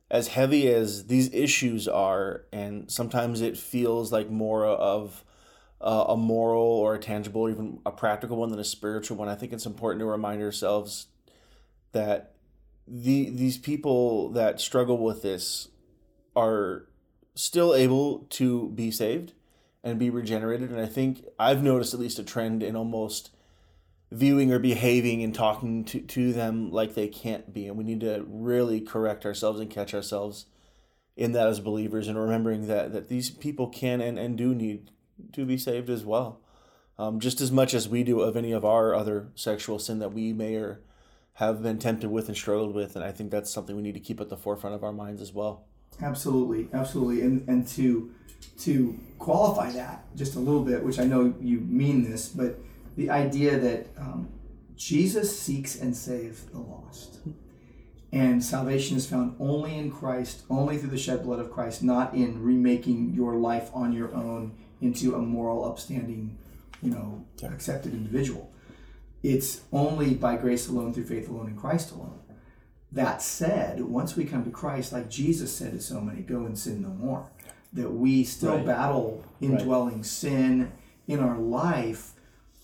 as 0.10 0.30
heavy 0.30 0.68
as 0.70 1.08
these 1.08 1.34
issues 1.34 1.88
are, 1.88 2.46
and 2.54 2.90
sometimes 2.90 3.42
it 3.42 3.58
feels 3.58 4.12
like 4.12 4.30
more 4.30 4.66
of 4.66 5.26
uh, 5.82 6.06
a 6.10 6.18
moral 6.18 6.64
or 6.64 6.96
a 6.96 7.00
tangible 7.00 7.42
or 7.42 7.50
even 7.50 7.80
a 7.86 7.92
practical 7.92 8.38
one 8.38 8.50
than 8.50 8.60
a 8.60 8.64
spiritual 8.64 9.18
one. 9.18 9.28
I 9.28 9.36
think 9.36 9.52
it's 9.52 9.66
important 9.66 10.00
to 10.00 10.06
remind 10.06 10.42
ourselves 10.42 11.08
that 11.92 12.35
the 12.88 13.30
these 13.30 13.58
people 13.58 14.30
that 14.30 14.62
struggle 14.62 14.98
with 14.98 15.22
this 15.22 15.70
are 16.36 16.88
still 17.34 17.74
able 17.74 18.20
to 18.30 18.70
be 18.70 18.92
saved 18.92 19.34
and 19.84 20.00
be 20.00 20.10
regenerated. 20.10 20.72
And 20.72 20.80
I 20.80 20.88
think 20.88 21.26
I've 21.38 21.64
noticed 21.64 21.94
at 21.94 22.00
least 22.00 22.20
a 22.20 22.24
trend 22.24 22.64
in 22.64 22.76
almost 22.76 23.32
viewing 24.12 24.52
or 24.52 24.60
behaving 24.60 25.24
and 25.24 25.34
talking 25.34 25.84
to, 25.86 26.00
to 26.00 26.34
them 26.34 26.72
like 26.72 26.96
they 26.96 27.08
can't 27.08 27.54
be. 27.54 27.68
And 27.68 27.78
we 27.78 27.84
need 27.84 28.02
to 28.02 28.26
really 28.28 28.82
correct 28.82 29.26
ourselves 29.26 29.60
and 29.60 29.70
catch 29.70 29.94
ourselves 29.94 30.46
in 31.16 31.32
that 31.34 31.48
as 31.48 31.60
believers 31.60 32.08
and 32.08 32.18
remembering 32.18 32.68
that, 32.68 32.94
that 32.94 33.10
these 33.10 33.30
people 33.30 33.68
can 33.68 34.02
and, 34.02 34.18
and 34.18 34.38
do 34.38 34.54
need 34.54 34.92
to 35.34 35.46
be 35.46 35.58
saved 35.58 35.90
as 35.90 36.04
well. 36.04 36.42
Um, 36.98 37.20
just 37.20 37.42
as 37.42 37.52
much 37.52 37.74
as 37.74 37.90
we 37.90 38.04
do 38.04 38.22
of 38.22 38.38
any 38.38 38.54
of 38.54 38.64
our 38.64 38.96
other 38.96 39.30
sexual 39.36 39.80
sin 39.80 40.00
that 40.00 40.14
we 40.14 40.34
may 40.34 40.56
or 40.56 40.82
have 41.36 41.62
been 41.62 41.78
tempted 41.78 42.10
with 42.10 42.28
and 42.28 42.36
struggled 42.36 42.74
with. 42.74 42.96
And 42.96 43.06
I 43.06 43.12
think 43.12 43.32
that's 43.32 43.52
something 43.52 43.76
we 43.76 43.82
need 43.82 43.94
to 43.94 44.00
keep 44.00 44.20
at 44.20 44.30
the 44.30 44.38
forefront 44.38 44.76
of 44.76 44.84
our 44.84 44.94
minds 44.94 45.22
as 45.22 45.34
well. 45.34 45.66
Absolutely, 46.02 46.68
absolutely, 46.74 47.22
and 47.22 47.48
and 47.48 47.68
to 47.70 48.12
to 48.60 49.00
qualify 49.18 49.72
that 49.72 50.06
just 50.16 50.36
a 50.36 50.40
little 50.40 50.64
bit, 50.64 50.84
which 50.84 51.00
I 51.00 51.06
know 51.06 51.34
you 51.40 51.60
mean 51.60 52.10
this, 52.10 52.28
but 52.28 52.60
the 52.98 53.10
idea 53.10 53.58
that 53.58 53.88
um, 53.98 54.30
Jesus 54.76 55.38
seeks 55.38 55.80
and 55.80 55.96
saves 55.96 56.44
the 56.46 56.60
lost, 56.60 57.20
and 58.12 58.44
salvation 58.44 58.98
is 58.98 59.06
found 59.06 59.36
only 59.40 59.78
in 59.78 59.90
Christ, 59.92 60.44
only 60.50 60.78
through 60.78 60.90
the 60.90 60.98
shed 60.98 61.24
blood 61.24 61.40
of 61.40 61.52
Christ, 61.52 61.82
not 61.82 62.14
in 62.14 62.42
remaking 62.42 63.14
your 63.14 63.36
life 63.36 63.70
on 63.74 63.94
your 63.94 64.14
own 64.14 64.58
into 64.82 65.16
a 65.16 65.20
moral, 65.20 65.66
upstanding, 65.66 66.38
you 66.82 66.92
know, 66.92 67.26
accepted 67.44 67.94
individual. 67.94 68.52
It's 69.26 69.62
only 69.72 70.14
by 70.14 70.38
grace 70.38 70.68
alone, 70.68 70.94
through 70.94 71.06
faith 71.06 71.28
alone, 71.30 71.48
in 71.48 71.56
Christ 71.56 71.92
alone. 71.92 72.20
That 72.92 73.24
said, 73.24 73.82
once 73.82 74.16
we 74.16 74.24
come 74.24 74.44
to 74.44 74.52
Christ, 74.52 74.94
like 74.94 75.10
Jesus 75.10 75.52
said 75.52 75.72
to 75.72 75.82
so 75.82 76.00
many, 76.00 76.22
go 76.22 76.46
and 76.46 76.56
sin 76.56 76.84
no 76.84 76.90
more. 76.90 77.32
That 77.74 77.90
we 77.90 78.24
still 78.24 78.58
Right. 78.58 78.66
battle 78.68 79.24
indwelling 79.42 80.04
sin 80.04 80.72
in 81.08 81.20
our 81.20 81.40
life, 81.40 82.14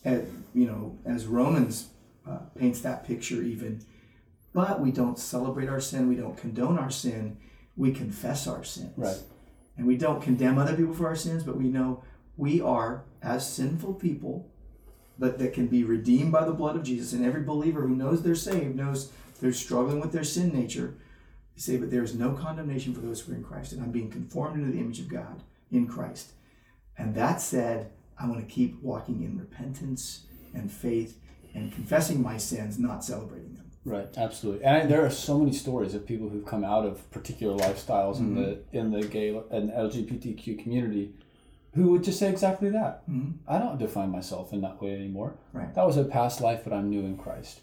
at, 0.05 0.25
you 0.53 0.67
know, 0.67 0.99
as 1.03 1.25
Romans 1.25 1.89
uh, 2.27 2.37
paints 2.53 2.81
that 2.81 3.05
picture 3.07 3.41
even. 3.41 3.81
But 4.53 4.79
we 4.79 4.91
don't 4.91 5.17
celebrate 5.17 5.67
our 5.67 5.81
sin, 5.81 6.07
we 6.07 6.15
don't 6.15 6.37
condone 6.37 6.77
our 6.77 6.91
sin, 6.91 7.37
we 7.75 7.91
confess 7.91 8.45
our 8.45 8.63
sins. 8.63 8.93
Right. 8.95 9.17
And 9.77 9.87
we 9.87 9.97
don't 9.97 10.21
condemn 10.21 10.59
other 10.59 10.75
people 10.75 10.93
for 10.93 11.07
our 11.07 11.15
sins, 11.15 11.43
but 11.43 11.57
we 11.57 11.69
know 11.69 12.03
we 12.37 12.61
are, 12.61 13.03
as 13.23 13.51
sinful 13.51 13.95
people, 13.95 14.50
but 15.21 15.37
that 15.37 15.53
can 15.53 15.67
be 15.67 15.83
redeemed 15.83 16.31
by 16.31 16.43
the 16.43 16.51
blood 16.51 16.75
of 16.75 16.83
Jesus. 16.83 17.13
And 17.13 17.23
every 17.23 17.43
believer 17.43 17.81
who 17.81 17.95
knows 17.95 18.23
they're 18.23 18.33
saved 18.33 18.75
knows 18.75 19.11
they're 19.39 19.53
struggling 19.53 19.99
with 19.99 20.11
their 20.11 20.23
sin 20.23 20.51
nature. 20.51 20.95
They 21.55 21.61
say, 21.61 21.77
but 21.77 21.91
there 21.91 22.03
is 22.03 22.15
no 22.15 22.31
condemnation 22.31 22.95
for 22.95 23.01
those 23.01 23.21
who 23.21 23.31
are 23.31 23.35
in 23.35 23.43
Christ, 23.43 23.71
and 23.71 23.83
I'm 23.83 23.91
being 23.91 24.09
conformed 24.09 24.59
into 24.59 24.71
the 24.71 24.79
image 24.79 24.99
of 24.99 25.07
God 25.07 25.43
in 25.71 25.87
Christ. 25.87 26.31
And 26.97 27.13
that 27.13 27.39
said, 27.39 27.91
I 28.19 28.27
want 28.27 28.39
to 28.41 28.51
keep 28.51 28.81
walking 28.81 29.21
in 29.21 29.37
repentance 29.37 30.25
and 30.55 30.71
faith 30.71 31.19
and 31.53 31.71
confessing 31.71 32.21
my 32.21 32.37
sins, 32.37 32.79
not 32.79 33.03
celebrating 33.03 33.55
them. 33.55 33.71
Right, 33.85 34.07
absolutely. 34.17 34.65
And 34.65 34.77
I, 34.77 34.85
there 34.87 35.05
are 35.05 35.11
so 35.11 35.37
many 35.37 35.53
stories 35.53 35.93
of 35.93 36.05
people 36.05 36.29
who've 36.29 36.45
come 36.45 36.63
out 36.63 36.85
of 36.85 37.09
particular 37.11 37.57
lifestyles 37.57 38.17
in 38.19 38.35
mm-hmm. 38.35 38.43
the 38.71 38.79
in 38.79 38.91
the 38.91 39.05
gay 39.05 39.29
and 39.51 39.71
LGBTQ 39.71 40.61
community 40.61 41.13
who 41.73 41.91
would 41.91 42.03
just 42.03 42.19
say 42.19 42.29
exactly 42.29 42.69
that. 42.69 43.07
Mhm. 43.09 43.35
I 43.47 43.57
don't 43.57 43.77
define 43.79 44.09
myself 44.09 44.51
in 44.53 44.61
that 44.61 44.81
way 44.81 44.93
anymore. 44.93 45.35
Right. 45.53 45.73
That 45.73 45.85
was 45.87 45.97
a 45.97 46.03
past 46.03 46.41
life, 46.41 46.61
but 46.63 46.73
I'm 46.73 46.89
new 46.89 47.01
in 47.05 47.17
Christ. 47.17 47.61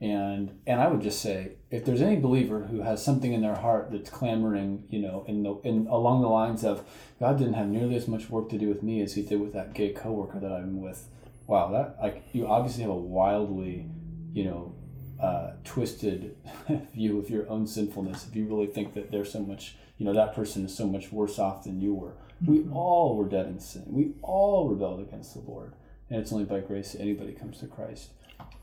And 0.00 0.60
and 0.66 0.80
I 0.80 0.86
would 0.88 1.00
just 1.00 1.20
say, 1.20 1.52
if 1.70 1.84
there's 1.84 2.02
any 2.02 2.16
believer 2.20 2.60
who 2.70 2.82
has 2.82 3.02
something 3.04 3.32
in 3.32 3.40
their 3.42 3.56
heart 3.56 3.88
that's 3.90 4.10
clamoring, 4.10 4.84
you 4.90 5.00
know, 5.00 5.24
in 5.26 5.42
the 5.42 5.56
in 5.64 5.88
along 5.88 6.22
the 6.22 6.28
lines 6.28 6.64
of 6.64 6.84
God 7.18 7.36
didn't 7.38 7.54
have 7.54 7.66
nearly 7.68 7.96
as 7.96 8.06
much 8.06 8.30
work 8.30 8.48
to 8.50 8.58
do 8.58 8.68
with 8.68 8.82
me 8.84 9.00
as 9.02 9.14
He 9.14 9.22
did 9.22 9.40
with 9.40 9.52
that 9.54 9.74
gay 9.74 9.92
coworker 9.92 10.38
that 10.38 10.52
I'm 10.52 10.80
with, 10.80 11.08
wow, 11.48 11.72
that 11.72 11.96
like 12.00 12.22
you 12.32 12.46
obviously 12.46 12.82
have 12.82 12.92
a 12.92 12.96
wildly, 12.96 13.86
you 14.32 14.44
know, 14.44 14.72
uh, 15.20 15.52
twisted 15.64 16.36
view 16.94 17.18
of 17.18 17.28
your 17.28 17.48
own 17.50 17.66
sinfulness. 17.66 18.24
If 18.28 18.36
you 18.36 18.46
really 18.46 18.68
think 18.68 18.94
that 18.94 19.10
there's 19.10 19.32
so 19.32 19.40
much, 19.40 19.74
you 19.96 20.06
know, 20.06 20.12
that 20.12 20.32
person 20.32 20.64
is 20.64 20.72
so 20.76 20.86
much 20.86 21.10
worse 21.10 21.40
off 21.40 21.64
than 21.64 21.80
you 21.80 21.92
were. 21.94 22.12
We 22.46 22.66
all 22.72 23.16
were 23.16 23.28
dead 23.28 23.46
in 23.46 23.58
sin. 23.60 23.84
We 23.86 24.12
all 24.22 24.68
rebelled 24.68 25.00
against 25.00 25.34
the 25.34 25.40
Lord, 25.40 25.74
and 26.08 26.20
it's 26.20 26.32
only 26.32 26.44
by 26.44 26.60
grace 26.60 26.92
that 26.92 27.00
anybody 27.00 27.32
comes 27.32 27.58
to 27.58 27.66
Christ. 27.66 28.10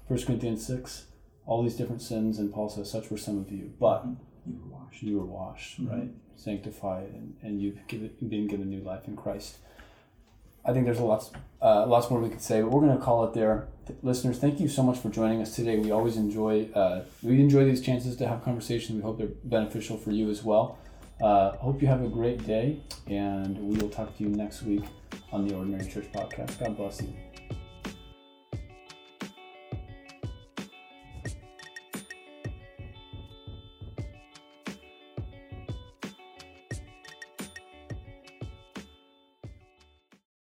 1 0.07 0.23
Corinthians 0.23 0.65
six, 0.65 1.05
all 1.45 1.61
these 1.63 1.75
different 1.75 2.01
sins, 2.01 2.39
and 2.39 2.53
Paul 2.53 2.69
says, 2.69 2.89
"Such 2.89 3.09
were 3.11 3.17
some 3.17 3.37
of 3.37 3.51
you, 3.51 3.73
but 3.79 4.05
You 4.45 4.59
were 4.63 4.77
washed. 4.77 5.03
you 5.03 5.17
were 5.19 5.25
washed, 5.25 5.79
right, 5.79 6.09
sanctified, 6.35 7.09
and, 7.13 7.35
and 7.41 7.61
you've 7.61 7.85
given, 7.87 8.11
been 8.27 8.47
given 8.47 8.69
new 8.69 8.81
life 8.81 9.07
in 9.07 9.15
Christ." 9.15 9.57
I 10.67 10.73
think 10.73 10.85
there's 10.85 10.97
a 10.99 11.05
lots, 11.05 11.29
uh, 11.61 11.85
lots 11.85 12.09
more 12.09 12.19
we 12.19 12.29
could 12.29 12.41
say, 12.41 12.59
but 12.61 12.71
we're 12.71 12.81
going 12.81 12.97
to 12.97 13.03
call 13.03 13.23
it 13.25 13.33
there. 13.35 13.67
Th- 13.85 13.99
listeners, 14.01 14.39
thank 14.39 14.59
you 14.59 14.67
so 14.67 14.81
much 14.81 14.97
for 14.97 15.09
joining 15.09 15.39
us 15.41 15.55
today. 15.55 15.77
We 15.77 15.91
always 15.91 16.17
enjoy, 16.17 16.69
uh, 16.73 17.03
we 17.21 17.39
enjoy 17.39 17.65
these 17.65 17.81
chances 17.81 18.15
to 18.15 18.27
have 18.27 18.43
conversations. 18.43 18.95
We 18.95 19.03
hope 19.03 19.19
they're 19.19 19.27
beneficial 19.43 19.95
for 19.95 20.09
you 20.09 20.31
as 20.31 20.43
well. 20.43 20.79
Uh, 21.21 21.51
hope 21.57 21.81
you 21.81 21.87
have 21.87 22.03
a 22.03 22.09
great 22.09 22.45
day, 22.45 22.79
and 23.07 23.57
we 23.57 23.77
will 23.77 23.89
talk 23.89 24.15
to 24.17 24.23
you 24.23 24.29
next 24.29 24.63
week 24.63 24.83
on 25.31 25.47
the 25.47 25.55
Ordinary 25.55 25.89
Church 25.89 26.11
Podcast. 26.11 26.59
God 26.59 26.75
bless 26.75 27.01
you. 27.01 27.13